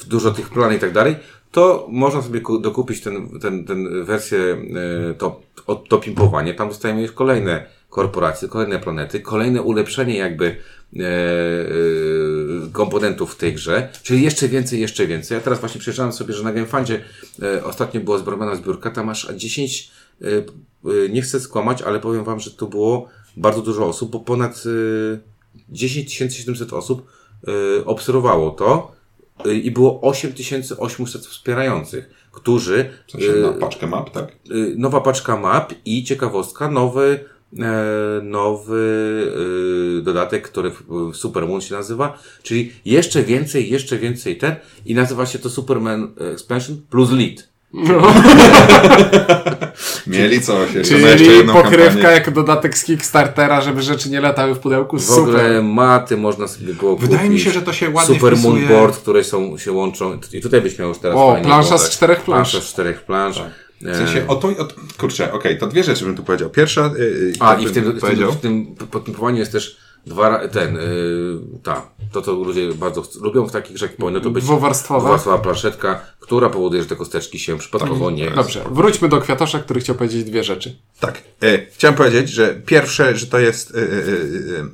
dużo 0.07 0.31
tych 0.31 0.49
plan 0.49 0.75
i 0.75 0.79
tak 0.79 0.91
dalej, 0.93 1.15
to 1.51 1.87
można 1.91 2.21
sobie 2.21 2.41
ku- 2.41 2.59
dokupić 2.59 3.01
ten, 3.01 3.39
ten, 3.39 3.65
ten 3.65 4.05
wersję 4.05 4.57
to, 5.17 5.41
o- 5.67 5.75
to 5.75 5.97
pimpowanie. 5.97 6.53
Tam 6.53 6.67
dostajemy 6.69 7.01
już 7.01 7.11
kolejne 7.11 7.65
korporacje, 7.89 8.47
kolejne 8.47 8.79
planety, 8.79 9.19
kolejne 9.19 9.61
ulepszenie 9.61 10.17
jakby 10.17 10.55
komponentów 12.71 13.33
w 13.33 13.35
tej 13.35 13.53
grze, 13.53 13.89
czyli 14.03 14.23
jeszcze 14.23 14.47
więcej, 14.47 14.79
jeszcze 14.79 15.07
więcej. 15.07 15.35
Ja 15.35 15.41
teraz 15.41 15.59
właśnie 15.59 15.81
przyjrzałem 15.81 16.11
sobie, 16.11 16.33
że 16.33 16.43
na 16.43 16.53
GameFundzie 16.53 17.03
e, 17.41 17.63
ostatnio 17.63 18.01
była 18.01 18.17
zrobiona 18.17 18.55
zbiórka, 18.55 18.91
tam 18.91 19.05
masz 19.05 19.27
10, 19.35 19.91
e, 20.21 20.25
e, 20.27 21.09
nie 21.09 21.21
chcę 21.21 21.39
skłamać, 21.39 21.81
ale 21.81 21.99
powiem 21.99 22.23
wam, 22.23 22.39
że 22.39 22.51
to 22.51 22.67
było 22.67 23.07
bardzo 23.37 23.61
dużo 23.61 23.85
osób, 23.85 24.11
bo 24.11 24.19
ponad 24.19 24.63
e, 25.13 25.19
10 25.69 26.13
700 26.13 26.73
osób 26.73 27.07
e, 27.47 27.85
obserwowało 27.85 28.51
to 28.51 28.91
e, 29.45 29.53
i 29.53 29.71
było 29.71 30.01
8800 30.01 31.25
wspierających, 31.25 32.09
którzy 32.31 32.89
W 33.07 33.11
sensie 33.11 33.31
na 33.31 33.47
e, 33.49 33.53
paczkę 33.53 33.87
map, 33.87 34.09
tak? 34.09 34.35
nowa 34.77 35.01
paczka 35.01 35.37
map 35.37 35.73
i 35.85 36.03
ciekawostka, 36.03 36.71
nowy, 36.71 37.19
e, 37.19 37.36
nowy 38.23 38.77
y, 39.99 40.01
dodatek, 40.01 40.47
który 40.51 40.71
Supermoon 41.13 41.61
się 41.61 41.75
nazywa, 41.75 42.19
czyli 42.43 42.71
jeszcze 42.85 43.23
więcej, 43.23 43.69
jeszcze 43.69 43.97
więcej 43.97 44.37
ten 44.37 44.55
i 44.85 44.95
nazywa 44.95 45.25
się 45.25 45.39
to 45.39 45.49
Superman 45.49 46.07
Expansion 46.33 46.81
plus 46.89 47.11
Lead. 47.11 47.47
Mieli 50.07 50.41
coś, 50.41 50.73
jeszcze 50.73 50.93
na 50.97 51.07
jeszcze 51.07 51.17
Czyli 51.25 51.37
jedną 51.37 51.53
pokrywka 51.53 51.85
kampanię. 51.93 52.13
jak 52.13 52.31
dodatek 52.33 52.77
z 52.77 52.83
Kickstartera, 52.83 53.61
żeby 53.61 53.81
rzeczy 53.81 54.09
nie 54.09 54.21
latały 54.21 54.55
w 54.55 54.59
pudełku. 54.59 54.99
W 54.99 55.11
ogóle 55.11 55.39
Super. 55.39 55.63
maty 55.63 56.17
można 56.17 56.47
sobie 56.47 56.73
było 56.73 56.95
Wydaje 56.95 57.23
mi 57.23 57.29
kupić. 57.29 57.43
się, 57.43 57.51
że 57.51 57.61
to 57.61 57.73
się 57.73 57.89
ładnie 57.89 58.15
Super 58.15 58.33
wpisuje- 58.33 58.43
Moon 58.43 58.67
Board, 58.67 58.97
które 58.97 59.23
są, 59.23 59.57
się 59.57 59.71
łączą 59.71 60.19
i 60.33 60.41
tutaj 60.41 60.61
byś 60.61 60.79
miał 60.79 60.87
już 60.89 60.97
teraz 60.97 61.17
O, 61.19 61.31
fajnie 61.31 61.47
plansza 61.47 61.77
z 61.77 61.89
czterech 61.89 62.21
plansz. 62.21 62.51
Plansza 62.51 62.67
z 62.67 62.71
czterech 62.71 63.01
plansz. 63.01 63.41
W 63.81 63.95
sensie, 63.95 64.27
o 64.27 64.35
to, 64.35 64.47
o 64.47 64.65
to 64.65 64.75
kurczę, 64.97 65.33
okej, 65.33 65.57
to 65.57 65.67
dwie 65.67 65.83
rzeczy 65.83 66.05
bym 66.05 66.15
tu 66.15 66.23
powiedział. 66.23 66.49
Pierwsza, 66.49 66.91
yy, 66.97 67.33
A, 67.39 67.55
tak 67.55 67.63
i 67.63 67.67
w 67.67 67.71
tym, 67.71 67.83
w 67.83 67.87
tym, 67.87 67.99
powiedział. 67.99 68.31
w 68.31 68.39
tym 68.39 68.75
jest 69.35 69.51
też 69.51 69.77
dwa, 70.05 70.47
ten, 70.47 70.75
yy, 70.75 71.39
ta, 71.63 71.89
to 72.11 72.21
co 72.21 72.31
ludzie 72.31 72.73
bardzo 72.73 73.03
lubią 73.21 73.47
w 73.47 73.51
takich 73.51 73.77
rzekach, 73.77 73.97
powinno 73.97 74.19
to 74.19 74.29
być 74.29 74.43
Dwuwarstwowa. 74.43 75.37
planszetka, 75.37 76.05
która 76.19 76.49
powoduje, 76.49 76.83
że 76.83 76.89
te 76.89 76.95
kosteczki 76.95 77.39
się 77.39 77.57
przypadkowo 77.57 78.11
nie... 78.11 78.31
Dobrze, 78.31 78.63
wróćmy 78.71 79.09
do 79.09 79.21
Kwiatosza, 79.21 79.59
który 79.59 79.79
chciał 79.79 79.95
powiedzieć 79.95 80.23
dwie 80.23 80.43
rzeczy. 80.43 80.75
Tak. 80.99 81.21
E, 81.43 81.65
chciałem 81.65 81.95
powiedzieć, 81.95 82.29
że 82.29 82.55
pierwsze, 82.65 83.17
że 83.17 83.27
to 83.27 83.39
jest. 83.39 83.75
E, 83.75 83.77
e, 83.77 83.81
e, 83.81 84.61
e, 84.61 84.67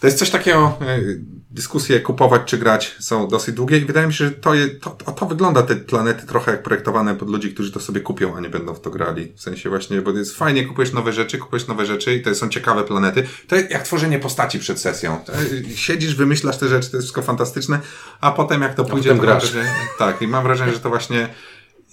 to 0.00 0.06
jest 0.06 0.18
coś 0.18 0.30
takiego. 0.30 0.78
Dyskusje 1.52 2.00
kupować 2.00 2.42
czy 2.44 2.58
grać 2.58 2.96
są 3.00 3.28
dosyć 3.28 3.54
długie 3.54 3.78
i 3.78 3.84
wydaje 3.84 4.06
mi 4.06 4.14
się, 4.14 4.24
że 4.24 4.30
to, 4.30 4.54
je, 4.54 4.68
to, 4.68 4.90
to, 4.90 5.26
wygląda 5.26 5.62
te 5.62 5.76
planety 5.76 6.26
trochę 6.26 6.50
jak 6.50 6.62
projektowane 6.62 7.14
pod 7.14 7.30
ludzi, 7.30 7.54
którzy 7.54 7.72
to 7.72 7.80
sobie 7.80 8.00
kupią, 8.00 8.36
a 8.36 8.40
nie 8.40 8.48
będą 8.48 8.74
w 8.74 8.80
to 8.80 8.90
grali. 8.90 9.32
W 9.36 9.40
sensie 9.40 9.68
właśnie, 9.68 10.02
bo 10.02 10.10
jest 10.10 10.36
fajnie, 10.36 10.64
kupujesz 10.64 10.92
nowe 10.92 11.12
rzeczy, 11.12 11.38
kupujesz 11.38 11.66
nowe 11.66 11.86
rzeczy 11.86 12.14
i 12.14 12.22
to 12.22 12.34
są 12.34 12.48
ciekawe 12.48 12.84
planety. 12.84 13.28
To 13.48 13.56
jak 13.56 13.82
tworzenie 13.82 14.18
postaci 14.18 14.58
przed 14.58 14.80
sesją. 14.80 15.18
To, 15.26 15.32
siedzisz, 15.74 16.14
wymyślasz 16.14 16.58
te 16.58 16.68
rzeczy, 16.68 16.90
to 16.90 16.96
jest 16.96 17.06
wszystko 17.06 17.22
fantastyczne, 17.22 17.80
a 18.20 18.30
potem 18.30 18.62
jak 18.62 18.74
to 18.74 18.84
pójdzie, 18.84 19.10
to 19.10 19.16
grasz. 19.16 19.42
wrażenie, 19.42 19.74
tak, 19.98 20.22
i 20.22 20.28
mam 20.28 20.42
wrażenie, 20.42 20.72
że 20.72 20.80
to 20.80 20.88
właśnie 20.88 21.28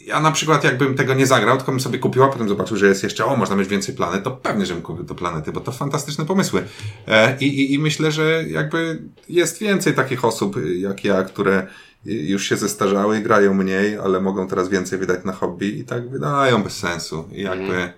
ja 0.06 0.20
na 0.20 0.32
przykład 0.32 0.64
jakbym 0.64 0.95
tego 0.95 1.14
nie 1.14 1.28
zagrał, 1.28 1.58
tylko 1.58 1.72
bym 1.72 1.82
sobie 1.82 2.00
kupił, 2.00 2.24
a 2.24 2.28
potem 2.28 2.50
zobaczył, 2.50 2.78
że 2.78 2.88
jest 2.88 3.04
jeszcze, 3.04 3.26
o, 3.26 3.36
można 3.36 3.56
mieć 3.56 3.68
więcej 3.68 3.95
planet, 3.95 4.24
to 4.24 4.32
pewnie, 4.32 4.66
żebym 4.66 4.84
kupił 4.84 5.06
te 5.06 5.16
planety, 5.16 5.52
bo 5.52 5.60
to 5.60 5.72
fantastyczne 5.72 6.26
pomysły. 6.26 6.64
E, 7.08 7.38
i, 7.39 7.74
i, 7.74 7.80
myślę, 7.80 8.12
że 8.12 8.43
jakby 8.47 9.02
jest 9.30 9.60
więcej 9.60 9.93
takich 9.93 10.26
osób 10.26 10.58
y, 10.58 10.78
jak 10.78 11.04
ja, 11.04 11.24
które 11.24 11.68
y, 12.08 12.12
już 12.12 12.50
się 12.50 12.58
zestarzały 12.58 13.20
i 13.20 13.24
grają 13.24 13.54
mniej, 13.54 13.97
ale 13.97 14.22
mogą 14.22 14.47
teraz 14.47 14.70
więcej 14.70 15.00
wydać 15.00 15.26
na 15.26 15.34
hobby 15.34 15.80
i 15.80 15.84
tak 15.84 16.10
wydają 16.10 16.64
bez 16.64 16.78
sensu. 16.78 17.30
I 17.32 17.41
jakby 17.41 17.93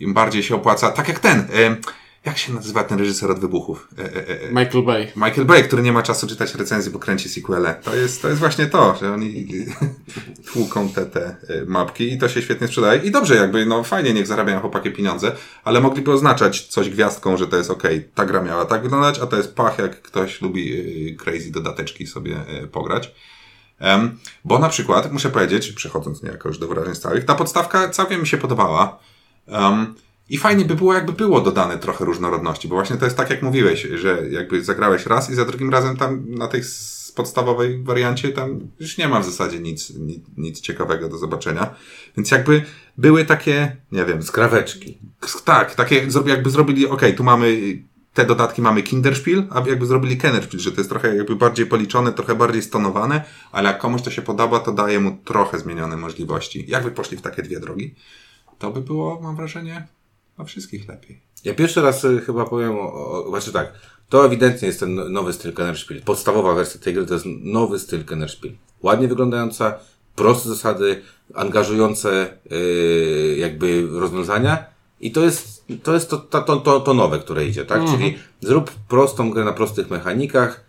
im 0.00 0.14
bardziej 0.14 0.42
się 0.42 0.54
opłaca, 0.54 0.90
tak 0.90 1.08
jak 1.08 1.18
ten, 1.18 1.38
e, 1.38 1.76
jak 2.24 2.38
się 2.38 2.52
nazywa 2.52 2.84
ten 2.84 2.98
reżyser 2.98 3.30
od 3.30 3.38
wybuchów? 3.38 3.88
E, 3.98 4.02
e, 4.02 4.28
e, 4.28 4.40
e, 4.42 4.48
Michael 4.48 4.84
Bay. 4.84 5.12
Michael 5.16 5.44
Bay, 5.44 5.62
który 5.62 5.82
nie 5.82 5.92
ma 5.92 6.02
czasu 6.02 6.26
czytać 6.26 6.54
recenzji, 6.54 6.92
bo 6.92 6.98
kręci 6.98 7.28
sequele. 7.28 7.74
To 7.74 7.94
jest, 7.94 8.22
to 8.22 8.28
jest 8.28 8.40
właśnie 8.40 8.66
to, 8.66 8.96
że 9.00 9.12
oni 9.12 9.46
tłuką 10.52 10.88
te, 10.88 11.06
te 11.06 11.36
y, 11.50 11.66
mapki 11.66 12.12
i 12.12 12.18
to 12.18 12.28
się 12.28 12.42
świetnie 12.42 12.68
sprzedaje. 12.68 13.00
I 13.00 13.10
dobrze, 13.10 13.34
jakby, 13.34 13.66
no 13.66 13.84
fajnie, 13.84 14.14
niech 14.14 14.26
zarabiają 14.26 14.60
chłopaki 14.60 14.90
pieniądze, 14.90 15.32
ale 15.64 15.80
mogliby 15.80 16.12
oznaczać 16.12 16.66
coś 16.66 16.90
gwiazdką, 16.90 17.36
że 17.36 17.46
to 17.46 17.56
jest 17.56 17.70
okej, 17.70 18.08
ta 18.14 18.26
gra 18.26 18.42
miała 18.42 18.64
tak 18.64 18.82
wyglądać, 18.82 19.18
a 19.18 19.26
to 19.26 19.36
jest 19.36 19.54
pach, 19.54 19.78
jak 19.78 20.02
ktoś 20.02 20.42
lubi 20.42 20.72
y, 21.12 21.16
crazy 21.16 21.52
dodateczki 21.52 22.06
sobie 22.06 22.36
pograć. 22.72 23.14
Em, 23.78 24.18
bo 24.44 24.58
na 24.58 24.68
przykład, 24.68 25.12
muszę 25.12 25.30
powiedzieć, 25.30 25.72
przechodząc 25.72 26.22
niejako 26.22 26.48
już 26.48 26.58
do 26.58 26.68
wrażeń 26.68 26.94
stałych, 26.94 27.24
ta 27.24 27.34
podstawka 27.34 27.88
całkiem 27.88 28.20
mi 28.20 28.26
się 28.26 28.36
podobała. 28.36 28.98
Um, 29.46 29.94
I 30.28 30.38
fajnie 30.38 30.64
by 30.64 30.74
było, 30.74 30.94
jakby 30.94 31.12
było 31.12 31.40
dodane 31.40 31.78
trochę 31.78 32.04
różnorodności, 32.04 32.68
bo 32.68 32.74
właśnie 32.74 32.96
to 32.96 33.04
jest 33.04 33.16
tak, 33.16 33.30
jak 33.30 33.42
mówiłeś, 33.42 33.82
że 33.94 34.28
jakby 34.30 34.64
zagrałeś 34.64 35.06
raz 35.06 35.30
i 35.30 35.34
za 35.34 35.44
drugim 35.44 35.70
razem 35.70 35.96
tam 35.96 36.24
na 36.28 36.48
tej 36.48 36.62
podstawowej 37.14 37.82
wariancie 37.82 38.28
tam 38.28 38.60
już 38.80 38.98
nie 38.98 39.08
ma 39.08 39.20
w 39.20 39.24
zasadzie 39.24 39.60
nic, 39.60 39.90
nic, 39.90 40.24
nic 40.36 40.60
ciekawego 40.60 41.08
do 41.08 41.18
zobaczenia. 41.18 41.74
Więc 42.16 42.30
jakby 42.30 42.62
były 42.98 43.24
takie, 43.24 43.76
nie 43.92 44.04
wiem, 44.04 44.22
Skraweczki. 44.22 44.98
tak, 45.44 45.74
takie 45.74 46.06
jakby 46.26 46.50
zrobili, 46.50 46.86
okej, 46.86 47.14
tu 47.14 47.24
mamy 47.24 47.78
te 48.14 48.24
dodatki 48.24 48.62
mamy 48.62 48.82
Kinderspiel, 48.82 49.46
a 49.50 49.62
jakby 49.68 49.86
zrobili 49.86 50.16
Kennerspiel, 50.16 50.60
że 50.60 50.72
to 50.72 50.80
jest 50.80 50.90
trochę 50.90 51.16
jakby 51.16 51.36
bardziej 51.36 51.66
policzone, 51.66 52.12
trochę 52.12 52.34
bardziej 52.34 52.62
stonowane, 52.62 53.24
ale 53.52 53.68
jak 53.68 53.78
komuś 53.78 54.02
to 54.02 54.10
się 54.10 54.22
podoba, 54.22 54.60
to 54.60 54.72
daje 54.72 55.00
mu 55.00 55.18
trochę 55.24 55.58
zmienione 55.58 55.96
możliwości. 55.96 56.64
Jakby 56.68 56.90
poszli 56.90 57.16
w 57.16 57.22
takie 57.22 57.42
dwie 57.42 57.60
drogi, 57.60 57.94
to 58.58 58.70
by 58.70 58.80
było, 58.80 59.20
mam 59.20 59.36
wrażenie, 59.36 59.86
dla 60.36 60.44
wszystkich 60.44 60.88
lepiej. 60.88 61.20
Ja 61.44 61.54
pierwszy 61.54 61.82
raz 61.82 62.04
y, 62.04 62.20
chyba 62.20 62.44
powiem, 62.44 62.78
o, 62.78 62.92
o, 62.92 63.28
znaczy 63.30 63.52
tak, 63.52 63.72
to 64.08 64.26
ewidentnie 64.26 64.68
jest 64.68 64.80
ten 64.80 65.12
nowy 65.12 65.32
styl 65.32 65.52
Kennerspiel. 65.52 66.02
Podstawowa 66.02 66.54
wersja 66.54 66.80
tej 66.80 66.94
gry 66.94 67.06
to 67.06 67.14
jest 67.14 67.26
nowy 67.40 67.78
styl 67.78 68.04
Kennerspiel. 68.04 68.52
Ładnie 68.82 69.08
wyglądająca, 69.08 69.78
proste 70.16 70.48
zasady, 70.48 71.02
angażujące 71.34 72.36
y, 72.52 73.36
jakby 73.38 73.88
rozwiązania 73.90 74.64
i 75.00 75.12
to 75.12 75.24
jest 75.24 75.64
to, 75.82 75.94
jest 75.94 76.10
to, 76.10 76.18
to, 76.18 76.42
to, 76.42 76.80
to, 76.80 76.94
nowe, 76.94 77.18
które 77.18 77.46
idzie, 77.46 77.64
tak? 77.64 77.82
Czyli 77.90 78.18
zrób 78.40 78.70
prostą 78.88 79.30
grę 79.30 79.44
na 79.44 79.52
prostych 79.52 79.90
mechanikach, 79.90 80.64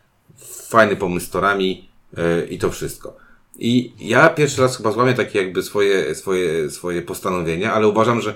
fajny 0.70 0.96
pomysł 0.96 1.28
z 1.28 1.30
torami 1.30 1.90
y, 2.18 2.48
i 2.48 2.58
to 2.58 2.72
wszystko. 2.72 3.18
I 3.60 3.94
ja 4.00 4.30
pierwszy 4.30 4.62
raz 4.62 4.78
chyba 4.78 4.92
złamię 4.92 5.14
takie 5.14 5.40
jakby 5.40 5.64
swoje, 5.64 6.16
swoje, 6.16 6.70
swoje 6.70 7.02
postanowienia, 7.02 7.74
ale 7.74 7.88
uważam, 7.88 8.22
że 8.22 8.36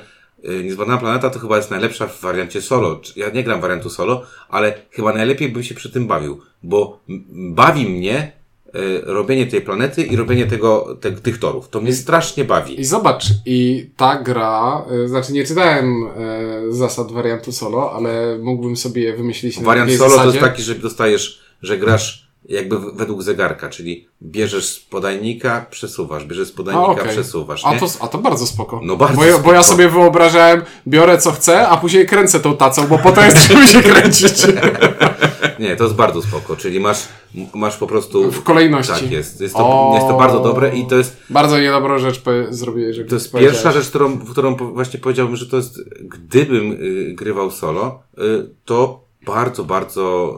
Niezbadana 0.64 0.98
Planeta 0.98 1.30
to 1.30 1.40
chyba 1.40 1.58
jest 1.58 1.72
najlepsza 1.72 2.08
w 2.08 2.22
wariancie 2.22 2.62
solo. 2.62 3.02
Ja 3.16 3.30
nie 3.30 3.44
gram 3.44 3.62
wariantu 3.62 3.90
solo, 3.90 4.24
ale 4.50 4.74
chyba 4.92 5.14
najlepiej 5.14 5.50
bym 5.50 5.64
się 5.64 5.76
przy 5.76 5.92
tym 5.92 6.08
bawił, 6.08 6.42
bo 6.64 7.00
bawi 7.34 7.86
mnie 7.86 8.32
y, 8.76 9.02
robienie 9.04 9.48
tej 9.48 9.62
planety 9.62 10.04
i 10.04 10.16
robienie 10.16 10.46
tego, 10.46 10.98
te, 11.02 11.12
tych 11.12 11.40
torów. 11.40 11.70
To 11.70 11.82
mnie 11.82 11.94
strasznie 11.94 12.46
bawi. 12.46 12.80
I 12.80 12.86
zobacz, 12.86 13.26
i 13.46 13.90
ta 13.98 14.22
gra, 14.24 14.86
y, 15.06 15.08
znaczy 15.08 15.34
nie 15.34 15.46
czytałem 15.46 16.04
y, 16.70 16.74
zasad 16.74 17.12
wariantu 17.12 17.52
solo, 17.52 17.94
ale 17.94 18.38
mógłbym 18.42 18.78
sobie 18.78 19.02
je 19.02 19.18
wymyślić 19.18 19.60
na 19.60 19.66
Wariant 19.66 19.92
solo 19.92 20.10
to 20.10 20.16
zasadzie. 20.16 20.38
jest 20.38 20.50
taki, 20.50 20.62
że 20.64 20.76
dostajesz, 20.76 21.40
że 21.62 21.78
grasz 21.78 22.29
jakby 22.50 22.80
według 22.94 23.24
zegarka, 23.24 23.70
czyli 23.70 24.08
bierzesz 24.22 24.70
z 24.70 24.80
podajnika, 24.80 25.66
przesuwasz, 25.70 26.26
bierzesz 26.26 26.48
z 26.48 26.52
A, 26.52 26.58
podajnika, 26.58 26.92
okej. 26.92 27.10
przesuwasz. 27.10 27.66
A 27.66 27.74
nie? 27.74 27.80
to, 27.80 27.86
a 28.00 28.08
to 28.08 28.18
bardzo 28.18 28.48
spoko. 28.48 28.82
No 28.84 28.96
bardzo 28.96 29.18
bo, 29.18 29.26
ja, 29.26 29.38
bo 29.38 29.54
ja 29.54 29.64
sobie 29.64 29.90
wyobrażałem, 29.90 30.62
biorę 30.88 31.18
co 31.18 31.32
chcę, 31.32 31.68
a 31.68 31.78
później 31.78 32.06
kręcę 32.06 32.40
tą 32.40 32.58
tacą, 32.58 32.88
bo 32.88 33.00
po 33.00 33.12
to 33.12 33.26
jest, 33.26 33.38
żeby 33.38 33.68
się 33.68 33.84
kręcić. 33.84 34.34
Nie, 35.60 35.76
to 35.76 35.84
jest 35.84 35.96
bardzo 35.96 36.22
spoko, 36.22 36.56
czyli 36.56 36.80
masz, 36.80 37.08
masz 37.54 37.78
po 37.78 37.88
prostu... 37.88 38.32
W 38.32 38.44
kolejności. 38.44 38.94
Tak 38.94 39.12
jest. 39.12 39.42
Jest 39.42 39.56
to, 39.56 39.90
O. 39.90 39.96
jest 39.96 40.08
to 40.08 40.18
bardzo 40.18 40.40
dobre 40.40 40.76
i 40.76 40.88
to 40.88 40.96
jest, 40.96 41.18
Bardzo 41.30 41.60
niedobrą 41.60 42.00
rzecz 42.00 42.24
zrobiłeś, 42.50 42.98
to 43.10 43.16
jest 43.16 43.34
pierwsza 43.34 43.72
rzecz, 43.72 43.90
którą, 43.90 44.20
którą 44.20 44.56
właśnie 44.56 45.00
powiedziałbym, 45.00 45.36
że 45.36 45.46
to 45.46 45.58
jest, 45.58 45.80
gdybym 46.02 46.72
y, 46.72 47.14
grywał 47.14 47.52
solo, 47.52 48.00
y, 48.18 48.50
to 48.66 49.09
bardzo, 49.30 49.64
bardzo 49.64 50.36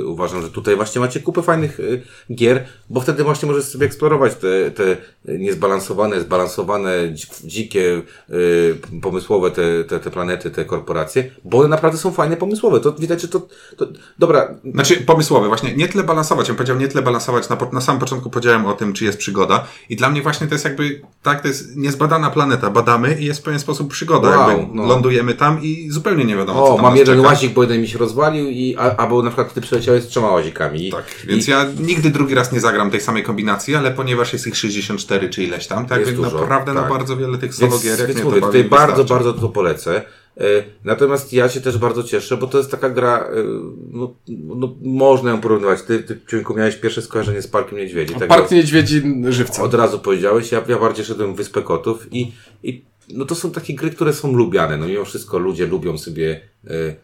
y, 0.00 0.06
uważam, 0.06 0.42
że 0.42 0.50
tutaj 0.50 0.76
właśnie 0.76 1.00
macie 1.00 1.20
kupę 1.20 1.42
fajnych 1.42 1.80
y, 1.80 2.02
gier, 2.34 2.64
bo 2.90 3.00
wtedy 3.00 3.24
właśnie 3.24 3.48
możesz 3.48 3.64
sobie 3.64 3.86
eksplorować 3.86 4.34
te, 4.34 4.70
te 4.70 4.96
niezbalansowane, 5.38 6.20
zbalansowane, 6.20 6.90
dzik- 7.12 7.46
dzikie, 7.46 8.02
y, 8.30 9.00
pomysłowe 9.02 9.50
te, 9.50 9.84
te, 9.84 10.00
te 10.00 10.10
planety, 10.10 10.50
te 10.50 10.64
korporacje, 10.64 11.30
bo 11.44 11.58
one 11.58 11.68
naprawdę 11.68 11.98
są 11.98 12.10
fajne, 12.12 12.36
pomysłowe. 12.36 12.80
To 12.80 12.92
widać, 12.92 13.20
że 13.22 13.28
to, 13.28 13.40
to 13.76 13.86
dobra, 14.18 14.54
Znaczy, 14.74 14.96
pomysłowy, 14.96 15.48
właśnie 15.48 15.74
nie 15.76 15.88
tyle 15.88 16.04
balansować. 16.04 16.48
Ja 16.48 16.52
bym 16.52 16.56
powiedział, 16.56 16.76
nie 16.76 16.88
tyle 16.88 17.02
balansować. 17.02 17.48
Na, 17.48 17.56
na 17.72 17.80
samym 17.80 18.00
początku 18.00 18.30
powiedziałem 18.30 18.66
o 18.66 18.72
tym, 18.72 18.92
czy 18.92 19.04
jest 19.04 19.18
przygoda. 19.18 19.66
I 19.88 19.96
dla 19.96 20.10
mnie 20.10 20.22
właśnie 20.22 20.46
to 20.46 20.54
jest 20.54 20.64
jakby, 20.64 21.00
tak, 21.22 21.42
to 21.42 21.48
jest 21.48 21.76
niezbadana 21.76 22.30
planeta. 22.30 22.70
Badamy 22.70 23.20
i 23.20 23.24
jest 23.24 23.40
w 23.40 23.42
pewien 23.42 23.60
sposób 23.60 23.90
przygoda. 23.90 24.28
Wow, 24.28 24.50
jakby 24.50 24.74
no. 24.74 24.86
lądujemy 24.86 25.34
tam 25.34 25.62
i 25.62 25.90
zupełnie 25.90 26.24
nie 26.24 26.36
wiadomo, 26.36 26.66
co 26.66 26.72
O, 26.72 26.74
tam 26.74 26.82
mam 26.82 26.96
jeden 26.96 27.20
łazik, 27.20 27.52
bo 27.52 27.62
jeden 27.62 27.80
mi 27.80 27.88
się 27.88 27.98
rozwalił. 27.98 28.17
Rozwalił 28.18 28.48
i, 28.50 28.76
a, 28.78 28.96
albo 28.96 29.22
na 29.22 29.30
przykład 29.30 29.54
ty 29.54 29.60
przeleciałeś 29.60 30.02
z 30.04 30.06
trzema 30.06 30.30
łazikami. 30.30 30.90
Tak, 30.90 31.04
więc 31.26 31.48
I, 31.48 31.50
ja 31.50 31.66
nigdy 31.80 32.10
drugi 32.10 32.34
raz 32.34 32.52
nie 32.52 32.60
zagram 32.60 32.90
tej 32.90 33.00
samej 33.00 33.22
kombinacji, 33.22 33.74
ale 33.74 33.90
ponieważ 33.90 34.32
jest 34.32 34.46
ich 34.46 34.56
64 34.56 35.28
czy 35.28 35.44
ileś 35.44 35.66
tam, 35.66 35.86
tak, 35.86 35.98
Jest 35.98 36.10
więc 36.12 36.24
dużo, 36.24 36.40
naprawdę 36.40 36.74
tak. 36.74 36.82
no 36.82 36.94
bardzo 36.94 37.16
wiele 37.16 37.38
tych 37.38 37.54
solo 37.54 37.70
Więc, 37.70 37.82
gier, 37.82 38.06
więc 38.06 38.14
mnie 38.14 38.24
mówię, 38.24 38.40
tutaj 38.40 38.64
bardzo, 38.64 38.96
wystarczy. 39.02 39.24
bardzo 39.24 39.40
to 39.40 39.48
polecę. 39.48 40.02
E, 40.36 40.42
Natomiast 40.84 41.32
ja 41.32 41.48
się 41.48 41.60
też 41.60 41.78
bardzo 41.78 42.02
cieszę, 42.02 42.36
bo 42.36 42.46
to 42.46 42.58
jest 42.58 42.70
taka 42.70 42.90
gra, 42.90 43.18
e, 43.18 43.44
no, 43.90 44.14
no 44.28 44.74
można 44.82 45.30
ją 45.30 45.40
porównywać. 45.40 45.82
Ty, 45.82 45.98
ty 45.98 46.20
Ciuńku, 46.30 46.54
miałeś 46.54 46.76
pierwsze 46.76 47.02
skojarzenie 47.02 47.42
z 47.42 47.48
Parkiem 47.48 47.78
Niedźwiedzi. 47.78 48.14
tego 48.14 48.26
Park 48.26 48.50
Niedźwiedzi 48.50 49.02
żywcem. 49.28 49.64
Od 49.64 49.74
razu 49.74 49.98
powiedziałeś, 49.98 50.52
ja, 50.52 50.62
ja 50.68 50.78
bardziej 50.78 51.04
szedłem 51.04 51.34
w 51.34 51.36
Wyspę 51.36 51.62
Kotów 51.62 52.12
i, 52.12 52.32
i 52.62 52.84
no 53.14 53.24
to 53.24 53.34
są 53.34 53.50
takie 53.50 53.74
gry, 53.74 53.90
które 53.90 54.12
są 54.12 54.32
lubiane. 54.32 54.76
No 54.76 54.86
mimo 54.86 55.04
wszystko 55.04 55.38
ludzie 55.38 55.66
lubią 55.66 55.98
sobie 55.98 56.40
z, 56.64 56.96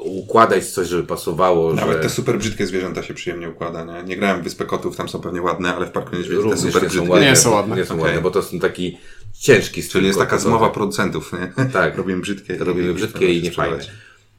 układać 0.00 0.66
coś, 0.66 0.88
żeby 0.88 1.02
pasowało, 1.02 1.74
Nawet 1.74 1.96
że 1.96 2.02
te 2.02 2.10
super 2.10 2.38
brzydkie 2.38 2.66
zwierzęta 2.66 3.02
się 3.02 3.14
przyjemnie 3.14 3.50
układa, 3.50 3.84
nie? 3.84 4.02
Nie 4.08 4.16
grałem 4.16 4.40
w 4.40 4.44
Wyspę 4.44 4.64
Kotów, 4.64 4.96
tam 4.96 5.08
są 5.08 5.20
pewnie 5.20 5.42
ładne, 5.42 5.74
ale 5.74 5.86
w 5.86 5.90
Parku 5.90 6.16
Niedźwiedzi 6.16 6.42
te 6.50 6.56
super 6.56 6.82
nie 6.82 6.88
są 6.88 6.88
brzydkie. 6.88 7.10
ładne. 7.10 7.26
Nie 7.30 7.36
są 7.36 7.50
ładne. 7.50 7.76
Nie 7.76 7.84
są 7.84 7.94
Okej. 7.94 8.06
ładne, 8.06 8.20
bo 8.22 8.30
to 8.30 8.42
są 8.42 8.58
taki 8.58 8.98
ciężki 9.32 9.82
styl 9.82 9.92
Czyli 9.92 10.06
jest 10.06 10.18
taka 10.18 10.38
zmowa 10.38 10.70
producentów, 10.70 11.32
nie? 11.32 11.64
Tak. 11.72 11.96
Robimy 11.96 12.20
brzydkie. 12.20 12.56
Robimy 12.58 12.90
i- 12.90 12.94
brzydkie 12.94 13.32
i 13.32 13.36
się 13.36 13.42
niefajne. 13.42 13.78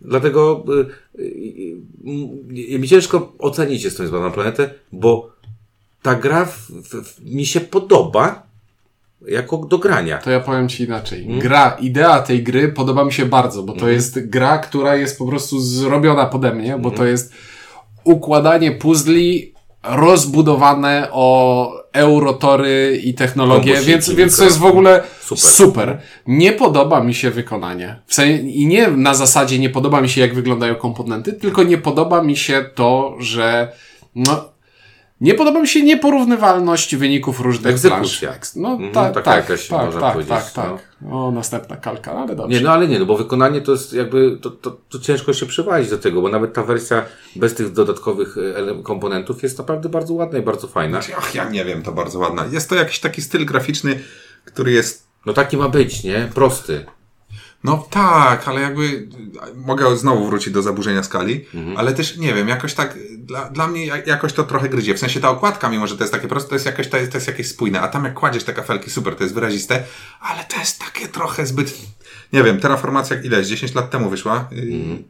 Dlatego 0.01 0.65
y, 1.17 1.21
y, 1.21 1.23
y, 2.75 2.79
mi 2.79 2.87
ciężko 2.87 3.33
ocenić 3.39 3.83
jest 3.83 3.97
tą 3.97 4.07
zbaną 4.07 4.23
na 4.23 4.31
planetę, 4.31 4.73
bo 4.91 5.31
ta 6.01 6.15
gra 6.15 6.45
w, 6.45 6.69
w, 6.69 7.25
mi 7.25 7.45
się 7.45 7.59
podoba 7.61 8.48
jako 9.27 9.57
do 9.57 9.77
grania. 9.77 10.17
To 10.17 10.31
ja 10.31 10.39
powiem 10.39 10.69
Ci 10.69 10.83
inaczej. 10.83 11.27
Gra, 11.27 11.77
idea 11.81 12.19
tej 12.19 12.43
gry 12.43 12.69
podoba 12.69 13.05
mi 13.05 13.13
się 13.13 13.25
bardzo, 13.25 13.63
bo 13.63 13.73
to 13.73 13.89
jest 13.89 14.29
gra, 14.29 14.57
która 14.57 14.95
jest 14.95 15.17
po 15.17 15.25
prostu 15.25 15.59
zrobiona 15.59 16.25
pode 16.25 16.53
mnie, 16.53 16.77
bo 16.77 16.91
to 16.91 17.05
jest 17.05 17.33
układanie 18.03 18.71
puzli 18.71 19.53
rozbudowane 19.83 21.07
o 21.11 21.71
eurotory 21.93 23.01
i 23.03 23.13
technologię, 23.13 23.73
Kombosiki, 23.73 23.91
więc, 23.91 24.09
więc 24.09 24.37
to 24.37 24.43
jest 24.43 24.57
w 24.57 24.65
ogóle 24.65 25.03
Super. 25.21 25.51
super. 25.51 26.01
Nie 26.27 26.51
podoba 26.51 27.03
mi 27.03 27.13
się 27.13 27.31
wykonanie. 27.31 27.99
W 28.05 28.13
sensie, 28.13 28.43
I 28.43 28.67
nie 28.67 28.87
na 28.87 29.13
zasadzie 29.13 29.59
nie 29.59 29.69
podoba 29.69 30.01
mi 30.01 30.09
się, 30.09 30.21
jak 30.21 30.35
wyglądają 30.35 30.75
komponenty, 30.75 31.33
tylko 31.33 31.63
nie 31.63 31.77
podoba 31.77 32.23
mi 32.23 32.37
się 32.37 32.65
to, 32.75 33.15
że 33.19 33.71
no, 34.15 34.49
nie 35.21 35.33
podoba 35.33 35.61
mi 35.61 35.67
się 35.67 35.83
nieporównywalność 35.83 36.95
wyników 36.95 37.39
różnych 37.39 37.73
Egzekucja. 37.73 38.29
plansz. 38.29 38.55
No 38.55 38.69
Mhm, 38.71 38.91
tak, 38.91 39.13
taka 39.13 39.31
tak, 39.31 39.49
jakaś, 39.49 39.67
tak, 39.67 39.85
można 39.85 40.01
tak, 40.01 40.13
powiedzieć, 40.13 40.33
tak, 40.35 40.51
tak. 40.51 40.89
O, 41.11 41.31
następna 41.31 41.77
kalka, 41.77 42.11
ale 42.11 42.35
dobrze. 42.35 42.57
Nie, 42.57 42.63
no 42.63 42.71
ale 42.71 42.87
nie, 42.87 42.99
no 42.99 43.05
bo 43.05 43.17
wykonanie 43.17 43.61
to 43.61 43.71
jest 43.71 43.93
jakby, 43.93 44.37
to, 44.41 44.49
to, 44.49 44.77
to 44.89 44.99
ciężko 44.99 45.33
się 45.33 45.45
przywalić 45.45 45.89
do 45.89 45.97
tego, 45.97 46.21
bo 46.21 46.29
nawet 46.29 46.53
ta 46.53 46.63
wersja 46.63 47.05
bez 47.35 47.53
tych 47.53 47.71
dodatkowych 47.73 48.35
e, 48.37 48.83
komponentów 48.83 49.43
jest 49.43 49.57
naprawdę 49.57 49.89
bardzo 49.89 50.13
ładna 50.13 50.39
i 50.39 50.41
bardzo 50.41 50.67
fajna. 50.67 50.99
Ach, 51.17 51.35
ja 51.35 51.49
nie 51.49 51.65
wiem, 51.65 51.83
to 51.83 51.91
bardzo 51.91 52.19
ładna. 52.19 52.45
Jest 52.51 52.69
to 52.69 52.75
jakiś 52.75 52.99
taki 52.99 53.21
styl 53.21 53.45
graficzny, 53.45 53.99
który 54.45 54.71
jest 54.71 55.09
No 55.25 55.33
taki 55.33 55.57
ma 55.57 55.69
być, 55.69 56.03
nie? 56.03 56.29
Prosty. 56.33 56.85
No 57.63 57.87
tak, 57.89 58.47
ale 58.47 58.61
jakby 58.61 59.07
mogę 59.55 59.97
znowu 59.97 60.25
wrócić 60.27 60.53
do 60.53 60.61
zaburzenia 60.61 61.03
skali, 61.03 61.45
Mhm. 61.53 61.77
ale 61.77 61.93
też 61.93 62.17
nie 62.17 62.33
wiem, 62.33 62.47
jakoś 62.47 62.73
tak 62.73 62.97
dla, 63.17 63.49
dla 63.49 63.67
mnie 63.67 63.85
jak- 63.85 64.07
jakoś 64.07 64.33
to 64.33 64.43
trochę 64.43 64.69
gryzie. 64.69 64.93
W 64.93 64.99
sensie 64.99 65.19
ta 65.19 65.29
okładka, 65.29 65.69
mimo 65.69 65.87
że 65.87 65.97
to 65.97 66.03
jest 66.03 66.13
takie 66.13 66.27
proste, 66.27 66.49
to 66.49 66.55
jest 66.55 66.65
jakoś 66.65 66.87
to 66.87 66.97
jest, 66.97 67.11
to 67.11 67.17
jest 67.17 67.27
jakieś 67.27 67.47
spójne, 67.47 67.81
a 67.81 67.87
tam 67.87 68.03
jak 68.05 68.13
kładziesz 68.13 68.43
te 68.43 68.53
kafelki, 68.53 68.89
super, 68.91 69.15
to 69.15 69.23
jest 69.23 69.35
wyraziste, 69.35 69.83
ale 70.21 70.43
to 70.43 70.59
jest 70.59 70.79
takie 70.79 71.07
trochę 71.07 71.45
zbyt, 71.45 71.73
nie 72.33 72.43
wiem, 72.43 72.59
terraformacja 72.59 73.21
ileś, 73.21 73.47
10 73.47 73.73
lat 73.75 73.89
temu 73.91 74.09
wyszła, 74.09 74.49
Yy, 74.51 74.63
nie 74.67 75.03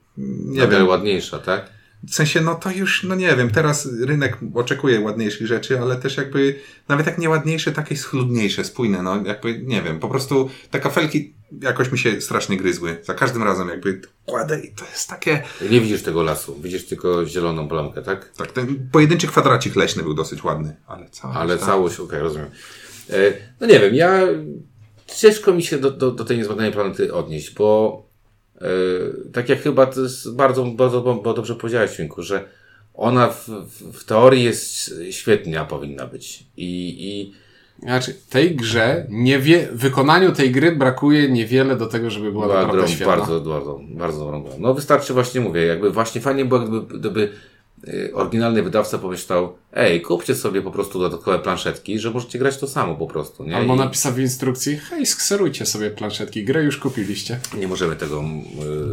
Nie 0.61 0.67
wiem, 0.67 0.87
ładniejsza, 0.87 1.39
tak? 1.39 1.69
w 2.09 2.13
sensie, 2.15 2.41
no 2.41 2.55
to 2.55 2.71
już, 2.71 3.03
no 3.03 3.15
nie 3.15 3.35
wiem, 3.35 3.49
teraz 3.49 3.89
rynek 4.05 4.37
oczekuje 4.53 4.99
ładniejszych 4.99 5.47
rzeczy, 5.47 5.79
ale 5.81 5.95
też 5.95 6.17
jakby, 6.17 6.59
nawet 6.87 7.05
jak 7.05 7.17
nie 7.17 7.29
ładniejsze, 7.29 7.71
takie 7.71 7.97
schludniejsze, 7.97 8.63
spójne, 8.63 9.01
no 9.03 9.23
jakby, 9.25 9.59
nie 9.59 9.81
wiem, 9.81 9.99
po 9.99 10.09
prostu 10.09 10.49
te 10.71 10.79
kafelki 10.79 11.33
jakoś 11.61 11.91
mi 11.91 11.97
się 11.97 12.21
strasznie 12.21 12.57
gryzły. 12.57 12.97
Za 13.03 13.13
każdym 13.13 13.43
razem 13.43 13.69
jakby 13.69 14.01
kładę 14.25 14.59
i 14.59 14.71
to 14.71 14.85
jest 14.85 15.09
takie, 15.09 15.43
Nie 15.71 15.81
widzisz 15.81 16.03
tego 16.03 16.23
lasu, 16.23 16.59
widzisz 16.61 16.85
tylko 16.85 17.25
zieloną 17.25 17.67
plamkę, 17.67 18.01
tak? 18.01 18.29
tak, 18.37 18.51
ten 18.51 18.89
pojedynczy 18.91 19.27
kwadracik 19.27 19.75
leśny 19.75 20.03
był 20.03 20.13
dosyć 20.13 20.43
ładny, 20.43 20.75
ale 20.87 21.09
całość, 21.09 21.39
Ale 21.39 21.57
tak. 21.57 21.65
całość, 21.65 21.99
okej, 21.99 22.19
rozumiem. 22.19 22.49
E, 23.09 23.33
no 23.59 23.67
nie 23.67 23.79
wiem, 23.79 23.95
ja 23.95 24.27
ciężko 25.07 25.53
mi 25.53 25.63
się 25.63 25.79
do, 25.79 25.91
do, 25.91 26.11
do 26.11 26.25
tej 26.25 26.37
niezbadanej 26.37 26.71
planety 26.71 27.13
odnieść, 27.13 27.53
bo 27.53 28.03
e, 28.55 28.67
tak 29.33 29.49
jak 29.49 29.61
chyba 29.61 29.85
to 29.85 30.01
jest 30.01 30.35
bardzo, 30.35 30.65
bardzo, 30.65 31.01
bardzo 31.01 31.33
dobrze 31.33 31.55
powiedziałeś, 31.55 31.91
Świnku, 31.91 32.23
że 32.23 32.49
ona 32.93 33.27
w, 33.27 33.47
w, 33.47 33.99
w 33.99 34.03
teorii 34.03 34.43
jest 34.43 34.93
świetna, 35.11 35.65
powinna 35.65 36.07
być. 36.07 36.43
I, 36.57 36.95
i 36.99 37.33
Znaczy, 37.84 38.15
tej 38.30 38.55
grze, 38.55 39.05
nie 39.09 39.39
wie, 39.39 39.67
wykonaniu 39.71 40.32
tej 40.32 40.51
gry 40.51 40.71
brakuje 40.71 41.30
niewiele 41.30 41.75
do 41.75 41.88
tego, 41.88 42.09
żeby 42.09 42.32
była 42.32 42.47
była 42.47 42.61
naprawdę 42.61 42.88
świetna. 42.88 43.17
bardzo, 43.17 43.41
bardzo, 43.41 43.80
bardzo 43.89 44.19
dobrą 44.19 44.43
grą. 44.43 44.51
No 44.59 44.73
wystarczy 44.73 45.13
właśnie, 45.13 45.41
mówię, 45.41 45.65
jakby 45.65 45.91
właśnie 45.91 46.21
fajnie 46.21 46.45
było, 46.45 46.59
gdyby, 46.59 46.99
gdyby 46.99 47.32
y, 47.88 48.11
oryginalny 48.13 48.63
wydawca 48.63 48.97
pomyślał, 48.97 49.53
ej, 49.73 50.01
kupcie 50.01 50.36
sobie 50.36 50.61
po 50.61 50.71
prostu 50.71 50.99
dodatkowe 50.99 51.39
planszetki, 51.39 51.99
że 51.99 52.11
możecie 52.11 52.39
grać 52.39 52.57
to 52.57 52.67
samo 52.67 52.95
po 52.95 53.07
prostu, 53.07 53.43
nie? 53.43 53.55
Albo 53.55 53.75
I 53.75 53.77
napisał 53.77 54.13
w 54.13 54.19
instrukcji, 54.19 54.77
hej, 54.77 55.05
skserujcie 55.05 55.65
sobie 55.65 55.89
planszetki, 55.89 56.45
grę 56.45 56.63
już 56.63 56.77
kupiliście. 56.77 57.39
nie 57.57 57.67
możemy 57.67 57.95
tego, 57.95 58.23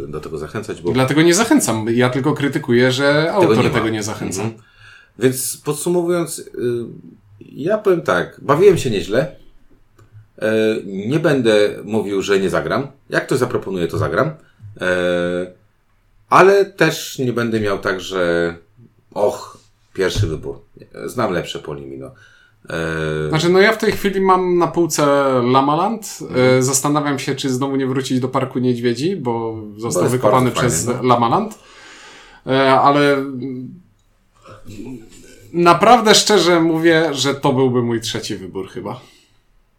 y, 0.05 0.09
do 0.09 0.21
tego 0.21 0.39
zachęcać, 0.39 0.83
bo 0.83 0.93
Dlatego 0.93 1.23
nie 1.23 1.35
zachęcam, 1.35 1.87
ja 1.91 2.11
tylko 2.11 2.33
krytykuję, 2.33 2.93
że 2.93 3.33
autor 3.33 3.65
nie 3.65 3.71
tego 3.71 3.89
nie, 3.89 4.03
zachęca. 4.03 4.43
Mhm. 4.43 4.63
Więc 5.19 5.57
podsumowując, 5.65 6.39
y, 6.39 6.45
ja 7.41 7.79
powiem 7.79 8.03
tak, 8.03 8.41
bawiłem 8.43 8.79
się 8.79 8.91
nieźle. 8.91 9.37
E, 10.39 10.53
Nie 10.85 11.19
będę 11.19 11.71
mówił, 11.85 12.23
że 12.23 12.41
nie 12.41 12.51
zagram. 12.51 12.87
Jak 13.11 13.27
ktoś 13.27 13.39
zaproponuje, 13.39 13.89
to 13.89 13.99
zagram. 13.99 14.31
E, 14.81 14.87
Ale 16.31 16.65
też 16.65 17.19
nie 17.19 17.33
będę 17.33 17.61
miał 17.61 17.79
tak, 17.79 18.01
że 18.01 18.55
och, 19.15 19.59
pierwszy 19.95 20.27
wybór. 20.27 20.61
Znam 21.07 21.33
lepsze 21.33 21.59
Polimino. 21.59 22.11
E, 22.71 23.29
Znaczy, 23.29 23.49
no 23.49 23.59
ja 23.59 23.73
w 23.73 23.79
tej 23.79 23.93
chwili 23.93 24.21
mam 24.21 24.59
na 24.59 24.67
półce 24.67 25.07
Lamaland. 25.53 26.19
Mhm. 26.23 26.63
Zastanawiam 26.63 27.19
się, 27.19 27.35
czy 27.35 27.51
znowu 27.51 27.77
nie 27.77 27.87
wrócić 27.87 28.21
do 28.21 28.29
Parku 28.29 28.59
Niedźwiedzi, 28.59 29.17
bo 29.17 29.63
został 29.77 30.03
jest 30.03 30.15
wykopany 30.15 30.51
przez 30.51 30.85
fajny, 30.87 31.01
no. 31.03 31.09
Lamaland. 31.09 31.59
Ale 32.81 33.25
naprawdę 35.63 36.15
szczerze 36.15 36.61
mówię, 36.61 37.15
że 37.15 37.35
to 37.35 37.53
byłby 37.53 37.83
mój 37.83 38.01
trzeci 38.01 38.37
wybór 38.37 38.69
chyba. 38.69 39.01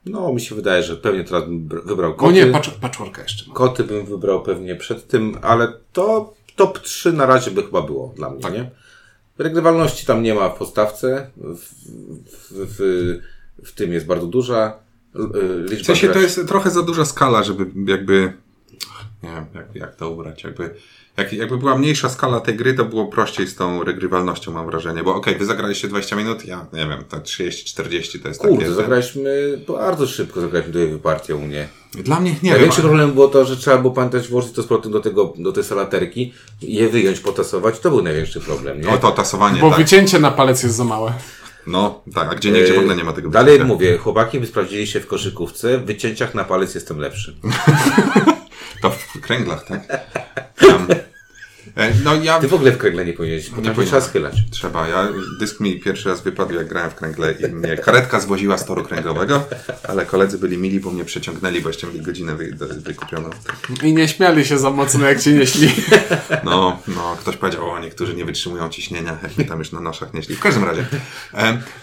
No, 0.06 0.34
mi 0.34 0.42
się 0.42 0.56
wydaje, 0.56 0.84
że 0.84 0.96
pewnie 0.96 1.24
teraz 1.24 1.44
bym 1.44 1.68
br- 1.68 1.86
wybrał 1.86 2.12
O 2.12 2.14
koty. 2.14 2.34
nie, 2.34 2.46
patch, 2.46 2.70
patchworka 2.82 3.22
jeszcze 3.22 3.46
mam. 3.48 3.56
Koty 3.56 3.84
bym 3.84 4.06
wybrał 4.06 4.44
pewnie 4.44 4.76
przed 4.76 5.08
tym, 5.08 5.38
ale 5.42 5.74
to 5.94 6.34
top 6.56 6.80
3 6.80 7.14
na 7.14 7.26
razie 7.26 7.52
by 7.52 7.64
chyba 7.64 7.82
było 7.82 8.14
dla 8.16 8.30
mnie, 8.30 8.52
nie? 8.52 8.70
Regrywalności 9.38 10.06
tam 10.06 10.24
nie 10.24 10.34
ma 10.34 10.50
w 10.50 10.58
podstawce. 10.58 11.30
W, 11.38 11.60
w, 12.52 12.68
w, 12.78 13.20
w 13.68 13.72
tym 13.72 13.94
jest 13.94 14.06
bardzo 14.06 14.28
duża. 14.28 14.80
Y, 15.16 15.20
Liczba 15.70 15.84
W 15.84 15.86
sensie 15.86 16.10
to 16.10 16.20
jest 16.20 16.48
trochę 16.48 16.70
za 16.70 16.82
duża 16.84 17.06
skala, 17.06 17.44
żeby 17.44 17.92
jakby, 17.92 18.34
nie 19.24 19.30
wiem, 19.30 19.46
jak, 19.56 19.76
jak 19.76 19.96
to 19.96 20.10
ubrać, 20.10 20.44
jakby, 20.44 20.76
jak, 21.18 21.34
jakby 21.34 21.58
była 21.58 21.78
mniejsza 21.78 22.10
skala 22.10 22.40
tej 22.40 22.56
gry, 22.56 22.74
to 22.74 22.86
było 22.86 23.06
prościej 23.06 23.48
z 23.48 23.56
tą 23.56 23.84
regrywalnością, 23.84 24.52
mam 24.52 24.66
wrażenie, 24.66 25.04
bo 25.04 25.16
okej, 25.16 25.36
wy 25.36 25.46
zagraliście 25.46 25.88
20 25.88 26.16
minut, 26.16 26.46
ja 26.46 26.66
nie 26.74 26.88
wiem, 26.88 27.04
to 27.10 27.18
30-40 27.18 28.22
to 28.22 28.28
jest 28.28 28.40
Kurde, 28.40 28.58
takie... 28.58 28.74
zagraliśmy 28.74 29.62
bardzo 29.68 30.08
szybko, 30.08 30.42
zagraliśmy 30.42 30.74
dwie 30.74 30.98
partie 31.00 31.36
u 31.36 31.42
mnie. 31.42 31.68
Dla 31.94 32.20
mnie, 32.20 32.30
nie 32.32 32.38
wiem, 32.42 32.52
Największy 32.52 32.82
problem 32.82 33.12
było 33.12 33.28
to, 33.28 33.46
że 33.46 33.58
trzeba 33.58 33.78
było 33.78 33.94
pamiętać 33.94 34.28
włożyć 34.28 34.52
to 34.52 34.64
z 34.64 34.66
powrotem 34.66 34.92
do 34.92 35.00
tego, 35.00 35.34
do 35.38 35.52
tej 35.52 35.64
salaterki, 35.64 36.34
je 36.62 36.90
wyjąć, 36.90 37.20
potasować, 37.20 37.80
to 37.80 37.90
był 37.90 38.02
największy 38.02 38.40
problem, 38.40 38.82
nie? 38.82 38.90
o 38.90 38.98
to 38.98 39.12
tasowanie, 39.12 39.62
Bo 39.62 39.70
tak. 39.70 39.80
wycięcie 39.80 40.20
na 40.20 40.32
palec 40.32 40.64
jest 40.64 40.76
za 40.76 40.84
małe. 40.84 41.14
No, 41.68 42.02
tak, 42.14 42.32
a 42.32 42.36
gdzie 42.36 42.52
niegdzie 42.52 42.74
w 42.74 42.80
ogóle 42.80 42.96
nie 42.96 43.04
ma 43.04 43.14
tego 43.14 43.30
Dalej 43.30 43.54
wycięcia. 43.54 43.74
mówię, 43.74 43.98
chłopaki, 43.98 44.40
wy 44.40 44.48
sprawdziliście 44.48 45.00
w 45.00 45.08
koszykówce, 45.08 45.78
w 45.78 45.86
wycięciach 45.86 46.36
na 46.36 46.44
palec 46.44 46.76
jestem 46.76 47.00
lepszy. 47.00 47.36
To 48.82 48.90
w 48.90 49.22
kręglach, 49.22 49.66
tak? 49.66 49.88
Tam. 50.60 50.88
E, 51.78 51.94
No 52.04 52.16
ja... 52.16 52.40
Ty 52.40 52.48
w 52.48 52.54
ogóle 52.54 52.72
w 52.72 52.78
kręgle 52.78 53.06
nie 53.06 53.14
powinieneś, 53.14 53.50
bo 53.50 53.62
nie 53.62 53.86
trzeba 53.86 54.02
schylać. 54.02 54.36
Trzeba. 54.52 54.88
Ja, 54.88 55.08
dysk 55.40 55.60
mi 55.60 55.80
pierwszy 55.80 56.10
raz 56.10 56.22
wypadł, 56.22 56.54
jak 56.54 56.68
grałem 56.68 56.92
w 56.92 56.96
kręgle 56.96 57.32
i 57.32 57.48
mnie 57.48 57.78
karetka 57.78 58.20
zwoziła 58.20 58.58
z 58.58 58.66
toru 58.66 58.84
kręglowego, 58.84 59.44
ale 59.88 60.06
koledzy 60.06 60.38
byli 60.38 60.58
mili, 60.58 60.80
bo 60.80 60.92
mnie 60.92 61.06
przeciągnęli, 61.06 61.62
bo 61.62 61.70
jeszcze 61.70 61.88
mieli 61.88 62.02
godzinę 62.02 62.36
wy, 62.36 62.56
wykupioną. 62.78 63.30
I 63.84 63.94
nie 63.94 64.08
śmiali 64.08 64.46
się 64.46 64.58
za 64.58 64.70
mocno, 64.70 65.06
jak 65.06 65.22
cię 65.22 65.32
nieśli. 65.32 65.70
No, 66.44 66.80
no, 66.88 67.18
ktoś 67.20 67.38
powiedział, 67.38 67.70
o, 67.70 67.80
niektórzy 67.80 68.14
nie 68.14 68.26
wytrzymują 68.26 68.70
ciśnienia, 68.70 69.18
jak 69.24 69.38
mnie 69.38 69.48
tam 69.48 69.60
już 69.60 69.72
na 69.72 69.82
noszach 69.82 70.14
nieśli. 70.14 70.36
W 70.36 70.40
każdym 70.40 70.64
razie, 70.64 70.86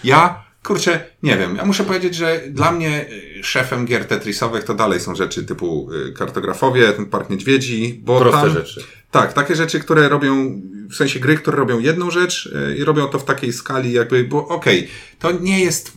ja, 0.03 0.43
kurczę, 0.63 1.03
nie 1.23 1.37
wiem, 1.37 1.55
ja 1.55 1.65
muszę 1.65 1.83
powiedzieć, 1.83 2.15
że 2.15 2.41
dla 2.49 2.71
mnie 2.71 3.05
y, 3.39 3.43
szefem 3.43 3.85
gier 3.85 4.05
Tetrisowych 4.05 4.63
to 4.63 4.73
dalej 4.73 4.99
są 4.99 5.15
rzeczy 5.15 5.43
typu 5.43 5.89
y, 5.93 6.13
kartografowie, 6.13 6.91
ten 6.91 7.05
Park 7.05 7.29
Niedźwiedzi, 7.29 8.01
bo 8.03 8.19
Proste 8.19 8.41
tam, 8.41 8.49
rzeczy. 8.49 8.83
Tak, 9.15 9.33
takie 9.33 9.55
rzeczy, 9.55 9.79
które 9.79 10.09
robią, 10.09 10.61
w 10.89 10.95
sensie 10.95 11.19
gry, 11.19 11.37
które 11.37 11.57
robią 11.57 11.79
jedną 11.79 12.11
rzecz 12.11 12.45
y, 12.45 12.77
i 12.77 12.83
robią 12.83 13.07
to 13.07 13.19
w 13.19 13.25
takiej 13.25 13.53
skali 13.53 13.93
jakby, 13.93 14.23
bo 14.23 14.47
okej, 14.47 14.87
to 15.19 15.31
nie 15.31 15.59
jest 15.59 15.91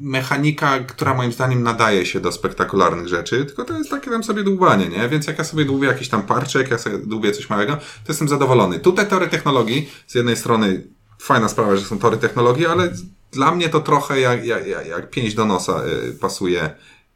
mechanika, 0.00 0.78
która 0.78 1.14
moim 1.14 1.32
zdaniem 1.32 1.62
nadaje 1.62 2.06
się 2.06 2.20
do 2.20 2.32
spektakularnych 2.32 3.08
rzeczy, 3.08 3.44
tylko 3.44 3.64
to 3.64 3.78
jest 3.78 3.90
takie 3.90 4.10
tam 4.10 4.24
sobie 4.24 4.42
dłubanie, 4.42 4.88
nie? 4.88 5.08
Więc 5.08 5.26
jak 5.26 5.38
ja 5.38 5.44
sobie 5.44 5.64
dłubię 5.64 5.88
jakiś 5.88 6.08
tam 6.08 6.22
parczek, 6.22 6.70
ja 6.70 6.78
sobie 6.78 6.98
dłubię 6.98 7.32
coś 7.32 7.50
małego, 7.50 7.76
to 7.76 8.08
jestem 8.08 8.28
zadowolony. 8.28 8.78
Tutaj 8.78 9.08
tory 9.08 9.28
technologii, 9.28 9.90
z 10.06 10.14
jednej 10.14 10.36
strony 10.36 10.82
fajna 11.20 11.48
sprawa, 11.48 11.76
że 11.76 11.84
są 11.84 11.98
tory 11.98 12.16
technologii, 12.16 12.66
ale 12.66 12.92
dla 13.32 13.54
mnie 13.54 13.68
to 13.68 13.80
trochę 13.80 14.20
jak, 14.20 14.46
jak, 14.46 14.66
jak, 14.66 15.10
pięść 15.10 15.34
do 15.34 15.44
nosa 15.44 15.82
y, 16.08 16.12
pasuje 16.12 16.70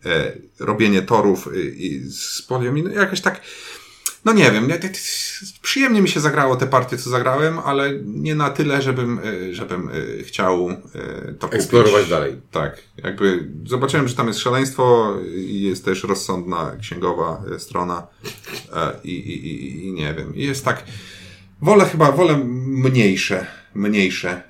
y, 0.07 0.43
robienie 0.61 1.03
torów 1.03 1.49
i 1.77 2.01
z 2.11 2.43
poliominu, 2.43 2.91
jakoś 2.91 3.21
tak 3.21 3.41
no 4.25 4.33
nie 4.33 4.51
wiem, 4.51 4.69
nie, 4.69 4.79
nie, 4.79 4.91
przyjemnie 5.63 6.03
mi 6.03 6.09
się 6.09 6.21
zagrało 6.21 6.57
te 6.57 6.67
partie, 6.67 6.99
co 6.99 7.11
zagrałem, 7.11 7.59
ale 7.59 7.93
nie 8.05 8.35
na 8.35 8.51
tyle, 8.51 8.83
żebym, 8.83 9.19
y, 9.19 9.55
żebym 9.55 9.89
y, 9.89 10.25
chciał 10.25 10.71
y, 10.71 10.75
to 11.39 11.47
kupić. 11.47 11.61
Eksplorować 11.61 12.09
dalej. 12.09 12.41
Tak, 12.51 12.83
jakby 12.97 13.49
zobaczyłem, 13.67 14.09
że 14.09 14.15
tam 14.15 14.29
jest 14.29 14.41
szaleństwo 14.41 15.15
i 15.37 15.63
jest 15.63 15.85
też 15.85 16.05
rozsądna 16.05 16.77
księgowa 16.81 17.43
strona 17.59 18.07
e, 18.73 18.93
i, 19.05 19.11
i, 19.11 19.47
i, 19.47 19.87
i 19.87 19.93
nie 19.93 20.15
wiem, 20.15 20.37
I 20.37 20.45
jest 20.45 20.65
tak, 20.65 20.85
wolę 21.63 21.85
chyba, 21.85 22.13
wolę 22.13 22.39
mniejsze, 22.67 23.47
mniejsze 23.75 24.43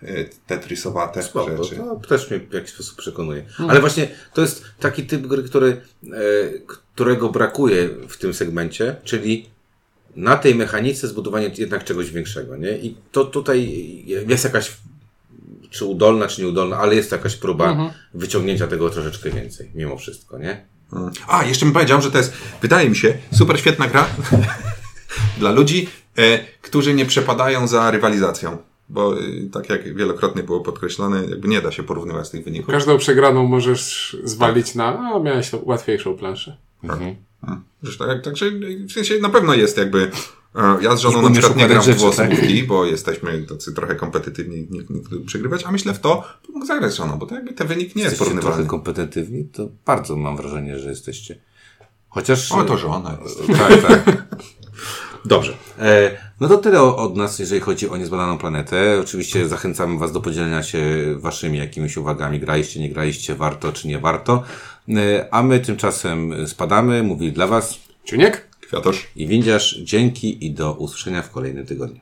tetrisowate 0.47 1.23
Spoko, 1.23 1.65
rzeczy. 1.65 1.77
to 1.77 1.97
też 2.09 2.31
mnie 2.31 2.41
w 2.41 2.53
jakiś 2.53 2.71
sposób 2.71 2.97
przekonuje. 2.99 3.45
Ale 3.69 3.81
właśnie 3.81 4.09
to 4.35 4.41
jest 4.41 4.65
taki 4.81 5.03
typ 5.07 5.27
gry, 5.27 5.43
który, 5.43 5.81
e, 6.05 6.11
którego 6.67 7.29
brakuje 7.29 7.89
w 8.09 8.17
tym 8.17 8.35
segmencie, 8.35 8.97
czyli 9.05 9.52
na 10.17 10.37
tej 10.37 10.55
mechanice 10.55 11.09
zbudowanie 11.09 11.51
jednak 11.59 11.85
czegoś 11.85 12.11
większego, 12.11 12.57
nie? 12.57 12.79
I 12.79 12.97
to 13.13 13.25
tutaj 13.25 13.69
jest 14.07 14.45
jakaś, 14.45 14.73
czy 15.71 15.85
udolna, 15.85 16.29
czy 16.29 16.43
nieudolna, 16.43 16.77
ale 16.79 16.95
jest 16.95 17.13
jakaś 17.13 17.37
próba 17.37 17.95
wyciągnięcia 18.15 18.67
tego 18.67 18.91
troszeczkę 18.91 19.31
więcej, 19.31 19.71
mimo 19.75 19.97
wszystko, 19.97 20.39
nie? 20.39 20.65
A, 21.29 21.45
jeszcze 21.45 21.67
bym 21.67 21.73
powiedział, 21.75 22.03
że 22.03 22.11
to 22.11 22.19
jest, 22.19 22.33
wydaje 22.63 22.91
mi 22.91 22.97
się, 22.97 23.19
super 23.33 23.59
świetna 23.59 23.87
gra 23.87 24.07
dla 25.39 25.51
ludzi, 25.51 25.89
e, 26.19 26.39
którzy 26.63 26.95
nie 26.95 27.07
przepadają 27.07 27.67
za 27.67 27.91
rywalizacją. 27.91 28.59
Bo 28.89 29.19
e, 29.19 29.21
tak 29.53 29.71
jak 29.71 29.95
wielokrotnie 29.95 30.43
było 30.43 30.61
podkreślone, 30.61 31.25
jakby 31.31 31.49
nie 31.49 31.63
da 31.63 31.73
się 31.73 31.83
porównywać 31.83 32.31
tych 32.31 32.45
wyników. 32.45 32.75
Każdą 32.75 32.99
przegraną 32.99 33.47
możesz 33.47 34.17
zwalić 34.25 34.75
na, 34.75 34.99
a 34.99 35.19
miałeś 35.19 35.51
łatwiejszą 35.53 36.17
planszę. 36.17 36.57
Mhm. 36.85 37.17
Zresztą, 37.83 38.07
tak, 38.07 38.23
także 38.25 38.51
w 38.89 38.93
sensie 38.93 39.19
na 39.19 39.29
pewno 39.29 39.55
jest 39.55 39.77
jakby. 39.79 40.11
e, 40.57 40.77
Ja 40.83 40.97
z 40.97 41.01
żoną 41.01 41.23
Nie 41.23 41.29
na 41.29 41.31
przykład 41.31 41.57
nie 41.57 41.69
gram 41.69 41.83
w 41.83 41.85
rzeczy, 41.87 42.11
tak? 42.17 42.31
bo 42.67 42.85
jesteśmy 42.85 43.43
tacy 43.43 43.73
trochę 43.75 43.95
kompetywni, 43.95 44.67
nie, 44.71 44.79
nie 44.91 45.01
lubi 45.11 45.27
przegrywać, 45.27 45.65
a 45.65 45.73
myślę 45.73 45.95
w 45.95 46.01
to, 46.01 46.25
to 46.47 46.53
mógł 46.53 46.67
zagrać 46.67 46.93
z 46.93 46.97
żoną, 46.97 47.19
bo 47.19 47.27
to 47.27 47.35
jakby 47.35 47.53
ten 47.53 47.67
wynik 47.67 47.97
nie 47.97 48.03
jest 48.03 48.13
Jesteście 48.13 48.25
trochę 48.25 48.41
porównywalny. 48.41 48.71
kompetentywni, 48.71 49.45
to 49.45 49.69
bardzo 49.87 50.17
mam 50.17 50.37
wrażenie, 50.37 50.79
że 50.79 50.89
jesteście. 50.91 51.39
Chociaż... 52.09 52.53
O, 52.53 52.65
to 52.65 52.77
żona 52.77 53.19
jest. 53.23 53.39
Tak, 53.59 53.83
tak. 53.83 54.25
Dobrze. 55.25 55.53
E, 55.79 56.11
no 56.41 56.49
to 56.49 56.59
tyle 56.59 56.83
od 56.83 57.17
nas, 57.17 57.39
jeżeli 57.39 57.61
chodzi 57.61 57.89
o 57.89 57.97
niezbadaną 57.97 58.39
planetę. 58.39 58.99
Oczywiście 59.01 59.49
zachęcamy 59.49 59.99
Was 59.99 60.13
do 60.13 60.21
podzielenia 60.21 60.63
się 60.63 60.81
Waszymi 61.19 61.59
jakimiś 61.59 61.97
uwagami. 61.97 62.41
Graliście, 62.41 62.81
nie 62.81 62.89
graliście, 62.91 63.35
warto 63.35 63.73
czy 63.73 63.89
nie 63.89 63.99
warto. 63.99 64.43
E, 64.89 65.29
a 65.31 65.43
my 65.43 65.61
tymczasem 65.61 66.49
spadamy. 66.49 67.03
Mówili 67.03 67.33
dla 67.33 67.47
Was 67.47 67.81
Ciuniek? 68.05 68.49
Kwiatosz. 68.61 69.11
i 69.17 69.27
Windziarz. 69.27 69.79
Dzięki 69.83 70.47
i 70.47 70.51
do 70.51 70.73
usłyszenia 70.73 71.23
w 71.23 71.31
kolejnym 71.31 71.67
tygodniu. 71.67 72.01